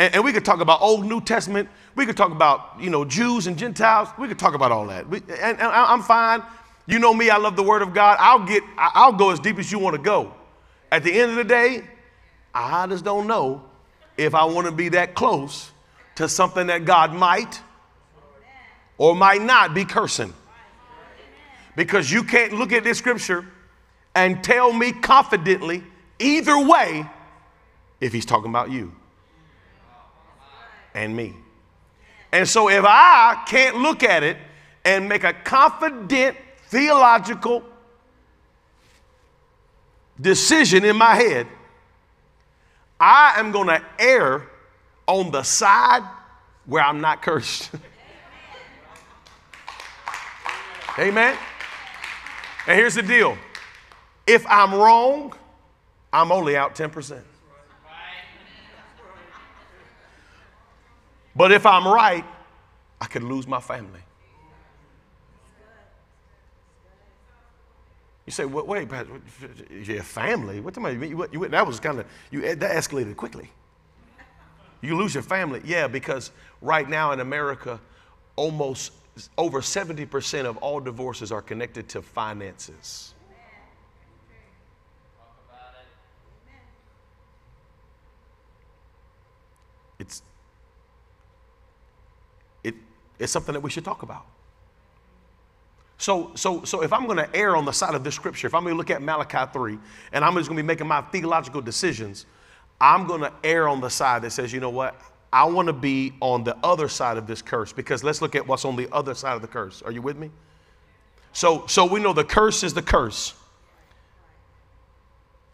and, 0.01 0.15
and 0.15 0.25
we 0.25 0.33
could 0.33 0.47
talk 0.47 0.61
about 0.61 0.81
Old 0.81 1.05
New 1.05 1.21
Testament. 1.21 1.69
We 1.95 2.07
could 2.07 2.17
talk 2.17 2.33
about, 2.33 2.81
you 2.81 2.89
know, 2.89 3.05
Jews 3.05 3.47
and 3.47 3.59
Gentiles. 3.59 4.09
We 4.19 4.29
could 4.29 4.39
talk 4.39 4.55
about 4.55 4.73
all 4.73 4.87
that. 4.87 5.07
We, 5.07 5.19
and, 5.19 5.61
and 5.61 5.63
I'm 5.63 6.03
fine. 6.03 6.43
You 6.87 6.99
know 6.99 7.13
me, 7.13 7.29
I 7.29 7.37
love 7.37 7.55
the 7.55 7.63
Word 7.63 7.83
of 7.83 7.93
God. 7.93 8.17
I'll 8.19 8.47
get, 8.47 8.63
I'll 8.79 9.13
go 9.13 9.31
as 9.31 9.39
deep 9.41 9.59
as 9.59 9.71
you 9.71 9.79
want 9.79 9.97
to 9.97 10.03
go. 10.03 10.33
At 10.91 11.05
the 11.05 11.13
end 11.13 11.33
of 11.33 11.37
the 11.37 11.45
day, 11.45 11.83
I 12.55 12.87
just 12.87 13.05
don't 13.05 13.27
know 13.27 13.63
if 14.17 14.35
I 14.35 14.45
want 14.45 14.67
to 14.67 14.73
be 14.73 14.89
that 14.89 15.15
close 15.15 15.71
to 16.15 16.31
something 16.31 16.69
that 16.69 16.87
God 16.87 17.13
might 17.13 17.61
or 19.01 19.17
might 19.17 19.41
not 19.41 19.73
be 19.73 19.83
cursing. 19.83 20.35
Because 21.75 22.13
you 22.13 22.23
can't 22.23 22.53
look 22.53 22.71
at 22.71 22.85
this 22.85 22.99
scripture 22.99 23.47
and 24.15 24.45
tell 24.45 24.75
me 24.75 24.93
confidently 24.93 25.83
either 26.19 26.59
way 26.63 27.09
if 27.99 28.13
he's 28.13 28.27
talking 28.27 28.51
about 28.51 28.71
you 28.71 28.93
and 30.93 31.17
me. 31.17 31.35
And 32.31 32.47
so 32.47 32.69
if 32.69 32.85
I 32.87 33.43
can't 33.47 33.79
look 33.79 34.03
at 34.03 34.23
it 34.23 34.37
and 34.85 35.09
make 35.09 35.25
a 35.25 35.33
confident 35.33 36.37
theological 36.67 37.65
decision 40.21 40.85
in 40.85 40.97
my 40.97 41.15
head, 41.15 41.47
I 43.01 43.33
am 43.39 43.51
going 43.51 43.69
to 43.69 43.83
err 43.99 44.47
on 45.07 45.31
the 45.31 45.43
side 45.43 46.03
where 46.67 46.85
I'm 46.85 47.01
not 47.01 47.23
cursed. 47.23 47.71
Amen. 50.99 51.37
And 52.67 52.79
here's 52.79 52.95
the 52.95 53.03
deal 53.03 53.37
if 54.27 54.47
I'm 54.49 54.75
wrong, 54.75 55.35
I'm 56.13 56.31
only 56.33 56.57
out 56.57 56.75
10%. 56.75 57.21
But 61.35 61.53
if 61.53 61.65
I'm 61.65 61.87
right, 61.87 62.25
I 63.01 63.07
could 63.07 63.23
lose 63.23 63.47
my 63.47 63.61
family. 63.61 64.01
You 68.27 68.33
say, 68.33 68.45
well, 68.45 68.67
wait, 68.67 68.89
your 69.71 70.03
family? 70.03 70.61
What, 70.61 70.75
do 70.75 70.81
you, 70.81 71.29
you, 71.33 71.49
that 71.49 71.67
was 71.67 71.81
kind 71.81 71.99
of, 72.01 72.07
you, 72.31 72.43
that 72.43 72.77
escalated 72.77 73.17
quickly. 73.17 73.51
You 74.83 74.97
lose 74.97 75.15
your 75.15 75.23
family. 75.23 75.61
Yeah, 75.65 75.89
because 75.89 76.31
right 76.61 76.89
now 76.89 77.13
in 77.13 77.21
America, 77.21 77.81
almost 78.37 78.93
over 79.37 79.61
70% 79.61 80.45
of 80.45 80.57
all 80.59 80.81
divorces 80.81 81.33
are 81.33 81.43
connected 81.43 81.89
to 81.91 82.03
finances. 82.03 83.15
It's, 89.99 90.23
it, 92.65 92.75
it's 93.19 93.31
something 93.31 93.53
that 93.53 93.61
we 93.61 93.71
should 93.71 93.85
talk 93.85 94.03
about. 94.03 94.25
So, 95.99 96.33
so, 96.35 96.65
so 96.65 96.83
if 96.83 96.95
I'm 96.95 97.05
going 97.05 97.19
to 97.19 97.37
err 97.37 97.55
on 97.57 97.67
the 97.67 97.73
side 97.73 97.95
of 97.95 98.03
this 98.03 98.15
scripture, 98.15 98.47
if 98.47 98.55
I'm 98.55 98.63
going 98.63 98.75
to 98.75 98.79
look 98.79 98.91
at 98.91 99.03
Malachi 99.03 99.51
3 99.53 99.79
and 100.13 100.25
I'm 100.25 100.35
just 100.35 100.49
going 100.49 100.57
to 100.57 100.63
be 100.63 100.67
making 100.67 100.87
my 100.87 101.03
theological 101.03 101.61
decisions, 101.61 102.25
I'm 102.81 103.07
going 103.07 103.21
to 103.21 103.33
err 103.45 103.69
on 103.69 103.83
the 103.83 103.91
side 103.91 104.23
that 104.23 104.31
says, 104.31 104.51
you 104.51 104.61
know 104.61 104.71
what? 104.71 104.99
I 105.33 105.45
want 105.45 105.67
to 105.69 105.73
be 105.73 106.13
on 106.21 106.45
the 106.45 106.57
other 106.65 106.89
side 106.89 107.17
of 107.17 107.27
this 107.27 107.41
curse 107.41 107.73
because 107.73 108.03
let's 108.03 108.21
look 108.21 108.35
at 108.35 108.47
what's 108.47 108.65
on 108.65 108.77
the 108.77 108.89
other 108.93 109.15
side 109.15 109.35
of 109.35 109.43
the 109.43 109.49
curse. 109.49 109.83
Are 109.83 109.93
you 109.93 110.03
with 110.03 110.17
me? 110.17 110.31
So, 111.33 111.67
so 111.67 111.87
we 111.87 112.01
know 112.01 112.13
the 112.13 112.25
curse 112.25 112.65
is 112.65 112.75
the 112.75 112.83
curse. 112.83 113.35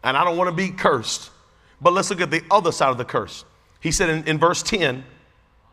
And 0.03 0.17
I 0.17 0.23
don't 0.23 0.37
want 0.37 0.49
to 0.49 0.55
be 0.55 0.69
cursed. 0.69 1.29
But 1.79 1.93
let's 1.93 2.09
look 2.09 2.21
at 2.21 2.31
the 2.31 2.43
other 2.49 2.71
side 2.71 2.89
of 2.89 2.97
the 2.97 3.05
curse. 3.05 3.45
He 3.79 3.91
said 3.91 4.09
in, 4.09 4.23
in 4.27 4.39
verse 4.39 4.63
10, 4.63 5.03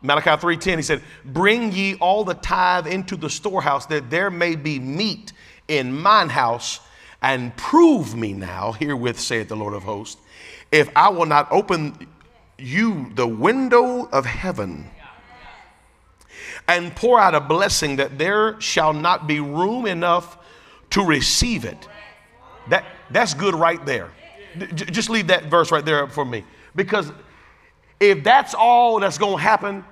Malachi 0.01 0.29
3:10, 0.29 0.75
he 0.77 0.81
said, 0.83 1.01
Bring 1.23 1.71
ye 1.71 1.95
all 1.95 2.23
the 2.23 2.35
tithe 2.35 2.85
into 2.85 3.15
the 3.15 3.29
storehouse, 3.29 3.87
that 3.87 4.09
there 4.11 4.29
may 4.29 4.55
be 4.55 4.77
meat 4.77 5.33
in 5.67 5.91
mine 5.91 6.29
house, 6.29 6.79
and 7.23 7.55
prove 7.57 8.15
me 8.15 8.33
now, 8.33 8.73
herewith 8.73 9.17
saith 9.17 9.47
the 9.47 9.55
Lord 9.55 9.73
of 9.73 9.83
hosts, 9.83 10.21
if 10.71 10.89
I 10.95 11.09
will 11.09 11.25
not 11.25 11.51
open 11.51 12.07
you 12.57 13.11
the 13.15 13.27
window 13.27 14.05
of 14.05 14.25
heaven 14.25 14.89
and 16.67 16.95
pour 16.95 17.19
out 17.19 17.35
a 17.35 17.39
blessing 17.39 17.97
that 17.97 18.17
there 18.17 18.59
shall 18.59 18.93
not 18.93 19.27
be 19.27 19.39
room 19.39 19.85
enough 19.85 20.37
to 20.91 21.03
receive 21.03 21.65
it. 21.65 21.87
That, 22.69 22.85
that's 23.11 23.33
good 23.33 23.53
right 23.53 23.83
there. 23.85 24.11
J- 24.57 24.85
just 24.85 25.09
leave 25.09 25.27
that 25.27 25.45
verse 25.45 25.71
right 25.71 25.85
there 25.85 26.07
for 26.07 26.25
me. 26.25 26.43
Because 26.75 27.11
if 27.99 28.23
that's 28.23 28.53
all 28.53 28.99
that's 28.99 29.17
going 29.17 29.37
to 29.37 29.41
happen, 29.41 29.83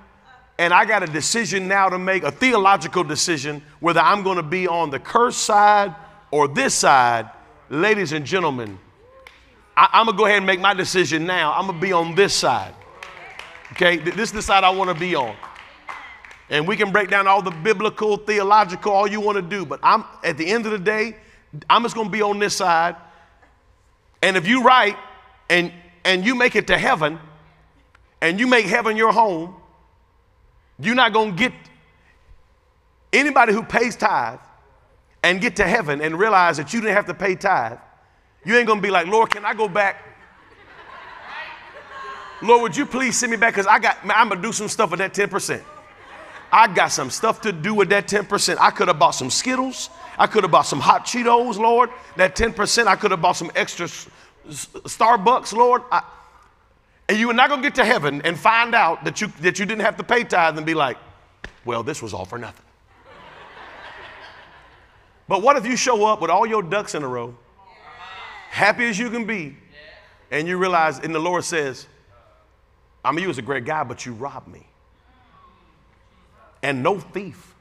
and 0.58 0.72
I 0.72 0.84
got 0.84 1.02
a 1.02 1.06
decision 1.06 1.68
now 1.68 1.88
to 1.88 1.98
make, 1.98 2.22
a 2.22 2.30
theological 2.30 3.04
decision, 3.04 3.62
whether 3.80 4.00
I'm 4.00 4.22
going 4.22 4.36
to 4.36 4.42
be 4.42 4.68
on 4.68 4.90
the 4.90 4.98
curse 4.98 5.36
side 5.36 5.94
or 6.30 6.48
this 6.48 6.74
side, 6.74 7.30
ladies 7.70 8.12
and 8.12 8.24
gentlemen, 8.24 8.78
I, 9.76 10.00
am 10.00 10.06
going 10.06 10.16
to 10.16 10.18
go 10.18 10.26
ahead 10.26 10.38
and 10.38 10.46
make 10.46 10.60
my 10.60 10.74
decision 10.74 11.26
now. 11.26 11.52
I'm 11.52 11.66
going 11.66 11.80
to 11.80 11.86
be 11.86 11.92
on 11.92 12.14
this 12.14 12.34
side. 12.34 12.74
Okay? 13.72 13.96
This 13.96 14.16
is 14.28 14.32
the 14.32 14.42
side 14.42 14.64
I 14.64 14.70
want 14.70 14.90
to 14.90 14.98
be 14.98 15.14
on. 15.14 15.34
And 16.50 16.68
we 16.68 16.76
can 16.76 16.92
break 16.92 17.10
down 17.10 17.26
all 17.26 17.42
the 17.42 17.50
biblical, 17.50 18.16
theological, 18.16 18.92
all 18.92 19.08
you 19.08 19.20
want 19.20 19.36
to 19.36 19.42
do. 19.42 19.64
But 19.64 19.80
I'm 19.82 20.04
at 20.22 20.36
the 20.36 20.46
end 20.46 20.66
of 20.66 20.72
the 20.72 20.78
day, 20.78 21.16
I'm 21.68 21.82
just 21.82 21.94
going 21.94 22.08
to 22.08 22.12
be 22.12 22.22
on 22.22 22.38
this 22.38 22.54
side. 22.54 22.96
And 24.22 24.36
if 24.36 24.46
you 24.46 24.62
right 24.62 24.96
and 25.50 25.72
and 26.04 26.24
you 26.24 26.34
make 26.34 26.54
it 26.54 26.66
to 26.66 26.76
heaven, 26.76 27.18
and 28.20 28.38
you 28.38 28.46
make 28.46 28.66
heaven 28.66 28.96
your 28.96 29.12
home, 29.12 29.54
you're 30.78 30.94
not 30.94 31.12
going 31.12 31.30
to 31.30 31.36
get 31.36 31.52
anybody 33.12 33.52
who 33.52 33.62
pays 33.62 33.96
tithe 33.96 34.38
and 35.22 35.40
get 35.40 35.56
to 35.56 35.64
heaven 35.64 36.00
and 36.00 36.18
realize 36.18 36.58
that 36.58 36.72
you 36.74 36.80
didn't 36.80 36.94
have 36.94 37.06
to 37.06 37.14
pay 37.14 37.34
tithe. 37.34 37.78
You 38.44 38.56
ain't 38.56 38.66
going 38.66 38.78
to 38.78 38.82
be 38.82 38.90
like, 38.90 39.06
Lord, 39.06 39.30
can 39.30 39.44
I 39.44 39.54
go 39.54 39.68
back? 39.68 40.02
Lord, 42.42 42.62
would 42.62 42.76
you 42.76 42.84
please 42.84 43.18
send 43.18 43.30
me 43.30 43.36
back? 43.36 43.54
Because 43.54 43.66
I 43.66 43.78
got, 43.78 43.98
I'm 44.04 44.28
going 44.28 44.40
to 44.40 44.46
do 44.46 44.52
some 44.52 44.68
stuff 44.68 44.90
with 44.90 44.98
that 44.98 45.14
10%. 45.14 45.62
I 46.52 46.72
got 46.72 46.88
some 46.88 47.10
stuff 47.10 47.40
to 47.42 47.52
do 47.52 47.74
with 47.74 47.88
that 47.88 48.06
10%. 48.06 48.58
I 48.60 48.70
could 48.70 48.88
have 48.88 48.98
bought 48.98 49.12
some 49.12 49.30
Skittles. 49.30 49.90
I 50.18 50.26
could 50.26 50.44
have 50.44 50.50
bought 50.50 50.66
some 50.66 50.78
hot 50.80 51.04
Cheetos, 51.04 51.58
Lord. 51.58 51.90
That 52.16 52.36
10%, 52.36 52.86
I 52.86 52.96
could 52.96 53.10
have 53.10 53.20
bought 53.20 53.32
some 53.32 53.50
extra 53.54 53.86
Starbucks, 54.48 55.52
Lord. 55.52 55.82
I, 55.90 56.02
and 57.08 57.18
you 57.18 57.30
are 57.30 57.34
not 57.34 57.48
going 57.48 57.62
to 57.62 57.66
get 57.66 57.74
to 57.76 57.84
heaven 57.84 58.22
and 58.22 58.38
find 58.38 58.74
out 58.74 59.04
that 59.04 59.20
you, 59.20 59.28
that 59.40 59.58
you 59.58 59.66
didn't 59.66 59.82
have 59.82 59.96
to 59.96 60.04
pay 60.04 60.24
tithe 60.24 60.56
and 60.56 60.66
be 60.66 60.74
like, 60.74 60.96
well, 61.64 61.82
this 61.82 62.02
was 62.02 62.14
all 62.14 62.24
for 62.24 62.38
nothing. 62.38 62.64
but 65.28 65.42
what 65.42 65.56
if 65.56 65.66
you 65.66 65.76
show 65.76 66.04
up 66.04 66.20
with 66.20 66.30
all 66.30 66.46
your 66.46 66.62
ducks 66.62 66.94
in 66.94 67.02
a 67.02 67.08
row, 67.08 67.34
happy 68.54 68.84
as 68.84 68.98
you 68.98 69.10
can 69.10 69.26
be, 69.26 69.56
and 70.30 70.46
you 70.46 70.56
realize, 70.56 71.00
and 71.00 71.12
the 71.12 71.18
Lord 71.18 71.42
says, 71.44 71.86
I 73.04 73.10
mean, 73.10 73.22
you 73.22 73.28
was 73.28 73.38
a 73.38 73.42
great 73.42 73.64
guy, 73.64 73.82
but 73.82 74.06
you 74.06 74.12
robbed 74.12 74.48
me. 74.48 74.64
And 76.62 76.82
no 76.82 77.00
thief. 77.00 77.54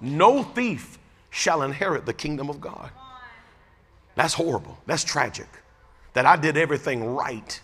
No 0.00 0.42
thief 0.42 0.98
shall 1.30 1.62
inherit 1.62 2.06
the 2.06 2.12
kingdom 2.12 2.50
of 2.50 2.60
God. 2.60 2.90
That's 4.14 4.34
horrible. 4.34 4.78
That's 4.86 5.02
tragic 5.02 5.48
that 6.12 6.26
I 6.26 6.36
did 6.36 6.56
everything 6.56 7.14
right, 7.14 7.60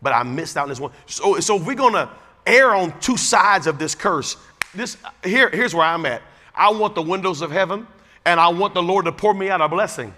but 0.00 0.12
I 0.12 0.22
missed 0.22 0.56
out 0.56 0.64
on 0.64 0.68
this 0.68 0.80
one. 0.80 0.92
So, 1.06 1.38
so 1.40 1.56
if 1.56 1.66
we're 1.66 1.74
gonna 1.74 2.10
err 2.46 2.74
on 2.74 2.98
two 3.00 3.16
sides 3.16 3.66
of 3.66 3.78
this 3.78 3.94
curse, 3.94 4.36
this 4.74 4.96
here, 5.22 5.48
here's 5.50 5.74
where 5.74 5.86
I'm 5.86 6.06
at. 6.06 6.22
I 6.54 6.70
want 6.70 6.94
the 6.94 7.02
windows 7.02 7.40
of 7.40 7.50
heaven, 7.50 7.86
and 8.24 8.38
I 8.38 8.48
want 8.48 8.74
the 8.74 8.82
Lord 8.82 9.04
to 9.06 9.12
pour 9.12 9.34
me 9.34 9.50
out 9.50 9.60
a 9.60 9.68
blessing 9.68 10.14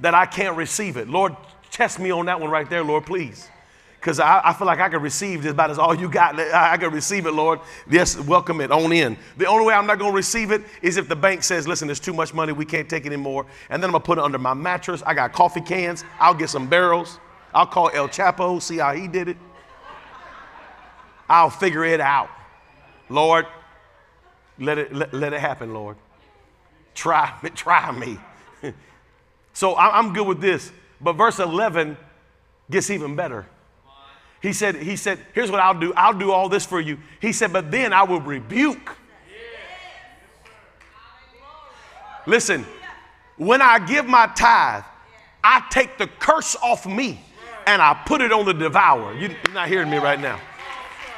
that 0.00 0.14
I 0.14 0.26
can't 0.26 0.56
receive 0.56 0.96
it. 0.96 1.08
Lord, 1.08 1.36
test 1.70 1.98
me 1.98 2.10
on 2.10 2.26
that 2.26 2.40
one 2.40 2.50
right 2.50 2.68
there, 2.68 2.82
Lord, 2.82 3.06
please. 3.06 3.48
Because 3.98 4.18
I, 4.18 4.40
I, 4.42 4.54
feel 4.54 4.66
like 4.66 4.80
I 4.80 4.88
can 4.88 5.02
receive 5.02 5.42
just 5.42 5.52
about 5.52 5.70
as 5.70 5.78
all 5.78 5.94
you 5.94 6.08
got. 6.08 6.40
I, 6.40 6.72
I 6.72 6.76
can 6.78 6.90
receive 6.90 7.26
it, 7.26 7.32
Lord. 7.32 7.60
Yes, 7.90 8.18
welcome 8.18 8.62
it 8.62 8.70
on 8.70 8.92
in. 8.92 9.18
The 9.36 9.44
only 9.44 9.66
way 9.66 9.74
I'm 9.74 9.86
not 9.86 9.98
going 9.98 10.12
to 10.12 10.16
receive 10.16 10.52
it 10.52 10.62
is 10.80 10.96
if 10.96 11.06
the 11.06 11.16
bank 11.16 11.42
says, 11.42 11.68
listen, 11.68 11.86
there's 11.86 12.00
too 12.00 12.14
much 12.14 12.32
money. 12.32 12.52
We 12.52 12.64
can't 12.64 12.88
take 12.88 13.04
it 13.04 13.08
anymore. 13.08 13.44
And 13.68 13.82
then 13.82 13.90
I'm 13.90 13.92
going 13.92 14.00
to 14.00 14.06
put 14.06 14.16
it 14.16 14.24
under 14.24 14.38
my 14.38 14.54
mattress. 14.54 15.02
I 15.04 15.12
got 15.12 15.34
coffee 15.34 15.60
cans. 15.60 16.04
I'll 16.18 16.32
get 16.32 16.48
some 16.48 16.66
barrels. 16.66 17.18
I'll 17.52 17.66
call 17.66 17.90
El 17.92 18.08
Chapo, 18.08 18.62
see 18.62 18.78
how 18.78 18.94
he 18.94 19.06
did 19.06 19.28
it. 19.28 19.36
I'll 21.28 21.50
figure 21.50 21.84
it 21.84 22.00
out. 22.00 22.30
Lord, 23.10 23.46
let 24.58 24.78
it, 24.78 24.94
let, 24.94 25.12
let 25.12 25.32
it 25.34 25.40
happen, 25.40 25.74
Lord. 25.74 25.96
Try, 26.94 27.32
try 27.54 27.90
me. 27.92 28.18
so 29.52 29.76
I'm 29.76 30.12
good 30.12 30.26
with 30.26 30.40
this. 30.40 30.72
But 31.00 31.14
verse 31.14 31.38
11 31.38 31.96
gets 32.70 32.90
even 32.90 33.16
better. 33.16 33.46
He 34.42 34.52
said, 34.52 34.76
he 34.76 34.96
said, 34.96 35.18
here's 35.34 35.50
what 35.50 35.60
I'll 35.60 35.78
do. 35.78 35.92
I'll 35.94 36.18
do 36.18 36.32
all 36.32 36.48
this 36.48 36.64
for 36.64 36.80
you. 36.80 36.98
He 37.20 37.32
said, 37.32 37.52
but 37.52 37.70
then 37.70 37.92
I 37.92 38.02
will 38.02 38.20
rebuke. 38.20 38.96
Listen, 42.26 42.66
when 43.36 43.60
I 43.60 43.78
give 43.78 44.06
my 44.06 44.26
tithe, 44.34 44.84
I 45.42 45.64
take 45.70 45.98
the 45.98 46.06
curse 46.06 46.56
off 46.56 46.86
me 46.86 47.20
and 47.66 47.80
I 47.80 47.94
put 48.06 48.20
it 48.20 48.32
on 48.32 48.44
the 48.44 48.52
devourer. 48.52 49.14
You're 49.14 49.34
not 49.52 49.68
hearing 49.68 49.90
me 49.90 49.96
right 49.96 50.20
now. 50.20 50.40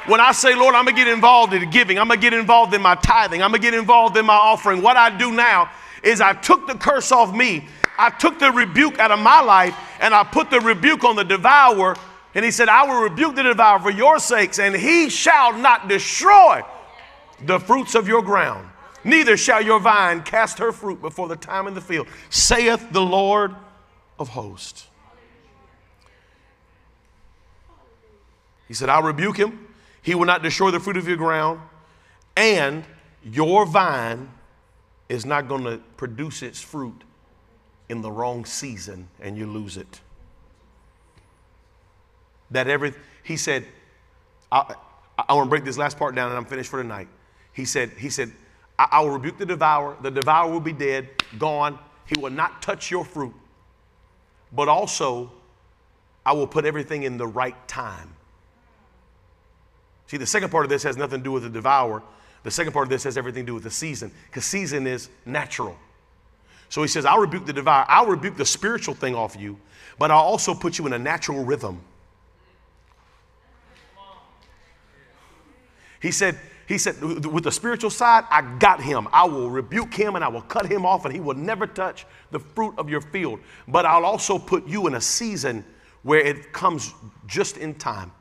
When 0.05 0.19
I 0.19 0.33
say, 0.33 0.53
Lord, 0.55 0.75
I'm 0.75 0.85
gonna 0.85 0.97
get 0.97 1.07
involved 1.07 1.53
in 1.53 1.69
giving, 1.69 1.97
I'm 1.97 2.07
gonna 2.07 2.19
get 2.19 2.33
involved 2.33 2.73
in 2.73 2.81
my 2.81 2.95
tithing, 2.95 3.41
I'm 3.41 3.51
gonna 3.51 3.59
get 3.59 3.73
involved 3.73 4.17
in 4.17 4.25
my 4.25 4.35
offering, 4.35 4.81
what 4.81 4.97
I 4.97 5.15
do 5.15 5.31
now 5.31 5.71
is 6.03 6.19
I 6.19 6.33
took 6.33 6.67
the 6.67 6.75
curse 6.75 7.11
off 7.11 7.33
me, 7.33 7.67
I 7.97 8.09
took 8.09 8.37
the 8.37 8.51
rebuke 8.51 8.99
out 8.99 9.11
of 9.11 9.19
my 9.19 9.39
life, 9.39 9.75
and 10.01 10.13
I 10.13 10.23
put 10.23 10.49
the 10.49 10.59
rebuke 10.59 11.03
on 11.03 11.15
the 11.15 11.23
devourer. 11.23 11.95
And 12.35 12.43
he 12.43 12.51
said, 12.51 12.67
I 12.67 12.83
will 12.85 13.01
rebuke 13.01 13.35
the 13.35 13.43
devourer 13.43 13.79
for 13.79 13.91
your 13.91 14.19
sakes, 14.19 14.59
and 14.59 14.75
he 14.75 15.09
shall 15.09 15.53
not 15.53 15.87
destroy 15.87 16.63
the 17.45 17.59
fruits 17.59 17.95
of 17.95 18.07
your 18.07 18.21
ground. 18.21 18.67
Neither 19.03 19.37
shall 19.37 19.61
your 19.61 19.79
vine 19.79 20.23
cast 20.23 20.57
her 20.59 20.71
fruit 20.71 21.01
before 21.01 21.27
the 21.27 21.35
time 21.35 21.67
in 21.67 21.73
the 21.73 21.81
field, 21.81 22.07
saith 22.29 22.91
the 22.91 23.01
Lord 23.01 23.55
of 24.17 24.29
hosts. 24.29 24.87
He 28.67 28.73
said, 28.73 28.89
I'll 28.89 29.03
rebuke 29.03 29.37
him. 29.37 29.62
He 30.03 30.13
will 30.13 30.25
not 30.25 30.43
destroy 30.43 30.69
the 30.69 30.79
fruit 30.79 30.97
of 30.97 31.07
your 31.07 31.17
ground, 31.17 31.59
and 32.37 32.83
your 33.23 33.65
vine 33.65 34.29
is 35.09 35.25
not 35.25 35.47
going 35.47 35.63
to 35.63 35.77
produce 35.97 36.43
its 36.43 36.61
fruit 36.61 37.03
in 37.89 38.01
the 38.01 38.11
wrong 38.11 38.45
season 38.45 39.07
and 39.21 39.37
you 39.37 39.45
lose 39.45 39.77
it. 39.77 40.01
That 42.51 42.67
every, 42.67 42.93
he 43.23 43.37
said, 43.37 43.65
I, 44.51 44.75
I 45.17 45.33
want 45.33 45.47
to 45.47 45.49
break 45.49 45.63
this 45.63 45.77
last 45.77 45.97
part 45.97 46.15
down 46.15 46.29
and 46.29 46.37
I'm 46.37 46.45
finished 46.45 46.69
for 46.69 46.81
tonight. 46.81 47.07
He 47.53 47.65
said, 47.65 47.91
he 47.91 48.09
said, 48.09 48.31
I, 48.79 48.87
I 48.91 49.01
will 49.01 49.11
rebuke 49.11 49.37
the 49.37 49.45
devourer. 49.45 49.97
The 50.01 50.11
devourer 50.11 50.51
will 50.51 50.59
be 50.59 50.73
dead, 50.73 51.09
gone. 51.37 51.77
He 52.05 52.19
will 52.19 52.31
not 52.31 52.61
touch 52.61 52.89
your 52.89 53.05
fruit. 53.05 53.33
But 54.51 54.67
also, 54.67 55.31
I 56.25 56.33
will 56.33 56.47
put 56.47 56.65
everything 56.65 57.03
in 57.03 57.17
the 57.17 57.27
right 57.27 57.67
time. 57.67 58.12
See, 60.13 60.17
the 60.17 60.27
second 60.27 60.51
part 60.51 60.63
of 60.63 60.69
this 60.69 60.83
has 60.83 60.95
nothing 60.95 61.21
to 61.21 61.23
do 61.23 61.31
with 61.31 61.41
the 61.41 61.49
devourer. 61.49 62.03
The 62.43 62.51
second 62.51 62.71
part 62.71 62.85
of 62.85 62.91
this 62.91 63.03
has 63.05 63.17
everything 63.17 63.47
to 63.47 63.47
do 63.47 63.53
with 63.55 63.63
the 63.63 63.71
season, 63.71 64.11
because 64.27 64.45
season 64.45 64.85
is 64.85 65.09
natural. 65.25 65.75
So 66.69 66.83
he 66.83 66.87
says, 66.87 67.03
I'll 67.03 67.17
rebuke 67.17 67.47
the 67.47 67.53
devourer. 67.53 67.87
I'll 67.89 68.05
rebuke 68.05 68.37
the 68.37 68.45
spiritual 68.45 68.93
thing 68.93 69.15
off 69.15 69.35
you, 69.35 69.57
but 69.97 70.11
I'll 70.11 70.19
also 70.19 70.53
put 70.53 70.77
you 70.77 70.85
in 70.85 70.93
a 70.93 70.99
natural 70.99 71.43
rhythm. 71.43 71.81
He 75.99 76.11
said, 76.11 76.37
he 76.67 76.77
said, 76.77 77.01
with 77.01 77.43
the 77.43 77.51
spiritual 77.51 77.89
side, 77.89 78.23
I 78.29 78.43
got 78.59 78.83
him. 78.83 79.07
I 79.11 79.25
will 79.25 79.49
rebuke 79.49 79.95
him 79.95 80.13
and 80.15 80.23
I 80.23 80.27
will 80.27 80.43
cut 80.43 80.67
him 80.67 80.85
off, 80.85 81.05
and 81.05 81.13
he 81.15 81.21
will 81.21 81.33
never 81.33 81.65
touch 81.65 82.05
the 82.29 82.39
fruit 82.39 82.75
of 82.77 82.87
your 82.87 83.01
field. 83.01 83.39
But 83.67 83.87
I'll 83.87 84.05
also 84.05 84.37
put 84.37 84.67
you 84.67 84.85
in 84.85 84.93
a 84.93 85.01
season 85.01 85.65
where 86.03 86.19
it 86.19 86.53
comes 86.53 86.93
just 87.25 87.57
in 87.57 87.73
time. 87.73 88.11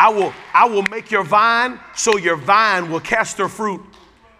I 0.00 0.08
will, 0.08 0.32
I 0.54 0.66
will 0.66 0.84
make 0.90 1.10
your 1.10 1.22
vine 1.22 1.78
so 1.94 2.16
your 2.16 2.36
vine 2.36 2.90
will 2.90 3.00
cast 3.00 3.36
her 3.36 3.50
fruit. 3.50 3.82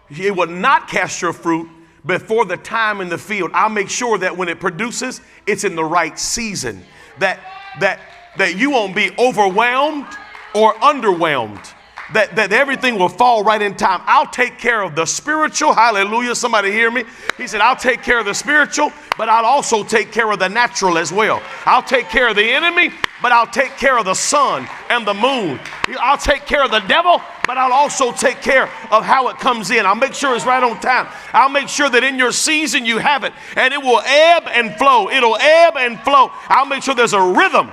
It 0.09 0.35
will 0.35 0.47
not 0.47 0.87
cast 0.87 1.21
your 1.21 1.33
fruit 1.33 1.69
before 2.03 2.45
the 2.45 2.57
time 2.57 2.99
in 2.99 3.09
the 3.09 3.17
field. 3.19 3.51
I'll 3.53 3.69
make 3.69 3.87
sure 3.87 4.17
that 4.17 4.35
when 4.35 4.49
it 4.49 4.59
produces, 4.59 5.21
it's 5.45 5.63
in 5.63 5.75
the 5.75 5.83
right 5.83 6.17
season. 6.17 6.83
That 7.19 7.39
that 7.79 7.99
that 8.37 8.57
you 8.57 8.71
won't 8.71 8.95
be 8.95 9.11
overwhelmed 9.19 10.07
or 10.55 10.73
underwhelmed. 10.75 11.71
That, 12.13 12.35
that 12.35 12.51
everything 12.51 12.99
will 12.99 13.09
fall 13.09 13.43
right 13.43 13.61
in 13.61 13.75
time. 13.75 14.01
I'll 14.05 14.27
take 14.27 14.57
care 14.57 14.81
of 14.83 14.95
the 14.95 15.05
spiritual. 15.05 15.73
Hallelujah. 15.73 16.35
Somebody 16.35 16.71
hear 16.71 16.91
me? 16.91 17.05
He 17.37 17.47
said, 17.47 17.61
I'll 17.61 17.75
take 17.75 18.03
care 18.03 18.19
of 18.19 18.25
the 18.25 18.33
spiritual, 18.33 18.91
but 19.17 19.29
I'll 19.29 19.45
also 19.45 19.83
take 19.83 20.11
care 20.11 20.29
of 20.31 20.39
the 20.39 20.49
natural 20.49 20.97
as 20.97 21.11
well. 21.13 21.41
I'll 21.65 21.83
take 21.83 22.09
care 22.09 22.27
of 22.27 22.35
the 22.35 22.51
enemy, 22.51 22.91
but 23.21 23.31
I'll 23.31 23.47
take 23.47 23.77
care 23.77 23.97
of 23.97 24.05
the 24.05 24.13
sun 24.13 24.67
and 24.89 25.07
the 25.07 25.13
moon. 25.13 25.59
I'll 25.99 26.17
take 26.17 26.45
care 26.45 26.65
of 26.65 26.71
the 26.71 26.81
devil, 26.81 27.21
but 27.47 27.57
I'll 27.57 27.73
also 27.73 28.11
take 28.11 28.41
care 28.41 28.65
of 28.91 29.05
how 29.05 29.29
it 29.29 29.37
comes 29.37 29.71
in. 29.71 29.85
I'll 29.85 29.95
make 29.95 30.13
sure 30.13 30.35
it's 30.35 30.45
right 30.45 30.63
on 30.63 30.79
time. 30.81 31.07
I'll 31.31 31.49
make 31.49 31.69
sure 31.69 31.89
that 31.89 32.03
in 32.03 32.19
your 32.19 32.31
season 32.31 32.85
you 32.85 32.97
have 32.97 33.23
it 33.23 33.33
and 33.55 33.73
it 33.73 33.81
will 33.81 34.01
ebb 34.05 34.43
and 34.47 34.75
flow. 34.77 35.09
It'll 35.09 35.37
ebb 35.37 35.77
and 35.77 35.99
flow. 36.01 36.31
I'll 36.49 36.65
make 36.65 36.83
sure 36.83 36.93
there's 36.93 37.13
a 37.13 37.21
rhythm 37.21 37.71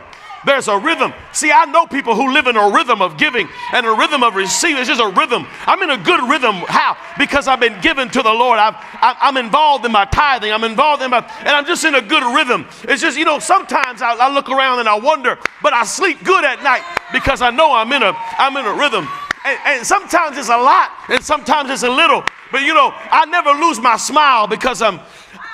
there's 0.48 0.66
a 0.66 0.78
rhythm. 0.78 1.12
See, 1.32 1.52
I 1.52 1.66
know 1.66 1.86
people 1.86 2.14
who 2.14 2.32
live 2.32 2.46
in 2.46 2.56
a 2.56 2.70
rhythm 2.70 3.02
of 3.02 3.18
giving 3.18 3.48
and 3.72 3.86
a 3.86 3.92
rhythm 3.92 4.22
of 4.22 4.34
receiving. 4.34 4.78
It's 4.78 4.88
just 4.88 5.00
a 5.00 5.08
rhythm. 5.08 5.46
I'm 5.66 5.82
in 5.82 5.90
a 5.90 5.98
good 5.98 6.26
rhythm. 6.28 6.56
How? 6.66 6.96
Because 7.18 7.46
I've 7.46 7.60
been 7.60 7.78
given 7.82 8.08
to 8.08 8.22
the 8.22 8.32
Lord. 8.32 8.58
i 8.58 9.16
am 9.20 9.36
involved 9.36 9.84
in 9.84 9.92
my 9.92 10.06
tithing. 10.06 10.50
I'm 10.50 10.64
involved 10.64 11.02
in 11.02 11.10
my, 11.10 11.18
and 11.40 11.48
I'm 11.48 11.66
just 11.66 11.84
in 11.84 11.94
a 11.94 12.02
good 12.02 12.22
rhythm. 12.34 12.66
It's 12.84 13.02
just, 13.02 13.18
you 13.18 13.26
know, 13.26 13.38
sometimes 13.38 14.00
I, 14.00 14.14
I 14.14 14.32
look 14.32 14.48
around 14.48 14.80
and 14.80 14.88
I 14.88 14.98
wonder, 14.98 15.38
but 15.62 15.74
I 15.74 15.84
sleep 15.84 16.24
good 16.24 16.44
at 16.44 16.62
night 16.62 16.82
because 17.12 17.42
I 17.42 17.50
know 17.50 17.74
I'm 17.74 17.92
in 17.92 18.02
a, 18.02 18.12
I'm 18.16 18.56
in 18.56 18.64
a 18.64 18.72
rhythm. 18.72 19.06
And, 19.44 19.58
and 19.66 19.86
sometimes 19.86 20.38
it's 20.38 20.48
a 20.48 20.56
lot 20.56 20.90
and 21.10 21.22
sometimes 21.22 21.70
it's 21.70 21.82
a 21.82 21.90
little. 21.90 22.24
But 22.50 22.62
you 22.62 22.72
know, 22.72 22.92
I 22.94 23.26
never 23.26 23.50
lose 23.50 23.78
my 23.78 23.98
smile 23.98 24.46
because 24.46 24.80
I'm 24.80 25.00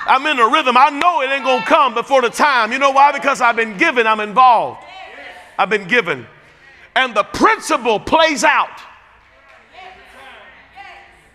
I'm 0.07 0.25
in 0.27 0.39
a 0.39 0.47
rhythm. 0.47 0.77
I 0.77 0.89
know 0.89 1.21
it 1.21 1.31
ain't 1.31 1.45
to 1.45 1.67
come 1.67 1.95
before 1.95 2.21
the 2.21 2.29
time. 2.29 2.71
You 2.71 2.77
know 2.77 2.91
why? 2.91 3.11
Because 3.11 3.41
I've 3.41 3.55
been 3.55 3.75
given, 3.77 4.05
I'm 4.05 4.19
involved. 4.19 4.84
I've 5.57 5.69
been 5.69 5.87
given. 5.87 6.25
And 6.95 7.15
the 7.15 7.23
principle 7.23 7.99
plays 7.99 8.43
out. 8.43 8.79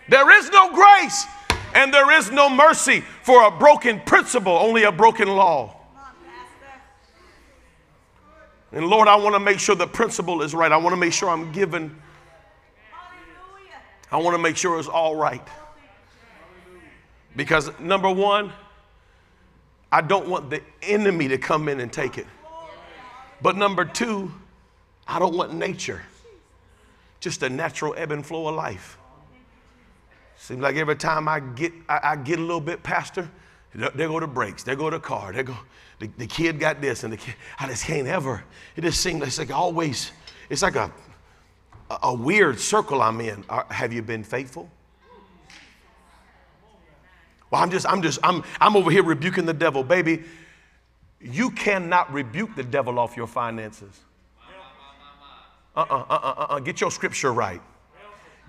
There 0.09 0.29
is 0.37 0.49
no 0.49 0.73
grace 0.73 1.25
and 1.73 1.93
there 1.93 2.11
is 2.11 2.31
no 2.31 2.49
mercy 2.49 3.01
for 3.23 3.47
a 3.47 3.51
broken 3.51 3.99
principle, 4.01 4.51
only 4.51 4.83
a 4.83 4.91
broken 4.91 5.29
law. 5.29 5.77
And 8.73 8.87
Lord, 8.87 9.07
I 9.07 9.15
want 9.15 9.35
to 9.35 9.39
make 9.39 9.59
sure 9.59 9.75
the 9.75 9.87
principle 9.87 10.41
is 10.41 10.53
right. 10.53 10.71
I 10.71 10.77
want 10.77 10.93
to 10.93 10.99
make 10.99 11.13
sure 11.13 11.29
I'm 11.29 11.51
given. 11.51 11.95
I 14.11 14.17
want 14.17 14.33
to 14.35 14.41
make 14.41 14.57
sure 14.57 14.79
it's 14.79 14.87
all 14.87 15.15
right. 15.15 15.45
Because 17.35 17.71
number 17.79 18.09
one, 18.09 18.51
I 19.91 20.01
don't 20.01 20.27
want 20.27 20.49
the 20.49 20.61
enemy 20.81 21.27
to 21.29 21.37
come 21.37 21.69
in 21.69 21.79
and 21.79 21.91
take 21.91 22.17
it. 22.17 22.27
But 23.41 23.57
number 23.57 23.85
two, 23.85 24.31
I 25.07 25.19
don't 25.19 25.35
want 25.35 25.53
nature, 25.53 26.01
just 27.19 27.41
a 27.43 27.49
natural 27.49 27.95
ebb 27.97 28.11
and 28.11 28.25
flow 28.25 28.47
of 28.47 28.55
life. 28.55 28.97
Seems 30.37 30.61
like 30.61 30.75
every 30.75 30.95
time 30.95 31.27
I 31.27 31.39
get, 31.39 31.73
I, 31.87 31.99
I 32.03 32.15
get 32.15 32.39
a 32.39 32.41
little 32.41 32.61
bit 32.61 32.83
pastor, 32.83 33.29
there 33.73 34.07
go 34.07 34.19
the 34.19 34.27
brakes, 34.27 34.63
there 34.63 34.75
go 34.75 34.89
the 34.89 34.99
car, 34.99 35.31
there 35.31 35.43
go, 35.43 35.57
the, 35.99 36.09
the 36.17 36.27
kid 36.27 36.59
got 36.59 36.81
this, 36.81 37.03
and 37.03 37.13
the 37.13 37.17
kid, 37.17 37.35
I 37.59 37.67
just 37.67 37.85
can't 37.85 38.07
ever. 38.07 38.43
It 38.75 38.81
just 38.81 39.01
seems 39.01 39.21
it's 39.23 39.37
like 39.37 39.51
always, 39.51 40.11
it's 40.49 40.61
like 40.61 40.75
a, 40.75 40.91
a 42.03 42.13
weird 42.13 42.59
circle 42.59 43.01
I'm 43.01 43.21
in. 43.21 43.45
Uh, 43.49 43.63
have 43.69 43.93
you 43.93 44.01
been 44.01 44.23
faithful? 44.23 44.69
Well, 47.49 47.61
I'm 47.61 47.69
just, 47.69 47.85
I'm 47.85 48.01
just, 48.01 48.19
I'm, 48.23 48.43
I'm 48.59 48.75
over 48.75 48.89
here 48.89 49.03
rebuking 49.03 49.45
the 49.45 49.53
devil. 49.53 49.83
Baby, 49.83 50.23
you 51.23 51.51
cannot 51.51 52.11
rebuke 52.11 52.55
the 52.55 52.63
devil 52.63 52.99
off 52.99 53.15
your 53.15 53.27
finances. 53.27 53.99
Uh 55.75 55.81
uh-uh, 55.81 56.05
uh, 56.09 56.13
uh 56.13 56.33
uh, 56.37 56.45
uh, 56.55 56.59
Get 56.59 56.81
your 56.81 56.91
scripture 56.91 57.33
right. 57.33 57.61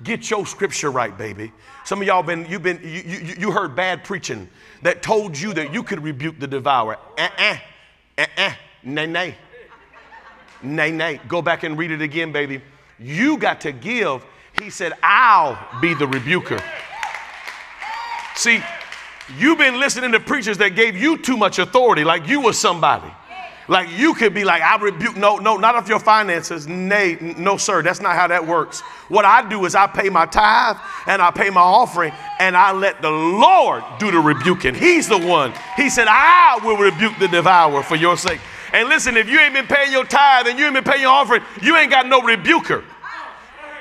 Get 0.02 0.30
your 0.30 0.46
scripture 0.46 0.90
right, 0.90 1.16
baby. 1.16 1.52
Some 1.84 2.00
of 2.00 2.06
y'all 2.06 2.22
been, 2.22 2.46
you've 2.46 2.62
been, 2.62 2.80
you, 2.82 3.02
you, 3.02 3.34
you 3.38 3.50
heard 3.52 3.76
bad 3.76 4.02
preaching 4.02 4.48
that 4.82 5.02
told 5.02 5.38
you 5.38 5.52
that 5.54 5.72
you 5.72 5.82
could 5.82 6.02
rebuke 6.02 6.40
the 6.40 6.46
devourer. 6.46 6.98
Uh 7.16 7.28
uh, 7.38 7.56
uh 8.18 8.26
uh, 8.36 8.52
nay, 8.82 9.06
nay. 9.06 9.34
Nay, 10.62 10.90
nay. 10.90 11.20
Go 11.28 11.42
back 11.42 11.62
and 11.62 11.78
read 11.78 11.90
it 11.90 12.02
again, 12.02 12.32
baby. 12.32 12.62
You 12.98 13.36
got 13.36 13.60
to 13.62 13.72
give. 13.72 14.24
He 14.60 14.70
said, 14.70 14.94
I'll 15.02 15.58
be 15.80 15.94
the 15.94 16.06
rebuker. 16.06 16.60
See, 18.34 18.62
You've 19.38 19.58
been 19.58 19.78
listening 19.78 20.12
to 20.12 20.20
preachers 20.20 20.58
that 20.58 20.70
gave 20.70 20.96
you 20.96 21.16
too 21.16 21.36
much 21.36 21.58
authority, 21.58 22.04
like 22.04 22.26
you 22.28 22.40
were 22.40 22.52
somebody. 22.52 23.10
Like 23.68 23.88
you 23.96 24.14
could 24.14 24.34
be 24.34 24.44
like, 24.44 24.60
I 24.60 24.76
rebuke, 24.76 25.16
no, 25.16 25.36
no, 25.36 25.56
not 25.56 25.76
of 25.76 25.88
your 25.88 26.00
finances. 26.00 26.66
Nay, 26.66 27.16
no, 27.38 27.56
sir, 27.56 27.80
that's 27.82 28.00
not 28.00 28.16
how 28.16 28.26
that 28.26 28.44
works. 28.46 28.80
What 29.08 29.24
I 29.24 29.48
do 29.48 29.64
is 29.64 29.74
I 29.74 29.86
pay 29.86 30.08
my 30.08 30.26
tithe 30.26 30.76
and 31.06 31.22
I 31.22 31.30
pay 31.30 31.48
my 31.48 31.60
offering 31.60 32.12
and 32.40 32.56
I 32.56 32.72
let 32.72 33.00
the 33.00 33.10
Lord 33.10 33.84
do 33.98 34.10
the 34.10 34.18
rebuking. 34.18 34.74
He's 34.74 35.08
the 35.08 35.18
one. 35.18 35.54
He 35.76 35.88
said, 35.90 36.06
I 36.08 36.58
will 36.64 36.76
rebuke 36.76 37.18
the 37.20 37.28
devourer 37.28 37.82
for 37.82 37.96
your 37.96 38.16
sake. 38.16 38.40
And 38.72 38.88
listen, 38.88 39.16
if 39.16 39.28
you 39.28 39.38
ain't 39.38 39.54
been 39.54 39.66
paying 39.66 39.92
your 39.92 40.04
tithe 40.04 40.48
and 40.48 40.58
you 40.58 40.64
ain't 40.64 40.74
been 40.74 40.84
paying 40.84 41.02
your 41.02 41.10
offering, 41.10 41.42
you 41.62 41.76
ain't 41.76 41.90
got 41.90 42.06
no 42.06 42.20
rebuker. 42.20 42.82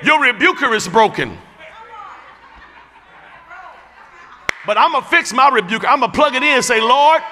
Your 0.04 0.22
rebuker 0.22 0.74
is 0.74 0.86
broken. 0.86 1.38
But 4.66 4.78
I'm 4.78 4.92
going 4.92 5.02
to 5.02 5.10
fix 5.10 5.32
my 5.32 5.48
rebuker. 5.48 5.86
I'm 5.86 6.00
going 6.00 6.12
to 6.12 6.16
plug 6.16 6.34
it 6.34 6.42
in 6.42 6.48
and 6.48 6.64
say, 6.64 6.80
Lord, 6.80 7.22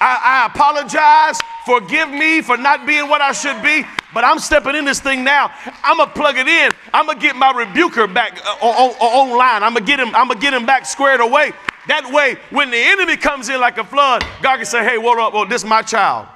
I, 0.00 0.42
I 0.44 0.46
apologize. 0.46 1.40
Forgive 1.64 2.10
me 2.10 2.42
for 2.42 2.56
not 2.58 2.86
being 2.86 3.08
what 3.08 3.22
I 3.22 3.32
should 3.32 3.62
be. 3.62 3.84
But 4.12 4.22
I'm 4.22 4.38
stepping 4.38 4.76
in 4.76 4.84
this 4.84 5.00
thing 5.00 5.24
now. 5.24 5.50
I'm 5.82 5.96
gonna 5.96 6.10
plug 6.10 6.36
it 6.36 6.46
in. 6.46 6.70
I'm 6.92 7.06
gonna 7.06 7.18
get 7.18 7.34
my 7.34 7.50
rebuker 7.50 8.06
back 8.06 8.38
uh, 8.46 8.64
on, 8.64 8.90
on, 8.90 9.30
online. 9.30 9.62
I'm 9.64 9.74
gonna 9.74 9.84
get 9.84 9.98
him. 9.98 10.14
I'm 10.14 10.28
gonna 10.28 10.38
get 10.38 10.54
him 10.54 10.64
back 10.64 10.86
squared 10.86 11.20
away. 11.20 11.52
That 11.88 12.10
way, 12.12 12.36
when 12.50 12.70
the 12.70 12.76
enemy 12.76 13.16
comes 13.16 13.48
in 13.48 13.60
like 13.60 13.76
a 13.76 13.84
flood, 13.84 14.24
God 14.40 14.56
can 14.56 14.66
say, 14.66 14.84
"Hey, 14.84 14.98
what 14.98 15.18
up? 15.18 15.34
Well, 15.34 15.46
this 15.46 15.62
is 15.62 15.68
my 15.68 15.82
child. 15.82 16.28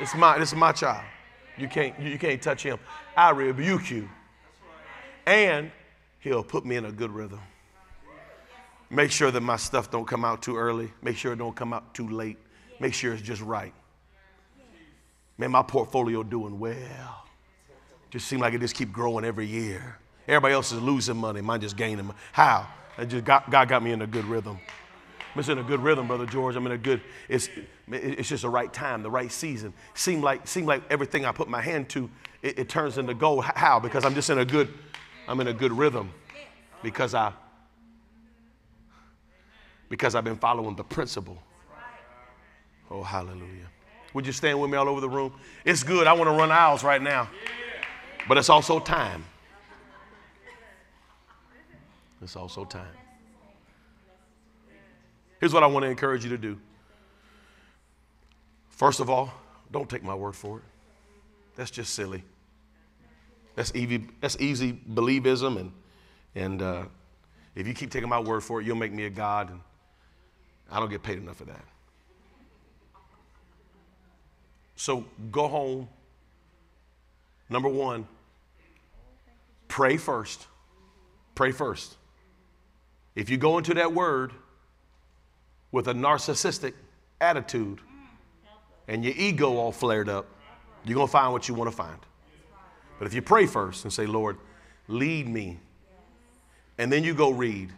It's 0.00 0.14
my 0.14 0.38
this 0.38 0.50
is 0.50 0.58
my 0.58 0.72
child. 0.72 1.04
You 1.56 1.68
can't 1.68 1.98
you 1.98 2.18
can't 2.18 2.42
touch 2.42 2.62
him. 2.62 2.78
I 3.16 3.30
rebuke 3.30 3.90
you, 3.90 4.08
and 5.24 5.70
He'll 6.24 6.42
put 6.42 6.64
me 6.64 6.76
in 6.76 6.86
a 6.86 6.90
good 6.90 7.10
rhythm. 7.10 7.40
Make 8.88 9.10
sure 9.10 9.30
that 9.30 9.40
my 9.42 9.56
stuff 9.56 9.90
don't 9.90 10.06
come 10.06 10.24
out 10.24 10.40
too 10.40 10.56
early. 10.56 10.90
Make 11.02 11.18
sure 11.18 11.34
it 11.34 11.36
don't 11.36 11.54
come 11.54 11.74
out 11.74 11.94
too 11.94 12.08
late. 12.08 12.38
Make 12.80 12.94
sure 12.94 13.12
it's 13.12 13.22
just 13.22 13.42
right. 13.42 13.74
Man, 15.36 15.50
my 15.50 15.62
portfolio 15.62 16.22
doing 16.22 16.58
well. 16.58 17.26
Just 18.10 18.26
seem 18.26 18.40
like 18.40 18.54
it 18.54 18.60
just 18.60 18.74
keep 18.74 18.90
growing 18.90 19.24
every 19.24 19.46
year. 19.46 19.98
Everybody 20.26 20.54
else 20.54 20.72
is 20.72 20.80
losing 20.80 21.18
money. 21.18 21.42
Mine 21.42 21.60
just 21.60 21.76
gaining. 21.76 22.10
How? 22.32 22.68
I 22.96 23.04
just 23.04 23.26
got, 23.26 23.50
God 23.50 23.68
got 23.68 23.82
me 23.82 23.92
in 23.92 24.00
a 24.00 24.06
good 24.06 24.24
rhythm. 24.24 24.58
I'm 25.34 25.50
in 25.50 25.58
a 25.58 25.62
good 25.62 25.80
rhythm, 25.80 26.06
brother 26.06 26.24
George. 26.24 26.56
I'm 26.56 26.64
in 26.64 26.72
a 26.72 26.78
good. 26.78 27.02
It's 27.28 27.50
it's 27.88 28.28
just 28.28 28.42
the 28.42 28.48
right 28.48 28.72
time, 28.72 29.02
the 29.02 29.10
right 29.10 29.30
season. 29.30 29.74
Seem 29.92 30.22
like 30.22 30.46
seem 30.46 30.64
like 30.64 30.84
everything 30.88 31.26
I 31.26 31.32
put 31.32 31.48
my 31.48 31.60
hand 31.60 31.88
to, 31.90 32.08
it, 32.40 32.60
it 32.60 32.68
turns 32.68 32.98
into 32.98 33.14
gold. 33.14 33.44
How? 33.44 33.80
Because 33.80 34.04
I'm 34.04 34.14
just 34.14 34.30
in 34.30 34.38
a 34.38 34.44
good. 34.44 34.72
I'm 35.26 35.40
in 35.40 35.48
a 35.48 35.52
good 35.52 35.72
rhythm. 35.72 36.12
Because 36.82 37.14
I. 37.14 37.32
Because 39.88 40.14
I've 40.14 40.24
been 40.24 40.36
following 40.36 40.76
the 40.76 40.84
principle. 40.84 41.38
Oh, 42.90 43.02
hallelujah. 43.02 43.68
Would 44.12 44.26
you 44.26 44.32
stand 44.32 44.60
with 44.60 44.70
me 44.70 44.76
all 44.76 44.88
over 44.88 45.00
the 45.00 45.08
room? 45.08 45.32
It's 45.64 45.82
good. 45.82 46.06
I 46.06 46.12
want 46.12 46.28
to 46.28 46.36
run 46.36 46.50
aisles 46.50 46.84
right 46.84 47.02
now. 47.02 47.28
But 48.28 48.38
it's 48.38 48.48
also 48.48 48.78
time. 48.78 49.24
It's 52.22 52.36
also 52.36 52.64
time. 52.64 52.86
Here's 55.40 55.52
what 55.52 55.62
I 55.62 55.66
want 55.66 55.84
to 55.84 55.90
encourage 55.90 56.24
you 56.24 56.30
to 56.30 56.38
do. 56.38 56.58
First 58.70 59.00
of 59.00 59.10
all, 59.10 59.32
don't 59.70 59.88
take 59.88 60.02
my 60.02 60.14
word 60.14 60.34
for 60.34 60.58
it. 60.58 60.64
That's 61.56 61.70
just 61.70 61.94
silly. 61.94 62.24
That's 63.54 63.74
easy, 63.74 64.06
that's 64.20 64.36
easy 64.40 64.72
believism. 64.90 65.58
And, 65.58 65.72
and 66.34 66.62
uh, 66.62 66.84
if 67.54 67.66
you 67.66 67.74
keep 67.74 67.90
taking 67.90 68.08
my 68.08 68.18
word 68.18 68.42
for 68.42 68.60
it, 68.60 68.66
you'll 68.66 68.76
make 68.76 68.92
me 68.92 69.04
a 69.04 69.10
God. 69.10 69.50
And 69.50 69.60
I 70.70 70.80
don't 70.80 70.90
get 70.90 71.02
paid 71.02 71.18
enough 71.18 71.36
for 71.36 71.44
that. 71.44 71.64
So 74.76 75.04
go 75.30 75.48
home. 75.48 75.88
Number 77.48 77.68
one, 77.68 78.06
pray 79.68 79.96
first. 79.96 80.46
Pray 81.34 81.52
first. 81.52 81.96
If 83.14 83.30
you 83.30 83.36
go 83.36 83.58
into 83.58 83.74
that 83.74 83.92
word 83.92 84.32
with 85.70 85.88
a 85.88 85.92
narcissistic 85.94 86.74
attitude 87.20 87.80
and 88.88 89.04
your 89.04 89.14
ego 89.16 89.56
all 89.56 89.72
flared 89.72 90.08
up, 90.08 90.26
you're 90.84 90.96
going 90.96 91.06
to 91.06 91.12
find 91.12 91.32
what 91.32 91.48
you 91.48 91.54
want 91.54 91.70
to 91.70 91.76
find. 91.76 91.98
But 92.98 93.06
if 93.06 93.14
you 93.14 93.22
pray 93.22 93.46
first 93.46 93.84
and 93.84 93.92
say, 93.92 94.06
Lord, 94.06 94.38
lead 94.88 95.28
me, 95.28 95.58
and 96.78 96.92
then 96.92 97.04
you 97.04 97.14
go 97.14 97.30
read, 97.30 97.70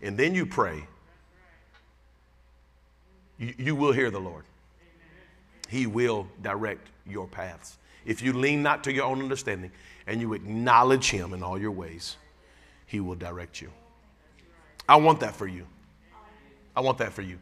and 0.00 0.16
then 0.16 0.34
you 0.34 0.46
pray, 0.46 0.86
you, 3.38 3.54
you 3.58 3.74
will 3.74 3.92
hear 3.92 4.10
the 4.10 4.20
Lord. 4.20 4.44
He 5.68 5.86
will 5.86 6.26
direct 6.42 6.88
your 7.06 7.26
paths. 7.26 7.78
If 8.04 8.20
you 8.20 8.32
lean 8.32 8.62
not 8.62 8.84
to 8.84 8.92
your 8.92 9.04
own 9.04 9.22
understanding 9.22 9.70
and 10.06 10.20
you 10.20 10.34
acknowledge 10.34 11.10
Him 11.10 11.32
in 11.32 11.42
all 11.42 11.58
your 11.58 11.70
ways, 11.70 12.16
He 12.86 13.00
will 13.00 13.14
direct 13.14 13.60
you. 13.60 13.70
I 14.88 14.96
want 14.96 15.20
that 15.20 15.34
for 15.34 15.46
you. 15.46 15.66
I 16.74 16.80
want 16.80 16.98
that 16.98 17.12
for 17.12 17.22
you. 17.22 17.38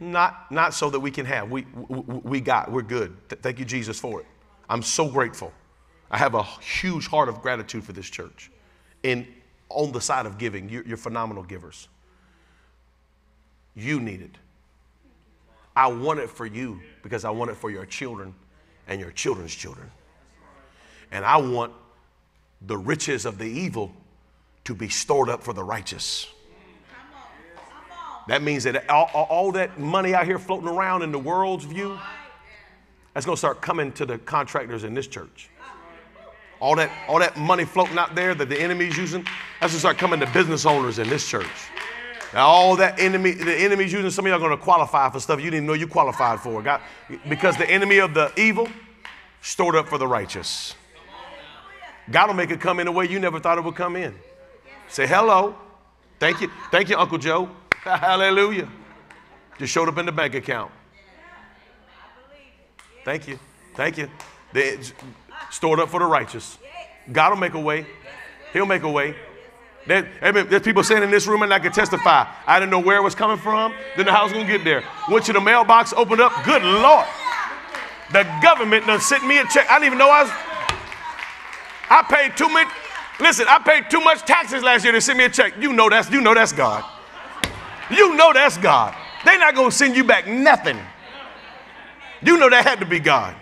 Not, 0.00 0.50
not 0.50 0.74
so 0.74 0.90
that 0.90 0.98
we 0.98 1.10
can 1.10 1.24
have. 1.26 1.50
We, 1.50 1.64
we, 1.88 1.98
we 1.98 2.40
got, 2.40 2.70
we're 2.70 2.82
good. 2.82 3.16
Thank 3.28 3.58
you, 3.58 3.64
Jesus, 3.64 4.00
for 4.00 4.20
it. 4.20 4.26
I'm 4.68 4.82
so 4.82 5.08
grateful. 5.08 5.52
I 6.12 6.18
have 6.18 6.34
a 6.34 6.42
huge 6.42 7.08
heart 7.08 7.30
of 7.30 7.40
gratitude 7.40 7.84
for 7.84 7.94
this 7.94 8.08
church. 8.08 8.50
And 9.02 9.26
on 9.70 9.92
the 9.92 10.00
side 10.00 10.26
of 10.26 10.36
giving, 10.36 10.68
you're, 10.68 10.84
you're 10.84 10.98
phenomenal 10.98 11.42
givers. 11.42 11.88
You 13.74 13.98
need 13.98 14.20
it. 14.20 14.36
I 15.74 15.86
want 15.88 16.20
it 16.20 16.28
for 16.28 16.44
you 16.44 16.80
because 17.02 17.24
I 17.24 17.30
want 17.30 17.50
it 17.50 17.56
for 17.56 17.70
your 17.70 17.86
children 17.86 18.34
and 18.86 19.00
your 19.00 19.10
children's 19.10 19.54
children. 19.54 19.90
And 21.10 21.24
I 21.24 21.38
want 21.38 21.72
the 22.60 22.76
riches 22.76 23.24
of 23.24 23.38
the 23.38 23.46
evil 23.46 23.90
to 24.64 24.74
be 24.74 24.90
stored 24.90 25.30
up 25.30 25.42
for 25.42 25.54
the 25.54 25.64
righteous. 25.64 26.28
That 28.28 28.42
means 28.42 28.64
that 28.64 28.88
all, 28.88 29.10
all, 29.14 29.52
that 29.52 29.80
money 29.80 30.14
out 30.14 30.26
here 30.26 30.38
floating 30.38 30.68
around 30.68 31.02
in 31.02 31.10
the 31.10 31.18
world's 31.18 31.64
view, 31.64 31.98
that's 33.14 33.26
going 33.26 33.34
to 33.34 33.38
start 33.38 33.60
coming 33.60 33.92
to 33.92 34.06
the 34.06 34.18
contractors 34.18 34.84
in 34.84 34.94
this 34.94 35.08
church. 35.08 35.50
All 36.62 36.76
that, 36.76 36.92
all 37.08 37.18
that 37.18 37.36
money 37.36 37.64
floating 37.64 37.98
out 37.98 38.14
there 38.14 38.36
that 38.36 38.48
the 38.48 38.56
enemy's 38.56 38.96
using, 38.96 39.24
that's 39.60 39.72
going 39.72 39.72
to 39.72 39.78
start 39.80 39.98
coming 39.98 40.20
to 40.20 40.26
business 40.26 40.64
owners 40.64 41.00
in 41.00 41.08
this 41.08 41.28
church. 41.28 41.48
Now, 42.32 42.46
all 42.46 42.76
that 42.76 43.00
enemy, 43.00 43.32
the 43.32 43.52
enemy's 43.52 43.92
using, 43.92 44.12
some 44.12 44.26
of 44.26 44.30
y'all 44.30 44.36
are 44.36 44.46
going 44.46 44.56
to 44.56 44.62
qualify 44.62 45.10
for 45.10 45.18
stuff 45.18 45.40
you 45.40 45.50
didn't 45.50 45.66
know 45.66 45.72
you 45.72 45.88
qualified 45.88 46.38
for. 46.38 46.62
God, 46.62 46.80
because 47.28 47.56
the 47.56 47.68
enemy 47.68 47.98
of 47.98 48.14
the 48.14 48.32
evil 48.40 48.68
stored 49.40 49.74
up 49.74 49.88
for 49.88 49.98
the 49.98 50.06
righteous. 50.06 50.76
God 52.08 52.28
will 52.28 52.34
make 52.34 52.52
it 52.52 52.60
come 52.60 52.78
in 52.78 52.86
a 52.86 52.92
way 52.92 53.08
you 53.08 53.18
never 53.18 53.40
thought 53.40 53.58
it 53.58 53.64
would 53.64 53.74
come 53.74 53.96
in. 53.96 54.14
Say 54.86 55.08
hello. 55.08 55.56
Thank 56.20 56.40
you. 56.40 56.48
Thank 56.70 56.88
you, 56.88 56.96
Uncle 56.96 57.18
Joe. 57.18 57.50
Hallelujah. 57.82 58.68
Just 59.58 59.72
showed 59.72 59.88
up 59.88 59.98
in 59.98 60.06
the 60.06 60.12
bank 60.12 60.36
account. 60.36 60.70
Thank 63.04 63.26
you. 63.26 63.40
Thank 63.74 63.98
you. 63.98 64.08
They 64.52 64.78
stored 65.52 65.78
up 65.78 65.90
for 65.90 66.00
the 66.00 66.06
righteous. 66.06 66.58
God 67.12 67.30
will 67.30 67.36
make 67.36 67.54
a 67.54 67.60
way. 67.60 67.86
He'll 68.52 68.66
make 68.66 68.82
a 68.82 68.90
way. 68.90 69.14
There, 69.86 70.08
there's 70.20 70.62
people 70.62 70.82
sitting 70.82 71.02
in 71.02 71.10
this 71.10 71.26
room 71.26 71.42
and 71.42 71.52
I 71.52 71.58
can 71.58 71.72
testify. 71.72 72.26
I 72.46 72.58
didn't 72.58 72.70
know 72.70 72.78
where 72.80 72.96
it 72.96 73.02
was 73.02 73.14
coming 73.14 73.36
from. 73.36 73.74
Then 73.96 74.06
the 74.06 74.12
house 74.12 74.32
gonna 74.32 74.46
get 74.46 74.64
there. 74.64 74.82
Went 75.10 75.24
to 75.26 75.32
the 75.32 75.40
mailbox, 75.40 75.92
opened 75.92 76.20
up. 76.20 76.32
Good 76.44 76.62
Lord. 76.62 77.06
The 78.12 78.24
government 78.42 78.86
done 78.86 79.00
sent 79.00 79.26
me 79.26 79.38
a 79.38 79.44
check. 79.46 79.68
I 79.70 79.74
didn't 79.74 79.86
even 79.86 79.98
know 79.98 80.10
I 80.10 80.22
was. 80.22 80.32
I 81.90 82.02
paid 82.08 82.36
too 82.36 82.48
much. 82.48 82.68
Listen, 83.20 83.46
I 83.48 83.58
paid 83.58 83.90
too 83.90 84.00
much 84.00 84.20
taxes 84.20 84.62
last 84.62 84.84
year 84.84 84.92
to 84.92 85.00
send 85.00 85.18
me 85.18 85.24
a 85.24 85.28
check. 85.28 85.54
You 85.60 85.72
know 85.72 85.88
that's 85.90 86.10
you 86.10 86.20
know 86.20 86.34
that's 86.34 86.52
God. 86.52 86.84
You 87.90 88.14
know 88.14 88.32
that's 88.32 88.56
God. 88.58 88.94
They're 89.24 89.38
not 89.38 89.54
gonna 89.54 89.70
send 89.70 89.96
you 89.96 90.04
back 90.04 90.26
nothing. 90.26 90.78
You 92.22 92.38
know 92.38 92.48
that 92.48 92.64
had 92.64 92.78
to 92.80 92.86
be 92.86 93.00
God. 93.00 93.34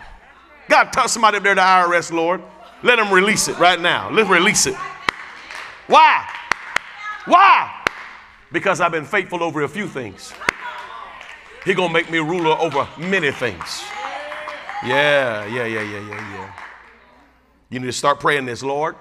God, 0.69 0.93
touch 0.93 1.09
somebody 1.09 1.37
up 1.37 1.43
there, 1.43 1.55
the 1.55 1.61
IRS, 1.61 2.11
Lord. 2.11 2.41
Let 2.83 2.95
them 2.95 3.13
release 3.13 3.47
it 3.47 3.57
right 3.59 3.79
now. 3.79 4.09
Let's 4.09 4.29
release 4.29 4.65
it. 4.65 4.75
Why? 5.87 6.27
Why? 7.25 7.85
Because 8.51 8.81
I've 8.81 8.91
been 8.91 9.05
faithful 9.05 9.43
over 9.43 9.61
a 9.61 9.69
few 9.69 9.87
things. 9.87 10.33
He 11.65 11.73
gonna 11.73 11.93
make 11.93 12.09
me 12.09 12.17
ruler 12.17 12.57
over 12.57 12.87
many 12.97 13.31
things. 13.31 13.83
Yeah, 14.83 15.45
yeah, 15.45 15.65
yeah, 15.65 15.81
yeah, 15.81 15.99
yeah, 15.99 16.33
yeah. 16.33 16.53
You 17.69 17.79
need 17.79 17.85
to 17.85 17.91
start 17.91 18.19
praying 18.19 18.45
this, 18.45 18.63
Lord. 18.63 18.95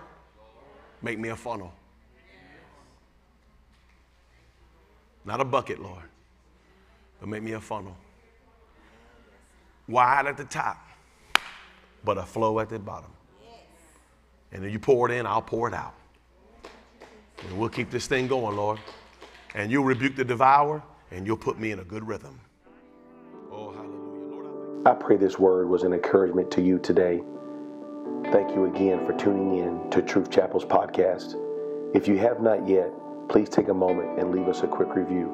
Make 1.02 1.18
me 1.18 1.30
a 1.30 1.36
funnel. 1.36 1.72
Not 5.24 5.40
a 5.40 5.44
bucket, 5.44 5.80
Lord, 5.80 6.04
but 7.18 7.28
make 7.28 7.42
me 7.42 7.52
a 7.52 7.60
funnel. 7.60 7.96
Wide 9.88 10.26
at 10.26 10.36
the 10.36 10.44
top, 10.44 10.78
but 12.04 12.18
a 12.18 12.22
flow 12.22 12.60
at 12.60 12.68
the 12.68 12.78
bottom. 12.78 13.10
And 14.52 14.64
then 14.64 14.72
you 14.72 14.78
pour 14.78 15.10
it 15.10 15.14
in, 15.14 15.26
I'll 15.26 15.42
pour 15.42 15.68
it 15.68 15.74
out. 15.74 15.94
And 17.46 17.58
we'll 17.58 17.68
keep 17.68 17.90
this 17.90 18.06
thing 18.06 18.26
going, 18.26 18.56
Lord. 18.56 18.78
And 19.54 19.70
you'll 19.70 19.84
rebuke 19.84 20.16
the 20.16 20.24
devourer 20.24 20.82
and 21.10 21.26
you'll 21.26 21.36
put 21.36 21.58
me 21.58 21.72
in 21.72 21.78
a 21.80 21.84
good 21.84 22.06
rhythm. 22.06 22.38
Oh, 23.50 23.72
hallelujah. 23.72 24.42
Lord, 24.42 24.86
I, 24.86 24.90
I 24.90 24.94
pray 24.94 25.16
this 25.16 25.38
word 25.38 25.68
was 25.68 25.82
an 25.82 25.92
encouragement 25.92 26.50
to 26.52 26.62
you 26.62 26.78
today. 26.78 27.22
Thank 28.32 28.54
you 28.54 28.66
again 28.66 29.06
for 29.06 29.16
tuning 29.16 29.58
in 29.58 29.90
to 29.90 30.02
Truth 30.02 30.30
Chapel's 30.30 30.64
podcast. 30.64 31.34
If 31.94 32.06
you 32.06 32.18
have 32.18 32.40
not 32.40 32.68
yet, 32.68 32.90
please 33.28 33.48
take 33.48 33.68
a 33.68 33.74
moment 33.74 34.18
and 34.18 34.30
leave 34.30 34.46
us 34.46 34.62
a 34.62 34.66
quick 34.66 34.94
review. 34.94 35.32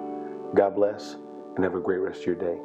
God 0.55 0.75
bless 0.75 1.17
and 1.57 1.65
have 1.65 1.75
a 1.75 1.81
great 1.81 1.99
rest 1.99 2.21
of 2.21 2.27
your 2.27 2.35
day. 2.37 2.59